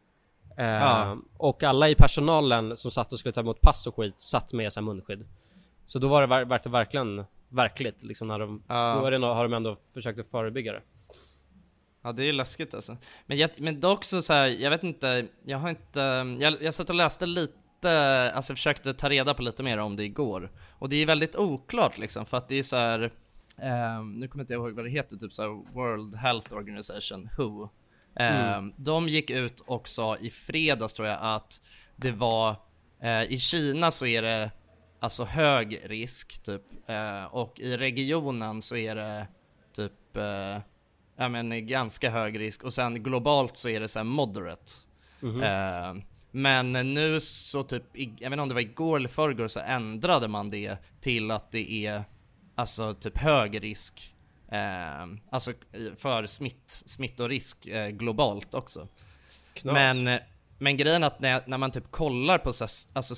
Ja. 0.67 1.17
Och 1.37 1.63
alla 1.63 1.89
i 1.89 1.95
personalen 1.95 2.77
som 2.77 2.91
satt 2.91 3.13
och 3.13 3.19
skulle 3.19 3.33
ta 3.33 3.41
emot 3.41 3.61
pass 3.61 3.87
och 3.87 3.97
skit 3.97 4.15
satt 4.21 4.53
med 4.53 4.73
så 4.73 4.81
här 4.81 4.85
munskydd. 4.85 5.25
Så 5.87 5.99
då 5.99 6.09
var 6.09 6.21
det, 6.21 6.27
ver- 6.27 6.45
var 6.45 6.61
det 6.65 6.69
verkligen 6.71 7.25
verkligt 7.49 8.03
liksom 8.03 8.29
när 8.29 8.39
de, 8.39 8.63
Ja. 8.69 8.99
då 9.01 9.07
är 9.07 9.11
det, 9.11 9.27
har 9.27 9.43
de 9.43 9.53
ändå 9.53 9.77
försökt 9.95 10.19
att 10.21 10.29
förebygga 10.31 10.73
det. 10.73 10.83
Ja 12.03 12.13
det 12.13 12.23
är 12.23 12.27
ju 12.27 12.33
läskigt 12.33 12.75
alltså. 12.75 12.97
Men, 13.27 13.39
jag, 13.39 13.51
men 13.59 13.81
dock 13.81 14.05
så, 14.05 14.23
så 14.23 14.33
här, 14.33 14.47
jag 14.47 14.71
vet 14.71 14.83
inte, 14.83 15.27
jag 15.45 15.59
har 15.59 15.69
inte, 15.71 16.01
jag, 16.41 16.63
jag 16.63 16.75
satt 16.75 16.89
och 16.89 16.95
läste 16.95 17.27
lite, 17.27 18.33
alltså 18.35 18.55
försökte 18.55 18.95
ta 18.95 19.09
reda 19.11 19.35
på 19.35 19.43
lite 19.43 19.63
mer 19.63 19.79
om 19.79 19.97
det 19.97 20.05
igår. 20.05 20.51
Och 20.79 20.89
det 20.89 20.97
är 20.97 21.07
väldigt 21.07 21.37
oklart 21.37 21.99
liksom, 21.99 22.27
för 22.27 22.37
att 22.37 22.49
det 22.49 22.57
är 22.57 22.63
så 22.63 22.77
här. 22.77 23.13
ehm, 23.57 24.13
nu 24.21 24.29
kommer 24.29 24.41
jag 24.41 24.45
inte 24.45 24.55
ihåg 24.55 24.73
vad 24.73 24.85
det 24.85 24.91
heter, 24.91 25.17
typ 25.17 25.33
så 25.33 25.43
här 25.43 25.73
World 25.75 26.15
Health 26.17 26.53
Organization, 26.55 27.29
WHO. 27.39 27.69
Ehm, 28.17 28.53
Mm. 28.59 28.73
De 28.77 29.09
gick 29.09 29.31
ut 29.31 29.61
och 29.61 29.89
sa 29.89 30.17
i 30.17 30.31
fredags 30.31 30.93
tror 30.95 31.09
jag 31.09 31.19
att 31.21 31.61
det 31.97 32.11
var, 32.13 32.57
eh, 33.03 33.23
i 33.23 33.39
Kina 33.39 33.91
så 33.91 34.07
är 34.07 34.23
det 34.23 34.51
alltså 35.01 35.25
hög 35.25 35.81
risk 35.85 36.43
typ, 36.43 36.63
eh, 36.87 37.25
och 37.25 37.61
i 37.61 37.77
regionen 37.77 38.63
så 38.63 38.77
är 38.77 38.95
det 38.95 39.27
typ 39.73 40.17
eh, 40.17 40.59
ja 41.17 41.29
men 41.29 41.67
ganska 41.67 42.11
hög 42.11 42.41
risk 42.41 42.65
och 42.65 42.75
sen 42.75 43.03
globalt 43.03 43.57
så 43.57 43.69
är 43.69 43.81
det 43.81 43.89
så 43.89 44.05
moderate. 44.05 44.73
Mhm. 45.21 45.43
Eh, 45.43 45.95
men 46.31 46.73
nu 46.73 47.21
så 47.21 47.63
typ, 47.63 47.83
jag 47.93 48.31
vet 48.31 48.33
inte 48.33 48.41
om 48.41 48.49
det 48.49 48.55
var 48.55 48.61
igår 48.61 48.97
eller 48.97 49.09
förrgår 49.09 49.49
så 49.49 49.61
ändrade 49.61 50.29
man 50.29 50.51
det 50.51 50.77
till 51.01 51.31
att 51.31 51.53
det 51.53 51.87
är 51.87 52.05
alltså 52.55 52.95
typ 52.95 53.19
hög 53.19 53.63
risk 53.63 54.15
eh, 54.49 55.07
alltså 55.31 55.53
för 55.97 56.27
smitt, 56.27 56.83
smittorisk 56.87 57.67
eh, 57.67 57.89
globalt 57.89 58.55
också. 58.55 58.89
Knas. 59.55 59.75
Men, 59.75 60.21
men 60.59 60.77
grejen 60.77 61.03
är 61.03 61.07
att 61.07 61.21
när, 61.21 61.43
när 61.47 61.59
man 61.59 61.71
typ 61.71 61.91
kollar 61.91 62.39
på 62.39 62.53
så 62.53 62.65
här, 62.65 62.71
alltså 62.93 63.15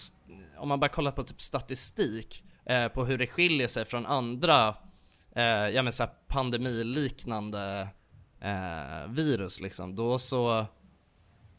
om 0.56 0.68
man 0.68 0.80
bara 0.80 0.88
kollar 0.88 1.12
på 1.12 1.24
typ 1.24 1.40
statistik 1.40 2.44
eh, 2.64 2.88
på 2.88 3.04
hur 3.04 3.18
det 3.18 3.26
skiljer 3.26 3.66
sig 3.66 3.84
från 3.84 4.06
andra 4.06 4.76
eh, 5.32 5.44
ja 5.44 5.82
men 5.82 5.92
så 5.92 6.02
här 6.02 6.12
pandemiliknande 6.26 7.88
eh, 8.40 9.08
virus 9.08 9.60
liksom, 9.60 9.94
då 9.94 10.18
så 10.18 10.66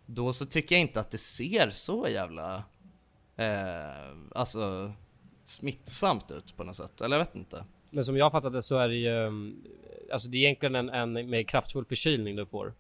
då 0.06 0.34
så 0.34 0.46
tycker 0.46 0.76
jag 0.76 0.82
inte 0.82 1.00
att 1.00 1.12
det 1.12 1.18
ser 1.18 1.70
så 1.70 2.08
jävla 2.08 2.64
eh, 3.36 4.16
alltså 4.36 4.94
smittsamt 5.46 6.32
ut 6.32 6.58
på 6.58 6.64
något 6.64 6.76
sätt, 6.76 7.02
eller 7.02 7.18
jag 7.18 7.26
vet 7.26 7.36
inte. 7.36 7.66
Men 7.90 8.06
som 8.06 8.18
jag 8.18 8.26
har 8.26 8.32
fattat 8.32 8.54
det 8.54 8.64
så 8.64 8.78
är 8.78 8.88
det 8.88 8.96
ju 8.96 9.26
mm, 9.26 9.64
Alltså 10.12 10.30
det 10.30 10.38
är 10.38 10.40
egentligen 10.40 10.76
en, 10.76 10.90
en 10.90 11.30
mer 11.30 11.44
kraftfull 11.44 11.86
förkylning 11.86 12.36
du 12.36 12.46
får 12.46 12.74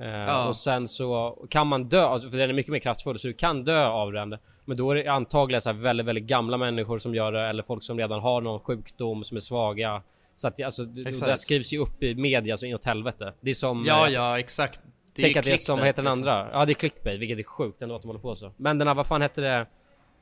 Eh, 0.00 0.08
Ja. 0.08 0.48
Och 0.48 0.56
sen 0.56 0.88
så 0.88 1.38
kan 1.50 1.66
man 1.66 1.84
dö, 1.88 2.02
alltså, 2.02 2.30
för 2.30 2.36
den 2.38 2.50
är 2.50 2.54
mycket 2.54 2.72
mer 2.72 2.78
kraftfull 2.78 3.18
så 3.18 3.26
du 3.26 3.32
kan 3.32 3.64
dö 3.64 3.86
av 3.86 4.12
den 4.12 4.36
Men 4.64 4.76
då 4.76 4.90
är 4.90 4.94
det 4.94 5.08
antagligen 5.08 5.62
så 5.62 5.70
här 5.72 5.76
väldigt, 5.76 6.06
väldigt 6.06 6.24
gamla 6.24 6.56
människor 6.56 6.98
som 6.98 7.14
gör 7.14 7.32
det 7.32 7.40
eller 7.40 7.62
folk 7.62 7.82
som 7.82 7.98
redan 7.98 8.20
har 8.20 8.40
någon 8.40 8.60
sjukdom 8.60 9.24
som 9.24 9.36
är 9.36 9.40
svaga 9.40 10.02
Så 10.36 10.48
att 10.48 10.62
alltså, 10.62 10.84
det 10.84 11.10
Exakt. 11.10 11.26
där 11.26 11.36
skrivs 11.36 11.72
ju 11.72 11.78
upp 11.78 12.02
i 12.02 12.14
media 12.14 12.56
så 12.56 12.66
inåt 12.66 12.84
helvete 12.84 13.32
Det 13.40 13.50
är 13.50 13.54
som 13.54 13.84
Ja, 13.86 14.06
eh, 14.06 14.12
ja 14.12 14.38
exakt. 14.38 14.80
Det 15.14 15.22
Tänk 15.22 15.36
att 15.36 15.44
det 15.44 15.52
är 15.52 15.56
som, 15.56 15.78
vad 15.78 15.86
heter 15.86 16.02
den 16.02 16.14
clickbait, 16.14 16.36
andra? 16.36 16.58
Ja 16.58 16.64
det 16.64 16.72
är 16.72 16.74
clickbait, 16.74 17.20
vilket 17.20 17.38
är 17.38 17.42
sjukt 17.42 17.82
ändå 17.82 17.94
att 17.94 18.02
de 18.02 18.08
håller 18.08 18.20
på 18.20 18.34
så 18.36 18.52
Men 18.56 18.78
den 18.78 18.88
här, 18.88 18.94
vad 18.94 19.06
fan 19.06 19.22
hette 19.22 19.40
det? 19.40 19.66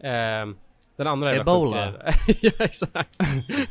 Ehm, 0.09 0.57
den 1.01 1.07
andra 1.07 1.37
Ebola. 1.37 1.93
ja 2.41 2.51
exakt 2.59 3.17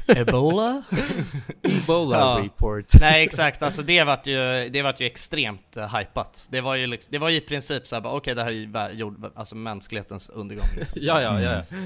Ebola? 0.07 0.83
Ebola 1.63 2.17
Ja. 2.17 2.41
report 2.43 2.85
Nej 2.99 3.23
exakt, 3.23 3.61
alltså 3.61 3.81
det 3.81 4.03
vart 4.03 4.27
ju, 4.27 4.69
det 4.69 4.81
vart 4.81 4.99
ju 4.99 5.05
extremt 5.05 5.77
uh, 5.77 5.97
hypat. 5.97 6.47
Det 6.51 6.61
var 6.61 6.75
ju 6.75 6.87
liksom, 6.87 7.11
det 7.11 7.17
var 7.17 7.29
ju 7.29 7.37
i 7.37 7.41
princip 7.41 7.87
såhär 7.87 8.05
okej 8.05 8.35
det 8.35 8.43
här 8.43 8.51
är 8.51 8.89
ju 8.91 8.97
jord, 8.97 9.31
alltså 9.35 9.55
mänsklighetens 9.55 10.29
undergång 10.29 10.67
liksom. 10.75 11.01
Ja, 11.05 11.21
ja, 11.21 11.41
ja, 11.41 11.51
ja. 11.51 11.77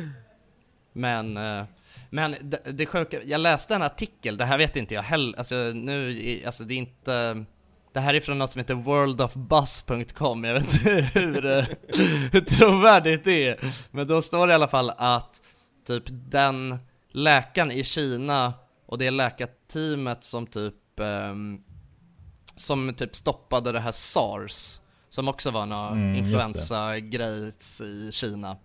Men, 0.94 1.38
eh, 1.38 1.66
men 2.10 2.36
det, 2.42 2.62
det 2.72 2.86
sjuka, 2.86 3.24
jag 3.24 3.42
läste 3.42 3.76
en 3.76 3.82
artikel, 3.82 4.38
det 4.38 4.46
här 4.46 4.58
vet 4.58 4.76
inte 4.76 4.96
jag 4.96 5.04
heller, 5.04 5.38
alltså 5.38 5.56
nu, 5.56 6.42
alltså 6.46 6.64
det 6.64 6.74
är 6.74 6.78
inte 6.78 7.46
det 7.94 8.00
här 8.00 8.14
är 8.14 8.20
från 8.20 8.38
något 8.38 8.52
som 8.52 8.60
heter 8.60 8.74
worldofbuzz.com, 8.74 10.44
jag 10.44 10.54
vet 10.54 10.64
inte 10.74 10.90
hur, 10.90 11.42
hur 12.32 12.42
trovärdigt 12.42 13.24
det 13.24 13.48
är. 13.48 13.60
Men 13.92 14.08
då 14.08 14.22
står 14.22 14.48
det 14.48 14.52
i 14.52 14.56
alla 14.56 14.68
fall 14.68 14.90
att 14.98 15.42
typ 15.88 16.04
den 16.10 16.78
läkaren 17.12 17.72
i 17.72 17.84
Kina 17.84 18.54
och 18.86 18.98
det 18.98 19.12
läkarteamet 19.12 20.24
som 20.24 20.48
typ 20.48 21.00
ehm, 21.00 21.64
som 22.56 22.94
typ 22.94 23.16
stoppade 23.16 23.72
det 23.72 23.80
här 23.80 23.92
SARS 23.92 24.80
som 25.10 25.28
också 25.28 25.52
var 25.52 25.66
någon 25.66 25.94
Mm, 25.94 26.16
influensa-grej 26.16 27.52
i 27.84 28.12
Kina. 28.12 28.58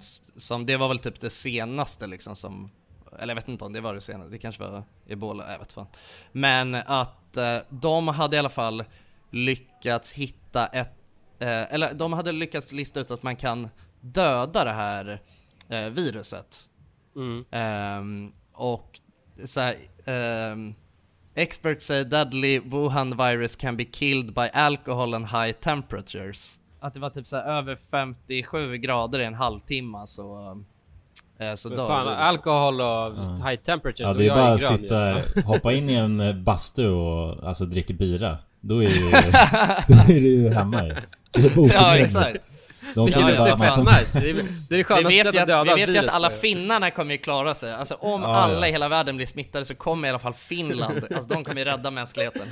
S- 0.00 0.22
som 0.36 0.66
det 0.66 0.76
var 0.76 0.88
väl 0.88 0.98
typ 0.98 1.20
det 1.20 1.30
senaste 1.30 2.06
liksom 2.06 2.36
som 2.36 2.70
eller 3.18 3.30
jag 3.30 3.34
vet 3.34 3.48
inte 3.48 3.64
om 3.64 3.72
det 3.72 3.80
var 3.80 3.94
det 3.94 4.00
senaste, 4.00 4.30
det 4.30 4.38
kanske 4.38 4.62
var 4.62 4.82
ebola, 5.06 5.52
jag 5.52 5.58
vet 5.58 5.72
fan. 5.72 5.86
Men 6.32 6.74
att 6.74 7.23
eh, 7.36 7.58
de 7.70 8.08
hade 8.08 8.36
i 8.36 8.38
alla 8.38 8.48
fall 8.48 8.84
lyckats 9.30 10.12
hitta 10.12 10.66
ett, 10.66 10.92
eh, 11.38 11.74
eller 11.74 11.94
de 11.94 12.12
hade 12.12 12.32
lyckats 12.32 12.72
lista 12.72 13.00
ut 13.00 13.10
att 13.10 13.22
man 13.22 13.36
kan 13.36 13.68
döda 14.00 14.64
det 14.64 14.72
här 14.72 15.20
eh, 15.68 15.86
viruset. 15.86 16.56
Mm. 17.16 17.44
Ehm, 17.50 18.32
och 18.52 19.00
så 19.44 19.60
här, 19.60 19.76
ehm, 20.04 20.74
Experts 21.36 21.86
say 21.86 22.04
deadly 22.04 22.60
Wuhan 22.60 23.16
virus 23.16 23.56
can 23.56 23.76
be 23.76 23.84
killed 23.84 24.34
by 24.34 24.48
alcohol 24.52 25.14
and 25.14 25.26
high 25.26 25.52
temperatures. 25.52 26.58
Att 26.80 26.94
det 26.94 27.00
var 27.00 27.10
typ 27.10 27.26
så 27.26 27.36
över 27.36 27.76
57 27.90 28.76
grader 28.76 29.18
i 29.18 29.24
en 29.24 29.34
halvtimme 29.34 30.06
så, 30.06 30.64
så 31.56 31.68
Men 31.68 31.78
dör 31.78 31.86
fan, 31.86 32.04
viruset. 32.06 32.22
alkohol 32.24 32.80
och 32.80 33.12
high 33.48 33.56
temperature, 33.56 34.02
Ja 34.08 34.12
då 34.12 34.18
det 34.18 34.24
är 34.24 34.26
jag 34.26 34.36
bara 34.36 34.52
att 34.52 34.60
sitta, 34.60 35.16
ju. 35.36 35.42
hoppa 35.44 35.72
in 35.72 35.90
i 35.90 35.94
en 35.94 36.20
eh, 36.20 36.32
bastu 36.34 36.88
och 36.88 37.48
alltså 37.48 37.64
dricka 37.64 37.92
bira 37.94 38.38
Då 38.60 38.82
är 38.82 38.88
ju, 38.88 39.10
då 39.88 39.94
är 39.94 40.06
du 40.20 40.28
ju 40.28 40.50
hemma 40.54 40.84
ju 40.84 40.94
Det 41.32 41.56
är. 41.56 41.72
Ja 41.74 41.96
exakt. 41.96 42.38
De 42.94 43.06
Det 43.06 43.12
kan 43.12 43.28
är 43.28 43.36
så 43.36 43.56
fan 43.56 43.80
nice, 43.84 44.20
det 44.20 44.30
är 44.30 44.34
det, 44.68 44.74
är 44.74 44.78
det 44.78 44.84
skönaste 44.84 45.08
vi 45.08 45.14
vet 45.16 45.22
sättet 45.26 45.34
ju 45.34 45.40
att 45.42 45.48
döda 45.48 45.74
vi 45.74 45.84
vet 45.86 45.94
ju 45.94 45.98
att 45.98 46.14
alla 46.14 46.30
finnarna 46.30 46.90
kommer 46.90 47.12
ju 47.12 47.18
klara 47.18 47.54
sig, 47.54 47.72
alltså 47.74 47.94
om 47.94 48.22
Ja, 48.22 48.28
alla 48.36 48.60
ja. 48.60 48.66
i 48.66 48.72
hela 48.72 48.88
världen 48.88 49.16
blir 49.16 49.26
smittade 49.26 49.64
så 49.64 49.74
kommer 49.74 50.08
i 50.08 50.10
alla 50.10 50.18
fall 50.18 50.32
Finland, 50.34 51.04
alltså 51.14 51.34
de 51.34 51.44
kommer 51.44 51.58
ju 51.60 51.64
rädda 51.64 51.90
mänskligheten 51.90 52.42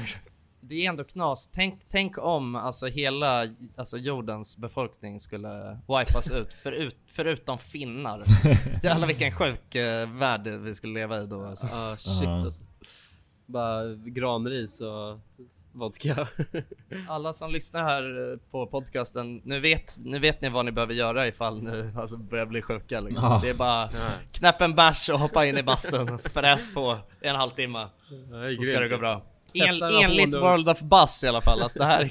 det 0.65 0.75
är 0.75 0.89
ändå 0.89 1.05
knas. 1.05 1.51
Tänk, 1.53 1.83
tänk 1.89 2.19
om 2.19 2.57
alltså 2.57 2.87
hela 2.87 3.47
alltså 3.77 3.99
jordens 3.99 4.57
befolkning 4.57 5.21
skulle 5.21 5.79
wipas 5.89 6.31
ut, 6.31 6.55
förut, 6.63 6.97
förutom 7.07 7.59
finnar. 7.59 8.23
Jävlar 8.83 9.07
vilken 9.07 9.33
sjuk 9.33 9.75
uh, 9.77 10.19
värld 10.19 10.47
vi 10.47 10.75
skulle 10.75 10.95
leva 10.95 11.23
i 11.23 11.27
då 11.27 11.45
alltså. 11.45 11.67
Ja, 11.73 11.97
shit 11.99 12.23
Ja. 12.23 12.45
alltså. 12.45 12.63
Bara 13.47 13.95
granris 13.95 14.81
och 14.81 15.19
vodka. 15.73 16.27
Alla 17.09 17.33
som 17.33 17.53
lyssnar 17.53 17.83
här 17.83 18.33
eh, 18.33 18.39
på 18.51 18.67
podcasten, 18.67 19.41
nu 19.45 19.61
vet, 19.61 19.99
nu 19.99 20.19
vet 20.19 20.41
ni 20.41 20.49
vad 20.49 20.65
ni 20.65 20.73
behöver 20.73 20.95
göra 20.95 21.29
ifall 21.29 21.63
ni 21.63 21.91
alltså, 21.97 22.17
börjar 22.17 22.47
bli 22.47 22.63
sjuka 22.63 23.01
liksom. 23.01 23.25
Ja. 23.25 23.41
Det 23.43 23.51
är 23.51 23.55
bara 23.55 23.89
knäpp 24.33 24.61
en 24.61 24.75
bärs 24.75 25.09
och 25.09 25.19
hoppa 25.19 25.47
in 25.47 25.59
i 25.59 25.63
bastun, 25.63 26.19
fräs 26.19 26.75
på 26.75 26.99
i 27.23 27.27
en 27.27 27.37
halvtimme. 27.37 27.89
Så 28.57 28.63
ska 28.63 28.81
det 28.81 28.89
gå 28.89 28.99
bra. 28.99 29.23
En, 29.55 29.83
enligt 29.83 30.35
World 30.35 30.69
of 30.69 30.81
Buzz 30.81 31.25
i 31.25 31.29
alla 31.29 31.41
fall, 31.41 31.63
alltså 31.63 31.79
det 31.79 31.85
här 31.85 32.11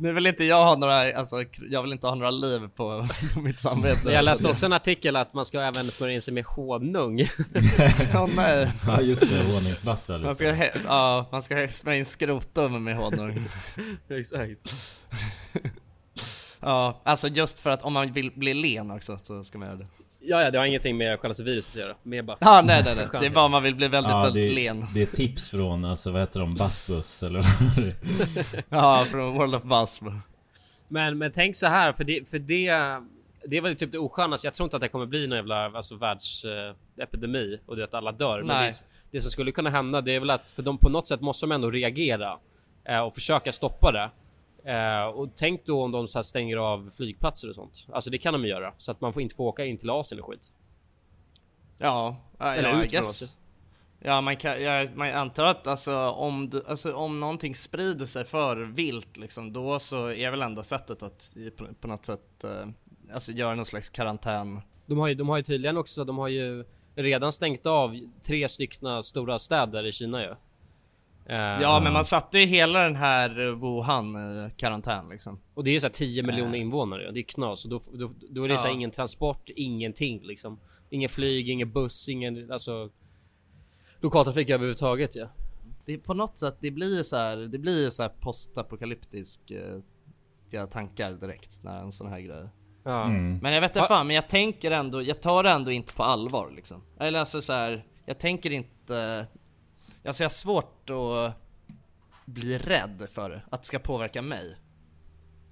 Nu 0.00 0.12
vill 0.12 0.26
inte 0.26 0.44
jag 0.44 0.64
ha 0.64 0.76
några, 0.76 1.18
alltså 1.18 1.44
jag 1.70 1.82
vill 1.82 1.92
inte 1.92 2.06
ha 2.06 2.14
några 2.14 2.30
liv 2.30 2.68
på, 2.76 3.08
på 3.34 3.40
mitt 3.40 3.58
samvete. 3.58 4.12
Jag 4.12 4.24
läste 4.24 4.48
också 4.48 4.66
en 4.66 4.72
artikel 4.72 5.16
att 5.16 5.34
man 5.34 5.44
ska 5.44 5.60
även 5.60 5.90
smörja 5.90 6.14
in 6.14 6.22
sig 6.22 6.34
med 6.34 6.44
honung. 6.44 7.20
Åh 8.14 8.28
nej. 8.36 8.72
Ja 8.86 9.00
just 9.00 9.30
det, 9.30 9.54
honungsbasta 9.54 10.18
Man 10.18 10.34
ska, 10.34 10.70
ja, 10.86 11.26
man 11.32 11.42
ska 11.42 11.68
smörja 11.68 11.98
in 11.98 12.04
skrotum 12.04 12.84
med 12.84 12.96
honung. 12.96 13.48
Exakt. 14.08 14.74
Ja, 16.60 17.00
alltså 17.04 17.28
just 17.28 17.58
för 17.58 17.70
att 17.70 17.82
om 17.82 17.92
man 17.92 18.12
vill 18.12 18.30
bli 18.30 18.54
len 18.54 18.90
också 18.90 19.18
så 19.18 19.44
ska 19.44 19.58
man 19.58 19.68
göra 19.68 19.78
det. 19.78 19.86
Ja, 20.24 20.42
ja, 20.42 20.50
det 20.50 20.58
har 20.58 20.64
ingenting 20.64 20.96
med 20.96 21.20
själva 21.20 21.44
viruset 21.44 21.74
att 21.74 21.80
göra. 21.80 21.94
Mer 22.02 22.22
bara 22.22 22.36
Ja, 22.40 22.62
nej, 22.64 22.82
nej, 22.84 22.94
nej. 22.96 23.08
Det 23.20 23.26
är 23.26 23.30
bara 23.30 23.44
om 23.44 23.50
man 23.50 23.62
vill 23.62 23.74
bli 23.74 23.88
väldigt, 23.88 24.10
Ja, 24.10 24.22
väldigt 24.22 24.48
det, 24.48 24.54
len. 24.54 24.86
det 24.94 25.02
är 25.02 25.06
tips 25.06 25.50
från, 25.50 25.84
alltså 25.84 26.10
vad 26.10 26.20
heter 26.20 26.40
de, 26.40 26.54
Bassbus 26.54 27.22
eller 27.22 27.40
vad? 27.40 27.92
Ja, 28.68 29.06
från 29.10 29.34
World 29.34 29.54
of 29.54 29.62
Buzz. 29.62 30.00
Men, 30.88 31.18
men 31.18 31.32
tänk 31.32 31.56
så 31.56 31.66
här, 31.66 31.92
för 31.92 32.04
det, 32.04 32.30
för 32.30 32.38
det, 32.38 32.70
det 33.46 33.56
är 33.56 33.60
väl 33.60 33.76
typ 33.76 33.92
det 33.92 33.98
oskönaste. 33.98 34.46
Jag 34.46 34.54
tror 34.54 34.64
inte 34.64 34.76
att 34.76 34.82
det 34.82 34.88
kommer 34.88 35.06
bli 35.06 35.26
någon 35.26 35.36
jävla 35.36 35.64
alltså, 35.64 35.96
världsepidemi 35.96 37.58
och 37.66 37.76
det 37.76 37.84
att 37.84 37.94
alla 37.94 38.12
dör. 38.12 38.42
Men 38.42 38.64
det, 38.66 38.82
det 39.10 39.20
som 39.20 39.30
skulle 39.30 39.52
kunna 39.52 39.70
hända, 39.70 40.00
det 40.00 40.12
är 40.14 40.20
väl 40.20 40.30
att 40.30 40.50
för 40.50 40.62
de 40.62 40.78
på 40.78 40.88
något 40.88 41.08
sätt 41.08 41.20
måste 41.20 41.46
de 41.46 41.52
ändå 41.52 41.70
reagera 41.70 42.38
eh, 42.88 43.00
och 43.00 43.14
försöka 43.14 43.52
stoppa 43.52 43.92
det. 43.92 44.10
Eh, 44.64 45.04
och 45.04 45.28
tänk 45.36 45.66
då 45.66 45.82
om 45.82 45.92
de 45.92 46.08
så 46.08 46.18
här 46.18 46.22
stänger 46.22 46.56
av 46.56 46.90
flygplatser 46.90 47.48
och 47.48 47.54
sånt. 47.54 47.86
Alltså 47.92 48.10
det 48.10 48.18
kan 48.18 48.32
de 48.32 48.44
göra 48.44 48.74
så 48.78 48.90
att 48.90 49.00
man 49.00 49.12
får 49.12 49.22
inte 49.22 49.34
få 49.34 49.46
åka 49.46 49.64
in 49.64 49.78
till 49.78 49.90
Asien 49.90 50.20
och 50.20 50.26
skit. 50.26 50.52
Ja, 51.78 52.16
ja, 52.38 52.54
Eller 52.54 52.68
ja, 52.68 52.84
ut 52.84 52.90
från. 52.90 53.00
Asien. 53.00 53.30
Ja, 54.04 54.20
man 54.20 54.36
kan, 54.36 54.62
jag, 54.62 54.96
man 54.96 55.12
antar 55.12 55.44
att 55.44 55.66
alltså 55.66 55.96
om, 56.10 56.50
du, 56.50 56.64
alltså 56.66 56.94
om 56.94 57.20
någonting 57.20 57.54
sprider 57.54 58.06
sig 58.06 58.24
för 58.24 58.56
vilt 58.56 59.16
liksom, 59.16 59.52
då 59.52 59.78
så 59.78 60.06
är 60.06 60.30
väl 60.30 60.42
enda 60.42 60.62
sättet 60.62 61.02
att 61.02 61.36
på, 61.56 61.66
på 61.80 61.88
något 61.88 62.04
sätt 62.04 62.44
eh, 62.44 62.66
alltså 63.14 63.32
göra 63.32 63.54
någon 63.54 63.64
slags 63.64 63.90
karantän. 63.90 64.60
De 64.86 64.98
har 64.98 65.08
ju, 65.08 65.14
de 65.14 65.28
har 65.28 65.36
ju 65.36 65.42
tydligen 65.42 65.76
också, 65.76 66.04
de 66.04 66.18
har 66.18 66.28
ju 66.28 66.64
redan 66.94 67.32
stängt 67.32 67.66
av 67.66 68.00
tre 68.24 68.48
stycken 68.48 69.02
stora 69.02 69.38
städer 69.38 69.86
i 69.86 69.92
Kina 69.92 70.22
ju. 70.22 70.34
Eh, 71.26 71.36
Ja, 71.36 71.80
men 71.80 71.92
man 71.92 72.04
satte 72.04 72.38
ju 72.38 72.46
hela 72.46 72.80
den 72.82 72.96
här 72.96 73.40
eh, 73.48 73.54
Wuhan 73.54 74.16
i 74.16 74.50
karantän 74.56 75.08
liksom. 75.08 75.40
Och 75.54 75.64
det 75.64 75.76
är 75.76 75.80
så 75.80 75.86
här 75.86 75.92
10 75.92 76.22
miljoner 76.22 76.54
Eh. 76.54 76.60
invånare, 76.60 77.10
det 77.10 77.20
är 77.20 77.22
knas. 77.22 77.64
Och 77.64 77.70
då, 77.70 77.80
då, 77.92 78.10
då 78.30 78.44
är 78.44 78.48
det 78.48 78.58
så 78.58 78.68
Ja. 78.68 78.72
ingen 78.72 78.90
transport, 78.90 79.48
ingenting 79.56 80.22
liksom. 80.22 80.60
Ingen 80.90 81.08
flyg, 81.08 81.48
ingen 81.50 81.72
buss, 81.72 82.08
ingen 82.08 82.52
alltså 82.52 82.90
lokaltrafik 84.00 84.50
överhuvudtaget 84.50 85.14
ja. 85.16 85.26
Det 85.86 85.92
är 85.92 85.98
på 85.98 86.14
något 86.14 86.38
sätt, 86.38 86.56
det 86.60 86.70
blir 86.70 86.96
ju 86.96 87.04
så 87.04 87.16
här, 87.16 87.36
det 87.36 87.58
blir 87.58 87.84
ju 87.84 87.90
så 87.90 88.02
här 88.02 88.10
postapokalyptisk 88.20 89.40
eh, 90.52 90.66
tankar 90.66 91.12
direkt 91.12 91.62
när 91.62 91.80
en 91.80 91.92
sån 91.92 92.06
här 92.06 92.20
grej. 92.20 92.48
Ja. 92.84 93.04
Mm. 93.04 93.38
Men 93.38 93.52
jag 93.52 93.60
vet 93.60 93.76
inte 93.76 93.88
fan, 93.88 94.06
men 94.06 94.16
jag 94.16 94.28
tänker 94.28 94.70
ändå, 94.70 95.02
jag 95.02 95.20
tar 95.22 95.42
det 95.42 95.50
ändå 95.50 95.70
inte 95.70 95.92
på 95.92 96.02
allvar 96.02 96.50
liksom. 96.56 96.82
Eller 97.00 97.18
alltså 97.20 97.40
så 97.42 97.52
här, 97.52 97.84
jag 98.06 98.18
tänker 98.18 98.50
inte, 98.50 99.26
alltså 100.04 100.22
jag 100.22 100.28
har 100.28 100.32
svårt 100.32 100.90
att 100.90 101.32
bli 102.24 102.58
rädd 102.58 103.06
för 103.12 103.44
att 103.50 103.60
det 103.62 103.66
ska 103.66 103.78
påverka 103.78 104.22
mig. 104.22 104.56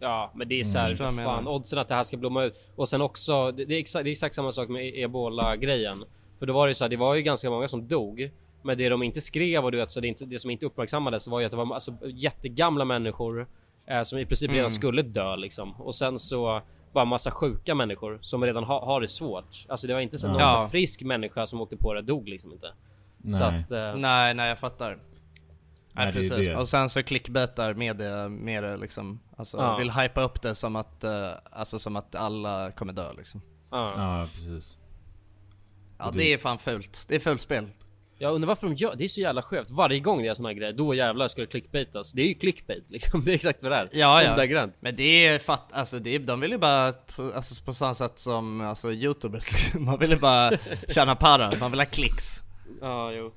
Ja, 0.00 0.32
men 0.34 0.48
det 0.48 0.60
är 0.60 0.64
så 0.64 0.78
här, 0.78 0.96
jag 0.98 1.14
fan 1.14 1.48
oddsen 1.48 1.78
att 1.78 1.88
det 1.88 1.94
här 1.94 2.02
ska 2.02 2.16
blomma 2.16 2.42
ut. 2.44 2.54
Och 2.76 2.88
sen 2.88 3.00
också, 3.02 3.52
det, 3.52 3.64
det, 3.64 3.74
är, 3.74 3.78
exakt, 3.78 4.04
det 4.04 4.10
är 4.10 4.12
exakt 4.12 4.34
samma 4.34 4.52
sak 4.52 4.68
med 4.68 4.84
e- 4.86 5.02
ebola 5.02 5.56
grejen. 5.56 6.04
För 6.38 6.46
då 6.46 6.52
var 6.52 6.66
det 6.66 6.70
ju 6.70 6.74
så 6.74 6.84
här, 6.84 6.88
det 6.88 6.96
var 6.96 7.14
ju 7.14 7.22
ganska 7.22 7.50
många 7.50 7.68
som 7.68 7.88
dog. 7.88 8.30
Men 8.62 8.78
det 8.78 8.88
de 8.88 9.02
inte 9.02 9.20
skrev 9.20 9.64
och 9.64 9.72
du 9.72 9.78
vet, 9.78 9.90
så 9.90 10.00
det, 10.00 10.08
inte, 10.08 10.24
det 10.24 10.38
som 10.38 10.50
inte 10.50 10.66
uppmärksammades 10.66 11.26
var 11.28 11.40
ju 11.40 11.46
att 11.46 11.50
det 11.50 11.56
var 11.56 11.74
alltså, 11.74 11.94
jättegamla 12.04 12.84
människor 12.84 13.46
eh, 13.86 14.02
som 14.02 14.18
i 14.18 14.26
princip 14.26 14.50
redan 14.50 14.60
Mm. 14.60 14.70
skulle 14.70 15.02
dö 15.02 15.36
liksom. 15.36 15.72
Och 15.80 15.94
sen 15.94 16.18
så 16.18 16.62
bara 16.92 17.04
massa 17.04 17.30
sjuka 17.30 17.74
människor 17.74 18.18
som 18.22 18.44
redan 18.44 18.64
ha, 18.64 18.84
har 18.84 19.00
det 19.00 19.08
svårt. 19.08 19.66
Alltså 19.68 19.86
det 19.86 19.94
var 19.94 20.00
inte 20.00 20.18
så 20.18 20.26
Ja. 20.26 20.32
någon 20.32 20.66
så 20.66 20.70
frisk 20.70 21.02
människa 21.02 21.46
som 21.46 21.60
åkte 21.60 21.76
på 21.76 21.94
det 21.94 22.02
dog 22.02 22.28
liksom 22.28 22.52
inte. 22.52 22.72
Så 23.22 23.50
Nej. 23.50 23.60
att, 23.64 23.70
eh, 23.70 23.96
Nej, 23.96 24.34
nej 24.34 24.48
jag 24.48 24.58
fattar. 24.58 24.88
Nej, 25.92 26.04
Nej, 26.04 26.12
precis. 26.12 26.48
Och 26.48 26.68
sen 26.68 26.88
så 26.90 27.02
clickbaitar 27.02 27.74
med 27.74 27.96
det, 27.96 28.28
med 28.28 28.62
det 28.64 28.76
liksom. 28.76 29.20
Alltså 29.36 29.56
Ja. 29.56 29.76
vill 29.76 29.90
hypa 29.90 30.22
upp 30.22 30.42
det 30.42 30.54
som 30.54 30.76
att, 30.76 31.04
eh, 31.04 31.30
alltså 31.52 31.78
som 31.78 31.96
att 31.96 32.14
alla 32.14 32.70
kommer 32.72 32.92
dö 32.92 33.12
liksom. 33.12 33.42
ja. 33.70 33.92
Ja 33.96 34.28
precis. 34.34 34.78
Ja 35.98 36.10
det 36.12 36.18
det- 36.18 36.32
är 36.32 36.38
fan 36.38 36.58
fult. 36.58 37.04
Det 37.08 37.14
är 37.14 37.18
fult 37.20 37.40
spel. 37.40 37.68
Jag 38.18 38.34
undrar 38.34 38.48
varför 38.48 38.66
de 38.66 38.74
gör 38.76 38.94
det 38.96 39.04
är 39.04 39.08
så 39.08 39.20
jävla 39.20 39.42
skevt. 39.42 39.70
Varje 39.70 40.00
gång 40.00 40.22
det 40.22 40.28
är 40.28 40.34
såna 40.34 40.48
här 40.48 40.54
grejer, 40.56 40.72
då 40.72 40.94
jävlar 40.94 41.28
ska 41.28 41.40
det 41.40 41.46
clickbaitas. 41.46 42.12
Det 42.12 42.22
är 42.22 42.26
ju 42.28 42.34
clickbait 42.34 42.84
liksom. 42.88 43.20
Det 43.24 43.30
är 43.30 43.34
exakt 43.34 43.62
vad 43.62 43.72
det 43.72 43.76
är. 43.76 43.88
Ja, 43.92 44.22
ja. 44.22 44.68
Men 44.80 44.96
det 44.96 45.26
är 45.26 45.38
fatt, 45.38 45.72
alltså 45.72 45.98
det 45.98 46.14
är, 46.14 46.18
de 46.18 46.40
vill 46.40 46.50
ju 46.50 46.58
bara, 46.58 46.92
på, 46.92 47.32
alltså 47.34 47.64
på 47.64 47.72
samma 47.74 47.94
sätt 47.94 48.18
som 48.18 48.60
alltså 48.60 48.92
youtubers 48.92 49.52
liksom. 49.52 49.84
Man 49.84 49.98
vill 49.98 50.10
ju 50.10 50.16
bara 50.18 50.52
tjäna 50.88 51.16
para, 51.16 51.52
man 51.60 51.70
vill 51.70 51.80
ha 51.80 51.86
klicks. 51.86 52.40
Ja, 52.80 53.12
jo. 53.12 53.32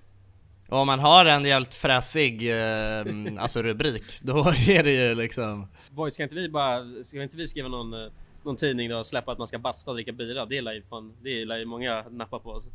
Och 0.70 0.78
om 0.80 0.88
man 0.88 1.00
har 1.00 1.26
en 1.26 1.46
jävligt 1.46 1.74
fräsig, 1.74 2.50
eh, 2.50 3.06
alltså 3.38 3.62
rubrik, 3.62 4.04
då 4.22 4.40
är 4.68 4.84
det 4.84 4.92
ju 4.92 5.16
liksom 5.16 5.68
Boy, 5.90 6.12
ska 6.12 6.24
inte 6.24 6.36
vi 6.36 6.50
bara, 6.50 7.04
ska 7.04 7.24
inte 7.24 7.38
vi 7.38 7.48
skriva 7.48 7.68
någon, 7.68 7.94
eh, 7.94 8.12
någon 8.44 8.56
tidning 8.56 8.90
då 8.90 8.98
och 8.98 9.06
släppa 9.06 9.32
att 9.32 9.38
man 9.38 9.48
ska 9.48 9.60
basta 9.60 9.92
och 9.92 9.96
dricka 9.98 10.12
bira? 10.12 10.46
Det 10.46 10.62
lär 10.62 10.74
ju 10.74 10.82
fan, 10.82 11.14
det 11.22 11.46
lär 11.46 11.58
ju 11.58 11.66
många 11.66 12.06
nappa 12.10 12.40
på. 12.40 12.54
Alltså. 12.54 12.70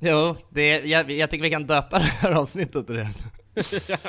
Jo, 0.00 0.36
det, 0.50 0.78
jag, 0.78 1.10
jag 1.10 1.30
tycker 1.30 1.42
vi 1.42 1.50
kan 1.50 1.66
döpa 1.66 1.98
det 1.98 2.04
här 2.04 2.32
avsnittet 2.32 2.86
till 2.86 2.96
det. 2.96 3.08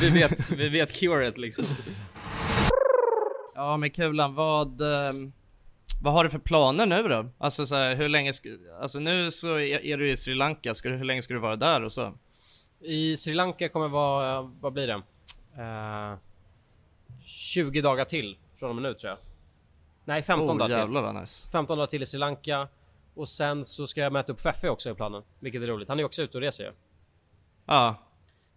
vi 0.00 0.10
vet, 0.10 0.50
vi 0.50 0.68
vet 0.68 1.00
curet 1.00 1.38
liksom. 1.38 1.64
Ja 3.54 3.76
men 3.76 3.90
Kulan, 3.90 4.34
vad, 4.34 4.80
ehm, 4.80 5.32
vad 6.04 6.12
har 6.12 6.24
du 6.24 6.30
för 6.30 6.38
planer 6.38 6.86
nu 6.86 7.02
då? 7.02 7.28
Alltså 7.38 7.66
så 7.66 7.74
här, 7.74 7.94
hur 7.94 8.08
länge, 8.08 8.32
ska, 8.32 8.48
alltså 8.80 8.98
nu 8.98 9.30
så 9.30 9.58
är, 9.58 9.96
du 9.96 10.10
i 10.10 10.16
Sri 10.16 10.34
Lanka, 10.34 10.74
ska 10.74 10.88
du, 10.88 10.96
hur 10.96 11.04
länge 11.04 11.22
ska 11.22 11.34
du 11.34 11.40
vara 11.40 11.56
där 11.56 11.82
och 11.82 11.92
så? 11.92 12.12
I 12.80 13.16
Sri 13.16 13.34
Lanka 13.34 13.68
kommer 13.68 13.88
vara, 13.88 14.42
vad 14.60 14.72
blir 14.72 14.86
det? 14.86 15.02
Eh, 15.62 16.18
20 17.24 17.80
dagar 17.80 18.04
till 18.04 18.36
från 18.58 18.68
och 18.68 18.74
med 18.74 18.82
nu 18.82 18.94
tror 18.94 19.10
jag. 19.10 19.18
Nej 20.04 20.22
15 20.22 20.50
oh, 20.50 20.58
dagar 20.58 20.68
till. 20.68 20.76
jävlar 20.76 21.02
vad 21.02 21.14
nice. 21.14 21.48
15 21.48 21.78
dagar 21.78 21.86
till 21.86 22.02
i 22.02 22.06
Sri 22.06 22.18
Lanka. 22.18 22.68
Och 23.14 23.28
sen 23.28 23.64
så 23.64 23.86
ska 23.86 24.00
jag 24.00 24.12
möta 24.12 24.32
upp 24.32 24.40
Feffe 24.40 24.68
också 24.68 24.90
i 24.90 24.94
planen. 24.94 25.22
Vilket 25.40 25.62
är 25.62 25.66
roligt. 25.66 25.88
Han 25.88 26.00
är 26.00 26.04
också 26.04 26.22
ute 26.22 26.38
och 26.38 26.42
reser 26.42 26.64
ju. 26.64 26.72
Ja, 27.66 27.96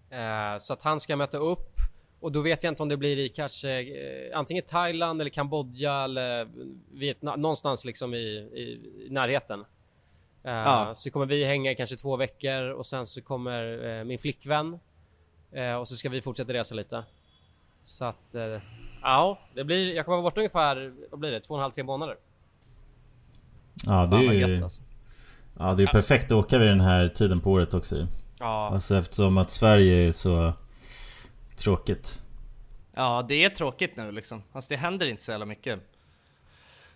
Eh, 0.10 0.58
så 0.60 0.74
att 0.74 0.84
han 0.84 1.00
ska 1.00 1.16
möta 1.16 1.38
upp 1.38 1.77
och 2.20 2.32
då 2.32 2.42
vet 2.42 2.64
jag 2.64 2.72
inte 2.72 2.84
om 2.84 2.90
det 2.90 2.98
blir 2.98 3.18
i 3.18 3.30
kanske 3.30 3.80
eh, 3.82 4.38
antingen 4.38 4.64
Thailand 4.64 5.22
eller 5.22 5.30
Kambodja 5.30 6.04
eller 6.04 6.48
Vietnam, 6.92 7.42
någonstans 7.42 7.86
liksom 7.86 8.14
i, 8.14 8.18
i, 8.18 9.08
närheten. 9.10 9.60
Eh, 10.44 10.52
Ja. 10.52 10.94
Så 10.96 11.12
kommer 11.12 11.26
vi 11.26 11.46
hänga 11.46 11.72
i 11.72 11.76
kanske 11.76 11.96
två 11.96 12.16
veckor 12.16 12.70
och 12.70 12.86
sen 12.86 13.08
så 13.08 13.22
kommer 13.22 13.88
eh, 14.00 14.04
min 14.04 14.20
flickvän 14.20 14.80
eh, 15.52 15.74
och 15.74 15.88
så 15.88 15.96
ska 15.96 16.10
vi 16.10 16.22
fortsätta 16.22 16.54
resa 16.54 16.76
lite. 16.76 17.04
Så 17.84 18.06
att 18.06 18.36
eh, 18.36 18.62
ja, 19.02 19.40
det 19.54 19.64
blir. 19.64 19.96
Jag 19.96 20.06
kommer 20.06 20.16
vara 20.16 20.24
borta 20.24 20.40
ungefär. 20.40 20.94
Vad 21.12 21.20
blir 21.20 21.32
det? 21.32 21.40
Två 21.40 21.54
och 21.54 21.60
en 21.60 21.62
halv, 21.62 21.72
tre 21.72 21.84
månader. 21.84 22.16
Ja 23.86 24.06
det 24.06 24.18
är 24.18 24.32
ju... 24.32 24.64
alltså. 24.64 24.84
Ja 25.60 25.74
det 25.74 25.84
är 25.84 25.88
perfekt 25.88 26.26
att 26.26 26.32
åka 26.32 26.58
vid 26.58 26.68
den 26.68 26.82
här 26.82 27.08
tiden 27.08 27.42
på 27.42 27.52
året 27.52 27.74
också 27.74 27.96
ju. 27.96 28.06
Ja, 28.40 28.70
Alltså 28.74 28.96
eftersom 28.96 29.38
att 29.38 29.52
Sverige 29.52 30.08
är 30.08 30.12
så 30.12 30.54
tråkigt. 31.58 32.22
Ja, 32.94 33.26
det 33.28 33.44
är 33.44 33.50
tråkigt 33.50 33.98
nu 33.98 34.12
liksom. 34.12 34.44
Alltså 34.52 34.70
det 34.70 34.76
händer 34.76 35.08
inte 35.08 35.24
så 35.24 35.32
jävla 35.32 35.46
mycket. 35.46 35.80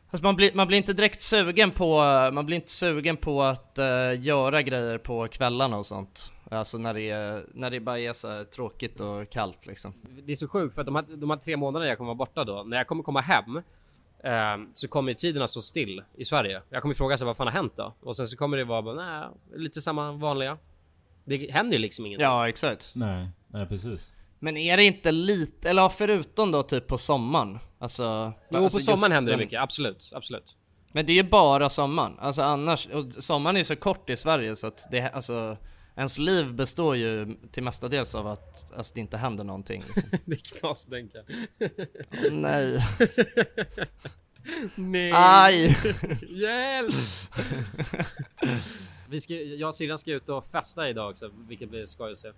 Alltså 0.09 0.25
man 0.25 0.35
blir, 0.35 0.51
man 0.53 0.67
blir 0.67 0.77
inte 0.77 0.93
direkt 0.93 1.21
sugen 1.21 1.71
på, 1.71 1.97
man 2.33 2.45
blir 2.45 2.55
inte 2.55 2.71
sugen 2.71 3.17
på 3.17 3.43
att 3.43 3.77
eh, 3.77 4.21
göra 4.21 4.61
grejer 4.61 4.97
på 4.97 5.27
kvällarna 5.27 5.77
och 5.77 5.85
sånt. 5.85 6.31
Alltså 6.49 6.77
när 6.77 6.93
det, 6.93 7.09
är, 7.09 7.45
när 7.53 7.69
det 7.69 7.79
bara 7.79 7.99
är 7.99 8.13
så 8.13 8.27
här 8.27 8.43
tråkigt 8.43 8.99
och 8.99 9.29
kallt 9.29 9.65
liksom. 9.65 9.93
det 10.23 10.31
är 10.31 10.35
så 10.35 10.47
sjukt 10.47 10.75
för 10.75 10.81
att 10.81 10.85
de 10.85 10.95
här, 10.95 11.05
de 11.15 11.29
här 11.29 11.37
tre 11.37 11.57
månaderna 11.57 11.89
jag 11.89 11.97
kommer 11.97 12.07
vara 12.07 12.15
borta 12.15 12.43
då, 12.43 12.63
när 12.63 12.77
jag 12.77 12.87
kommer 12.87 13.03
komma 13.03 13.21
hem 13.21 13.57
eh, 14.23 14.67
så 14.73 14.87
kommer 14.87 15.11
ju 15.11 15.15
tiderna 15.15 15.47
stå 15.47 15.61
still 15.61 16.03
i 16.15 16.25
Sverige. 16.25 16.61
Jag 16.69 16.81
kommer 16.81 16.95
fråga 16.95 17.17
sig 17.17 17.25
vad 17.25 17.37
fan 17.37 17.47
har 17.47 17.53
hänt 17.53 17.73
då? 17.75 17.93
Och 18.01 18.15
sen 18.15 18.27
så 18.27 18.37
kommer 18.37 18.57
det 18.57 18.63
vara 18.63 18.81
bara, 18.81 18.95
nej, 18.95 19.29
lite 19.55 19.81
samma 19.81 20.11
vanliga. 20.11 20.57
Det 21.23 21.51
händer 21.51 21.73
ju 21.73 21.81
liksom 21.81 22.05
ingenting. 22.05 22.23
Ja, 22.23 22.49
exakt. 22.49 22.91
Nej, 22.95 23.29
nej 23.47 23.65
precis. 23.65 24.13
Men 24.43 24.57
är 24.57 24.77
det 24.77 24.83
inte 24.83 25.11
lite, 25.11 25.69
eller 25.69 25.89
förutom 25.89 26.51
då 26.51 26.63
typ 26.63 26.87
på 26.87 26.97
sommaren? 26.97 27.59
Alltså... 27.79 28.33
Jo, 28.49 28.63
alltså 28.63 28.77
på 28.77 28.83
sommaren 28.83 29.11
händer 29.11 29.31
det 29.31 29.37
den- 29.37 29.45
mycket, 29.45 29.61
absolut, 29.61 30.11
absolut. 30.15 30.57
Men 30.93 31.05
det 31.05 31.13
är 31.13 31.15
ju 31.15 31.23
bara 31.23 31.69
sommaren, 31.69 32.19
alltså 32.19 32.41
annars, 32.41 32.87
och 32.87 33.23
sommaren 33.23 33.57
är 33.57 33.63
så 33.63 33.75
kort 33.75 34.09
i 34.09 34.17
Sverige 34.17 34.55
så 34.55 34.67
att 34.67 34.91
det, 34.91 35.09
alltså 35.09 35.57
Ens 35.95 36.17
liv 36.17 36.53
består 36.53 36.95
ju 36.95 37.37
till 37.51 37.63
mestadels 37.63 38.15
av 38.15 38.27
att 38.27 38.73
alltså, 38.77 38.93
det 38.93 38.99
inte 38.99 39.17
händer 39.17 39.43
någonting 39.43 39.83
liksom. 39.95 40.19
det 40.25 40.35
är 40.35 40.59
knas 40.59 40.85
tänka. 40.85 41.19
Nej 42.31 42.79
Nej. 44.75 45.11
Aj! 45.15 45.65
Hjälp! 46.27 46.93
Vi 49.09 49.21
ska, 49.21 49.33
jag 49.33 49.67
och 49.67 49.75
syrran 49.75 49.99
ska 49.99 50.11
ut 50.11 50.29
och 50.29 50.51
festa 50.51 50.89
idag 50.89 51.09
också, 51.09 51.31
vilket 51.47 51.69
blir 51.69 51.85
skoj 51.85 52.11
att 52.11 52.17
se. 52.17 52.31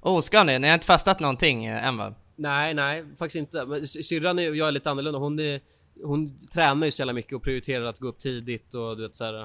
Oh, 0.00 0.20
ska 0.20 0.44
ni? 0.44 0.58
Ni 0.58 0.66
har 0.66 0.74
inte 0.74 0.86
fastat 0.86 1.20
någonting 1.20 1.64
eh, 1.66 1.84
än 1.86 1.96
va? 1.96 2.14
Nej, 2.36 2.74
nej, 2.74 3.04
faktiskt 3.18 3.36
inte. 3.36 3.66
Men 3.66 3.88
sy- 3.88 4.02
syrran 4.02 4.38
är- 4.38 4.50
och 4.50 4.56
jag 4.56 4.68
är 4.68 4.72
lite 4.72 4.90
annorlunda. 4.90 5.18
Hon, 5.18 5.38
är, 5.40 5.60
hon 6.04 6.38
tränar 6.52 6.84
ju 6.86 6.90
så 6.90 7.00
jävla 7.02 7.12
mycket 7.12 7.32
och 7.32 7.42
prioriterar 7.42 7.84
att 7.84 7.98
gå 7.98 8.08
upp 8.08 8.18
tidigt 8.18 8.74
och 8.74 8.96
du 8.96 9.02
vet 9.02 9.14
såhär 9.14 9.42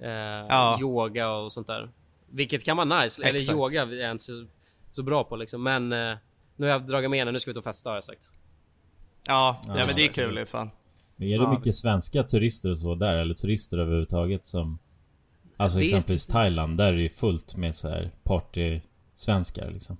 eh, 0.00 0.08
Ja. 0.48 0.78
yoga 0.80 1.30
och 1.30 1.52
sånt 1.52 1.66
där. 1.66 1.90
Vilket 2.30 2.64
kan 2.64 2.76
vara 2.76 3.02
nice. 3.02 3.22
Eller 3.22 3.34
Exakt. 3.38 3.56
yoga 3.56 3.82
är 3.82 3.92
jag 3.92 4.10
inte 4.10 4.24
så, 4.24 4.46
så 4.92 5.02
bra 5.02 5.24
på 5.24 5.36
liksom. 5.36 5.62
Men 5.62 5.92
eh, 5.92 6.16
nu 6.56 6.66
har 6.66 6.72
jag 6.72 6.86
dragit 6.86 7.10
med 7.10 7.18
henne, 7.18 7.32
nu 7.32 7.40
ska 7.40 7.48
vi 7.50 7.52
ut 7.52 7.56
och 7.58 7.64
festa 7.64 7.88
har 7.90 7.94
jag 7.96 8.04
sagt. 8.04 8.30
Ja, 9.26 9.60
Ja, 9.66 9.78
ja 9.78 9.86
men 9.86 9.96
det 9.96 10.04
är 10.04 10.08
så- 10.08 10.14
kul 10.14 10.36
ju 10.38 10.46
fan 10.46 10.70
Men 11.16 11.28
är 11.28 11.38
det 11.38 11.44
Ja. 11.44 11.52
mycket 11.58 11.74
svenska 11.74 12.22
turister 12.22 12.70
och 12.70 12.78
så 12.78 12.94
där? 12.94 13.14
Eller 13.16 13.34
turister 13.34 13.78
överhuvudtaget 13.78 14.46
som... 14.46 14.78
Alltså 15.56 15.80
exempelvis 15.80 16.24
inte. 16.28 16.32
Thailand, 16.32 16.78
där 16.78 16.88
är 16.92 16.96
det 16.96 17.02
ju 17.02 17.08
fullt 17.08 17.56
med 17.56 17.76
så 17.76 17.88
här 17.88 18.10
party-svenskar 19.24 19.70
liksom. 19.70 19.96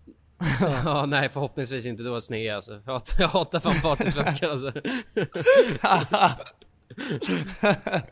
ja, 0.84 1.06
nej 1.06 1.28
förhoppningsvis 1.28 1.86
inte 1.86 2.02
då 2.02 2.20
sned 2.20 2.54
alltså. 2.54 2.80
Jag 2.86 2.92
hatar, 2.92 3.20
jag 3.22 3.28
hatar 3.28 3.60
fan 3.60 3.80
partysvenskar 3.82 4.50
alltså. 4.50 4.70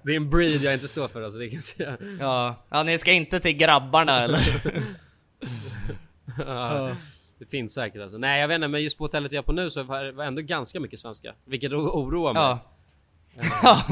det 0.03 0.13
är 0.13 0.17
en 0.17 0.31
breed 0.31 0.63
jag 0.63 0.75
inte 0.75 0.89
står 0.89 1.09
för 1.09 1.23
alltså, 1.23 1.39
det 1.39 1.49
kan 1.49 1.55
jag 1.55 1.65
säga. 1.65 1.97
Ja, 2.21 2.67
ja 2.69 2.83
ni 2.83 2.99
ska 2.99 3.13
inte 3.13 3.41
till 3.41 3.57
grabbarna 3.57 4.21
eller? 4.21 4.63
Ja, 6.39 6.97
det 7.39 7.47
finns 7.47 7.75
säkert 7.75 8.03
alltså. 8.03 8.19
Nej 8.19 8.41
jag 8.41 8.49
vet 8.49 8.55
inte 8.55 8.69
men 8.69 8.83
just 8.83 8.99
på 8.99 9.05
hotellet 9.05 9.33
jag 9.33 9.43
är 9.43 9.47
på 9.47 9.53
nu 9.53 9.71
så 9.71 9.83
var 9.83 10.05
det 10.05 10.25
ändå 10.25 10.43
ganska 10.43 10.81
mycket 10.81 11.01
svenska. 11.01 11.35
Vilket 11.45 11.73
oroar 11.73 12.33
mig. 12.33 12.43
Ja. 12.43 12.59
Ja. 13.63 13.85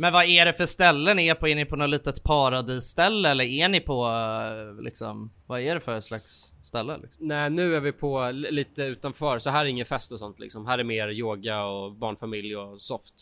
Men 0.00 0.12
vad 0.12 0.24
är 0.24 0.44
det 0.44 0.52
för 0.52 0.66
ställen? 0.66 1.18
Är, 1.18 1.34
på, 1.34 1.48
är 1.48 1.54
ni 1.54 1.64
på 1.64 1.76
något 1.76 1.90
litet 1.90 2.22
paradisställe 2.22 3.28
eller 3.28 3.44
är 3.44 3.68
ni 3.68 3.80
på 3.80 4.06
eh, 4.06 4.82
liksom, 4.84 5.30
vad 5.46 5.60
är 5.60 5.74
det 5.74 5.80
för 5.80 6.00
slags 6.00 6.54
ställe? 6.62 6.98
Liksom? 6.98 7.28
Nej 7.28 7.50
nu 7.50 7.74
är 7.76 7.80
vi 7.80 7.92
på 7.92 8.30
lite 8.30 8.82
utanför 8.82 9.38
så 9.38 9.50
här 9.50 9.60
är 9.64 9.68
ingen 9.68 9.86
fest 9.86 10.12
och 10.12 10.18
sånt 10.18 10.38
liksom. 10.38 10.66
Här 10.66 10.78
är 10.78 10.84
mer 10.84 11.08
yoga 11.08 11.62
och 11.64 11.92
barnfamilj 11.92 12.56
och 12.56 12.82
soft. 12.82 13.14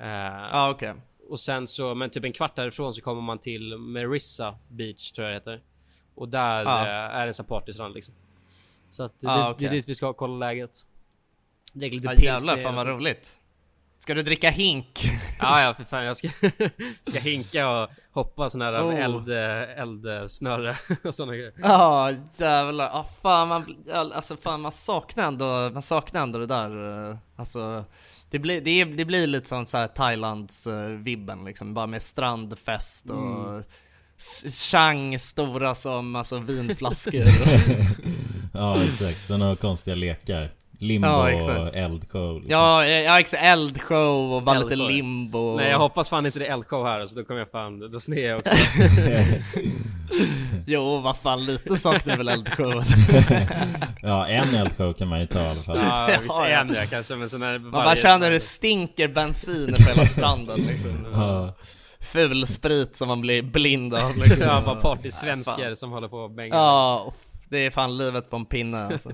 Eh, 0.00 0.06
Ja 0.52 0.70
okej. 0.70 0.94
Och 1.28 1.40
sen 1.40 1.66
så, 1.66 1.94
men 1.94 2.10
typ 2.10 2.24
en 2.24 2.32
kvart 2.32 2.56
därifrån 2.56 2.94
så 2.94 3.00
kommer 3.00 3.22
man 3.22 3.38
till 3.38 3.78
Merissa 3.78 4.54
Beach 4.68 5.12
tror 5.12 5.26
jag 5.28 5.32
det 5.32 5.36
heter. 5.36 5.60
Och 6.14 6.28
där 6.28 6.62
Ja. 6.62 6.82
eh, 6.86 7.16
är 7.16 7.20
det 7.20 7.26
en 7.30 7.34
sån 7.34 7.46
partystrand 7.46 7.94
liksom. 7.94 8.14
Så 8.90 9.02
att 9.02 9.20
det, 9.20 9.26
Ja, 9.26 9.54
det 9.58 9.66
är 9.66 9.70
dit 9.70 9.88
vi 9.88 9.94
ska 9.94 10.12
kolla 10.12 10.46
läget. 10.46 10.86
Dricker 11.72 11.94
lite 11.96 12.06
Ja, 12.06 12.10
pilsner 12.10 12.32
jävlar 12.34 12.56
fan 12.56 12.74
vad 12.74 12.86
roligt. 12.86 13.40
Ska 14.08 14.14
du 14.14 14.22
dricka 14.22 14.50
hink? 14.50 15.10
Ja, 15.40 15.62
ja 15.62 15.74
för 15.74 15.84
fan 15.84 16.04
jag 16.04 16.16
ska, 16.16 16.28
ska 17.02 17.18
hinka 17.18 17.70
och 17.70 17.90
hoppa 18.12 18.50
sån 18.50 18.60
här 18.62 18.82
Oh. 18.82 18.94
eld, 18.94 19.28
eldsnöre 19.76 20.76
och 21.04 21.14
såna 21.14 21.36
grejer. 21.36 21.52
Ja 21.62 22.12
jävlar, 22.36 22.86
ah, 22.86 23.06
fan 23.22 23.48
man, 23.48 23.76
alltså 23.92 24.36
fan 24.36 24.60
man 24.60 24.72
saknar 24.72 25.28
ändå, 25.28 25.70
man 25.72 25.82
saknar 25.82 26.22
ändå 26.22 26.38
det 26.38 26.46
där, 26.46 27.08
eh, 27.10 27.16
alltså 27.36 27.84
det 28.30 28.38
blir, 28.38 28.60
det, 28.60 28.84
det 28.84 29.04
blir 29.04 29.26
lite 29.26 29.48
sånt 29.48 29.68
såhär 29.68 29.88
Thailands 29.88 30.66
uh, 30.66 30.86
vibben 30.86 31.44
liksom, 31.44 31.74
bara 31.74 31.86
med 31.86 32.02
strandfest 32.02 33.10
och 33.10 33.48
Mm. 33.48 33.64
Chang 34.50 35.18
stora 35.18 35.74
som 35.74 36.16
alltså 36.16 36.38
vinflaskor 36.38 37.24
ja 38.52 38.82
exakt, 38.84 39.28
den 39.28 39.40
har 39.40 39.56
konstiga 39.56 39.94
lekar. 39.94 40.50
Limbo 40.80 41.06
Ja, 41.08 41.22
och 41.60 41.76
eldshow 41.76 42.34
liksom. 42.34 42.50
Ja, 42.50 42.86
ja 42.86 43.20
exakt, 43.20 43.42
eldshow 43.42 44.32
och 44.32 44.42
bara 44.42 44.58
lite 44.58 44.72
Eldshow. 44.74 44.90
limbo 44.90 45.56
Nej 45.56 45.70
jag 45.70 45.78
hoppas 45.78 46.08
fan 46.08 46.26
inte 46.26 46.38
det 46.38 46.46
är 46.46 46.52
eldshow 46.52 46.86
här 46.86 47.06
så 47.06 47.14
då 47.14 47.24
kommer 47.24 47.40
jag 47.40 47.50
fan, 47.50 47.90
då 47.90 48.00
sned 48.00 48.18
jag 48.18 48.38
också. 48.38 48.54
Jo 50.66 51.00
vad 51.00 51.16
fan 51.16 51.44
lite 51.44 51.76
saknar 51.76 52.16
väl 52.16 52.28
eldshowen 52.28 52.84
ja, 54.02 54.26
en 54.26 54.54
eldshow 54.54 54.92
kan 54.92 55.08
man 55.08 55.20
ju 55.20 55.26
ta 55.26 55.40
i 55.40 55.46
alla 55.46 55.60
fall. 55.60 55.78
Ja, 55.78 56.08
visst 56.22 56.34
Ja, 56.34 56.48
ja. 56.48 56.60
en 56.60 56.74
jag 56.74 56.90
kanske 56.90 57.14
men 57.16 57.28
sen 57.30 57.42
är 57.42 57.52
det 57.52 57.58
Man 57.58 57.70
bara 57.70 57.96
känner 57.96 58.26
hur 58.26 58.32
det 58.32 58.40
stinker 58.40 59.08
bensin 59.08 59.74
på 59.76 59.82
hela 59.82 60.06
stranden 60.06 60.58
liksom 60.60 61.06
Ja. 61.12 61.54
Ful 62.00 62.46
sprit 62.46 62.96
som 62.96 63.08
man 63.08 63.20
blir 63.20 63.42
blind 63.42 63.94
av 63.94 64.16
liksom. 64.16 64.42
Ja, 64.42 64.62
bara 64.66 64.74
partysvenskar 64.74 65.74
som 65.74 65.90
håller 65.92 66.08
på 66.08 66.16
och 66.16 66.30
bänga. 66.30 66.54
Ja, 66.54 67.12
det 67.48 67.58
är 67.58 67.70
fan 67.70 67.96
livet 67.96 68.30
på 68.30 68.36
en 68.36 68.44
pinne 68.46 68.86
alltså. 68.86 69.10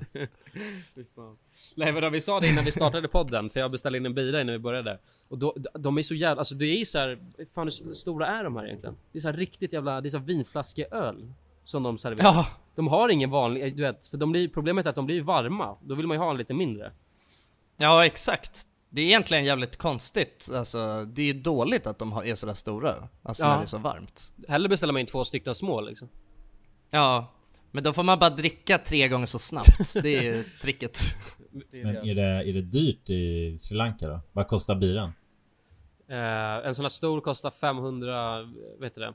Nej 1.85 1.93
men 1.93 2.12
vi 2.12 2.20
sa 2.20 2.41
det 2.41 2.49
innan 2.49 2.64
vi 2.64 2.70
startade 2.70 3.09
podden, 3.09 3.51
för 3.51 3.61
jag 3.61 3.70
beställde 3.70 3.99
in 3.99 4.07
en 4.07 4.14
bira 4.14 4.41
innan 4.41 4.53
vi 4.53 4.59
började. 4.59 4.99
Och 5.29 5.39
då, 5.39 5.57
de 5.75 5.99
är 5.99 6.03
så 6.03 6.14
jävla, 6.14 6.39
alltså 6.41 6.55
det 6.55 6.66
är 6.66 6.79
ju 6.79 6.85
så 6.85 6.99
här, 6.99 7.18
fan 7.55 7.66
hur 7.85 7.95
stora 7.95 8.27
är 8.27 8.45
de 8.45 8.57
här 8.57 8.66
egentligen? 8.66 8.97
Det 9.12 9.18
är 9.18 9.22
så 9.22 9.29
här 9.29 9.37
riktigt 9.37 9.72
jävla, 9.72 10.01
det 10.01 10.09
är 10.09 10.11
så 10.11 10.18
här 10.18 10.25
vinflaskeöl. 10.25 11.33
Som 11.64 11.83
de 11.83 11.99
serverar. 11.99 12.25
Ja. 12.35 12.47
De 12.75 12.89
har 12.89 13.09
ingen 13.09 13.31
vanlig, 13.31 13.77
du 13.77 13.83
vet, 13.83 14.07
för 14.09 14.16
de 14.16 14.33
blir, 14.33 14.49
problemet 14.49 14.87
är 14.87 14.91
att 14.91 14.97
de 14.97 15.07
blir 15.07 15.22
varma. 15.22 15.77
Då 15.83 15.95
vill 15.95 16.07
man 16.07 16.14
ju 16.14 16.18
ha 16.18 16.31
en 16.31 16.37
lite 16.37 16.55
mindre. 16.55 16.93
Ja 17.77 18.07
exakt 18.07 18.62
Det 18.91 19.01
är 19.01 19.05
egentligen 19.07 19.45
jävligt 19.45 19.77
konstigt, 19.77 20.49
alltså 20.55 21.05
det 21.05 21.22
är 21.22 21.27
ju 21.27 21.33
dåligt 21.33 21.87
att 21.87 21.99
de 21.99 22.12
har- 22.12 22.25
är 22.25 22.35
sådär 22.35 22.55
stora 22.55 23.09
Alltså 23.22 23.43
Ja. 23.43 23.49
när 23.49 23.57
det 23.57 23.62
är 23.64 23.66
så 23.66 23.79
varmt 23.79 24.33
Hellre 24.49 24.68
beställer 24.68 24.93
man 24.93 25.01
in 25.01 25.07
två 25.07 25.25
stycken 25.25 25.55
små 25.55 25.81
liksom. 25.81 26.09
Ja, 26.91 27.33
men 27.70 27.85
då 27.85 27.93
får 27.93 28.03
man 28.03 28.18
bara 28.18 28.31
dricka 28.31 28.79
tre 28.79 29.09
gånger 29.09 29.27
så 29.27 29.39
snabbt, 29.39 29.93
det 30.03 30.16
är 30.16 30.22
ju 30.22 30.45
tricket 30.62 30.99
Men 31.70 31.96
är 31.96 32.14
det, 32.14 32.22
är 32.50 32.52
det 32.52 32.62
dyrt 32.62 33.11
i 33.11 33.57
Sri 33.59 33.76
Lanka 33.76 34.09
då? 34.09 34.20
Vad 34.32 34.48
kostar 34.48 34.74
biran? 34.74 35.12
Eh, 36.09 36.66
en 36.66 36.74
sån 36.74 36.84
här 36.84 36.88
stor 36.88 37.20
kostar 37.20 37.50
500, 37.50 38.40
vet 38.80 38.94
du 38.94 39.00
det? 39.00 39.14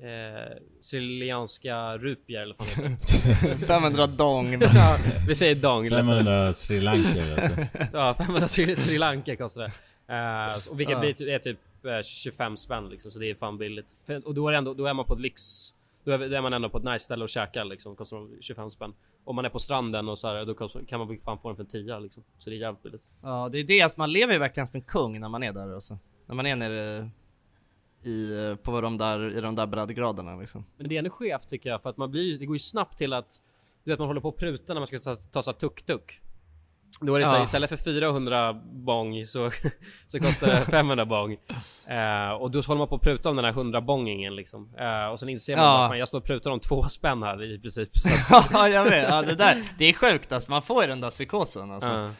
Eh, 0.00 0.56
Sicilianska 0.80 1.98
rupier 1.98 2.40
eller 2.42 2.54
vad 2.58 2.68
fan 2.68 2.84
heter 2.84 3.48
det? 3.48 3.56
500 3.66 4.06
dong 4.06 4.52
ja, 4.60 4.96
Vi 5.28 5.34
säger 5.34 5.54
dong 5.54 5.84
lättare. 5.84 5.98
500 6.00 6.52
Sri 6.52 6.80
Lanka 6.80 7.08
alltså. 7.08 7.66
Ja, 7.92 8.14
500 8.14 8.48
Sri, 8.48 8.76
Sri 8.76 8.98
Lanka 8.98 9.36
kostar 9.36 9.60
det. 9.62 9.72
Eh, 10.14 10.68
och 10.70 10.80
vilket 10.80 10.94
Ja. 10.94 11.00
blir 11.00 11.28
är 11.28 11.38
typ 11.38 11.58
eh, 11.84 12.02
25 12.02 12.56
spänn 12.56 12.88
liksom, 12.88 13.12
så 13.12 13.18
det 13.18 13.30
är 13.30 13.34
fan 13.34 13.58
billigt. 13.58 13.86
Och 14.24 14.34
då 14.34 14.48
är, 14.48 14.52
det 14.52 14.58
ändå, 14.58 14.74
då 14.74 14.86
är 14.86 14.94
man 14.94 15.04
på 15.04 15.14
ett 15.14 15.20
lyx... 15.20 15.42
Då 16.04 16.12
är, 16.12 16.18
då 16.18 16.36
är 16.36 16.40
man 16.40 16.52
ändå 16.52 16.68
på 16.68 16.78
ett 16.78 16.84
nice 16.84 17.04
ställe 17.04 17.22
och 17.24 17.28
käkar 17.28 17.64
liksom, 17.64 17.96
kostar 17.96 18.16
de 18.16 18.30
25 18.40 18.70
spänn. 18.70 18.92
Om 19.28 19.36
man 19.36 19.44
är 19.44 19.48
på 19.48 19.58
stranden 19.58 20.08
och 20.08 20.18
så 20.18 20.28
här, 20.28 20.44
då 20.44 20.54
kan 20.86 20.98
man 20.98 21.18
fan 21.18 21.38
få 21.38 21.48
den 21.48 21.56
för 21.56 21.62
en 21.62 21.68
10 21.68 22.00
liksom. 22.00 22.24
Så 22.38 22.50
det 22.50 22.56
är 22.56 22.60
jävligt 22.60 22.82
billigt. 22.82 23.08
Ja 23.22 23.48
det 23.52 23.58
är 23.58 23.64
det, 23.64 23.80
alltså 23.80 24.00
man 24.00 24.12
lever 24.12 24.32
ju 24.32 24.38
verkligen 24.38 24.66
som 24.66 24.76
en 24.76 24.82
kung 24.82 25.20
när 25.20 25.28
man 25.28 25.42
är 25.42 25.52
där 25.52 25.74
alltså 25.74 25.98
När 26.26 26.34
man 26.34 26.46
är 26.46 26.56
nere 26.56 27.10
i, 28.02 28.56
på 28.62 28.80
de 28.80 28.98
där, 28.98 29.38
i 29.38 29.40
de 29.40 29.54
där 29.54 29.66
breddgraderna 29.66 30.36
liksom 30.36 30.64
Men 30.76 30.88
det 30.88 30.94
är 30.94 30.98
ändå 30.98 31.10
skevt 31.10 31.48
tycker 31.50 31.70
jag, 31.70 31.82
för 31.82 31.90
att 31.90 31.96
man 31.96 32.10
blir, 32.10 32.38
det 32.38 32.46
går 32.46 32.54
ju 32.56 32.60
snabbt 32.60 32.98
till 32.98 33.12
att 33.12 33.42
du 33.84 33.90
vet 33.90 33.98
man 33.98 34.08
håller 34.08 34.20
på 34.20 34.28
att 34.28 34.36
pruta 34.36 34.74
när 34.74 34.80
man 34.80 34.86
ska 34.86 34.98
ta, 34.98 35.16
ta 35.16 35.42
så 35.42 35.52
tuk-tuk. 35.52 36.20
Då 37.00 37.14
är 37.14 37.18
det 37.20 37.24
så 37.26 37.30
här, 37.30 37.38
Ja. 37.38 37.42
istället 37.44 37.70
för 37.70 37.76
400 37.76 38.52
bong 38.72 39.26
så, 39.26 39.50
så 40.08 40.18
kostar 40.20 40.46
det 40.46 40.60
500 40.60 41.06
bong. 41.06 41.32
Eh, 41.86 42.30
och 42.30 42.50
då 42.50 42.60
håller 42.60 42.78
man 42.78 42.88
på 42.88 42.94
att 42.94 43.02
pruta 43.02 43.30
om 43.30 43.36
den 43.36 43.44
här 43.44 43.52
100 43.52 43.80
bongingen 43.80 44.36
liksom. 44.36 44.74
Eh, 44.78 45.06
och 45.06 45.18
sen 45.20 45.28
inser 45.28 45.56
man 45.56 45.64
Ja. 45.64 45.88
fan 45.88 45.98
jag 45.98 46.08
står 46.08 46.18
och 46.18 46.24
prutar 46.24 46.50
om 46.50 46.60
två 46.60 46.82
spänn 46.82 47.22
här 47.22 47.54
i 47.54 47.58
princip. 47.58 47.88
Att, 48.30 48.50
Ja 48.52 48.68
jag 48.68 48.84
vet, 48.84 49.08
ja 49.08 49.22
det 49.22 49.34
där, 49.34 49.62
det 49.78 49.84
är 49.84 49.92
sjukt 49.92 50.32
alltså, 50.32 50.50
man 50.50 50.62
får 50.62 50.82
ju 50.82 50.88
den 50.88 51.00
där 51.00 51.10
psykosen 51.10 51.70
alltså 51.72 51.90
Ja. 51.90 52.10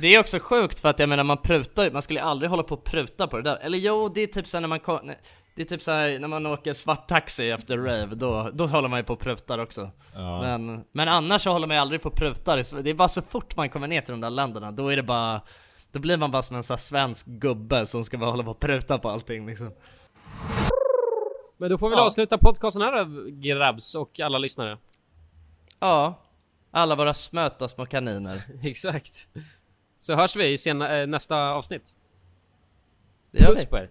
Det 0.00 0.14
är 0.14 0.20
också 0.20 0.38
sjukt 0.40 0.78
för 0.78 0.88
att 0.88 0.98
jag 0.98 1.08
menar 1.08 1.24
man 1.24 1.36
prutar 1.36 1.90
man 1.90 2.02
skulle 2.02 2.22
aldrig 2.22 2.50
hålla 2.50 2.62
på 2.62 2.74
och 2.74 2.84
pruta 2.84 3.26
på 3.26 3.36
det 3.36 3.42
där 3.42 3.56
Eller 3.62 3.78
jo, 3.78 4.08
det 4.14 4.20
är 4.22 4.26
typ 4.26 4.46
såhär 4.46 4.60
när 4.60 4.68
man 4.68 4.80
ko- 4.80 5.00
nej, 5.02 5.18
Det 5.58 5.62
är 5.64 5.66
typ 5.66 5.82
såhär 5.82 6.18
när 6.18 6.28
man 6.28 6.46
åker 6.46 6.72
svart 6.72 7.08
taxi 7.08 7.50
efter 7.50 7.78
rave, 7.78 8.14
då, 8.14 8.50
då 8.52 8.66
håller 8.66 8.88
man 8.88 8.98
ju 8.98 9.04
på 9.04 9.12
och 9.12 9.18
prutar 9.20 9.58
också 9.58 9.90
Ja. 10.14 10.40
men, 10.40 10.84
men 10.92 11.08
annars 11.08 11.42
så 11.42 11.50
håller 11.50 11.66
man 11.66 11.76
ju 11.76 11.80
aldrig 11.80 12.02
på 12.02 12.08
och 12.08 12.14
prutar, 12.14 12.82
det 12.82 12.90
är 12.90 12.94
bara 12.94 13.08
så 13.08 13.22
fort 13.22 13.56
man 13.56 13.70
kommer 13.70 13.88
ner 13.88 14.00
till 14.00 14.12
de 14.12 14.20
där 14.20 14.30
länderna, 14.30 14.72
då 14.72 14.88
är 14.88 14.96
det 14.96 15.02
bara 15.02 15.40
Då 15.92 15.98
blir 15.98 16.16
man 16.16 16.30
bara 16.30 16.42
som 16.42 16.56
en 16.56 16.62
sån 16.62 16.74
här 16.74 16.78
svensk 16.78 17.26
gubbe 17.26 17.86
som 17.86 18.04
ska 18.04 18.18
bara 18.18 18.30
hålla 18.30 18.42
på 18.44 18.50
och 18.50 18.60
pruta 18.60 18.98
på 18.98 19.08
allting 19.08 19.46
liksom 19.46 19.70
Men 21.56 21.70
då 21.70 21.78
får 21.78 21.88
vi 21.90 21.96
Ja. 21.96 22.02
avsluta 22.02 22.38
podcasten 22.38 22.82
här 22.82 23.04
då, 23.04 23.24
grabbs 23.30 23.94
och 23.94 24.20
alla 24.20 24.38
lyssnare. 24.38 24.78
Ja, 25.80 26.14
alla 26.70 26.94
våra 26.94 27.14
smöta 27.14 27.68
små 27.68 27.86
kaniner 27.86 28.42
Exakt. 28.62 29.28
Så 29.98 30.14
hörs 30.14 30.36
vi 30.36 30.52
i 30.52 30.58
sena, 30.58 30.98
eh, 30.98 31.06
nästa 31.06 31.36
avsnitt. 31.50 31.96
Det 33.30 33.38
gör 33.38 33.46
Puss 33.48 33.62
vi. 33.62 33.66
på 33.66 33.76
er. 33.78 33.90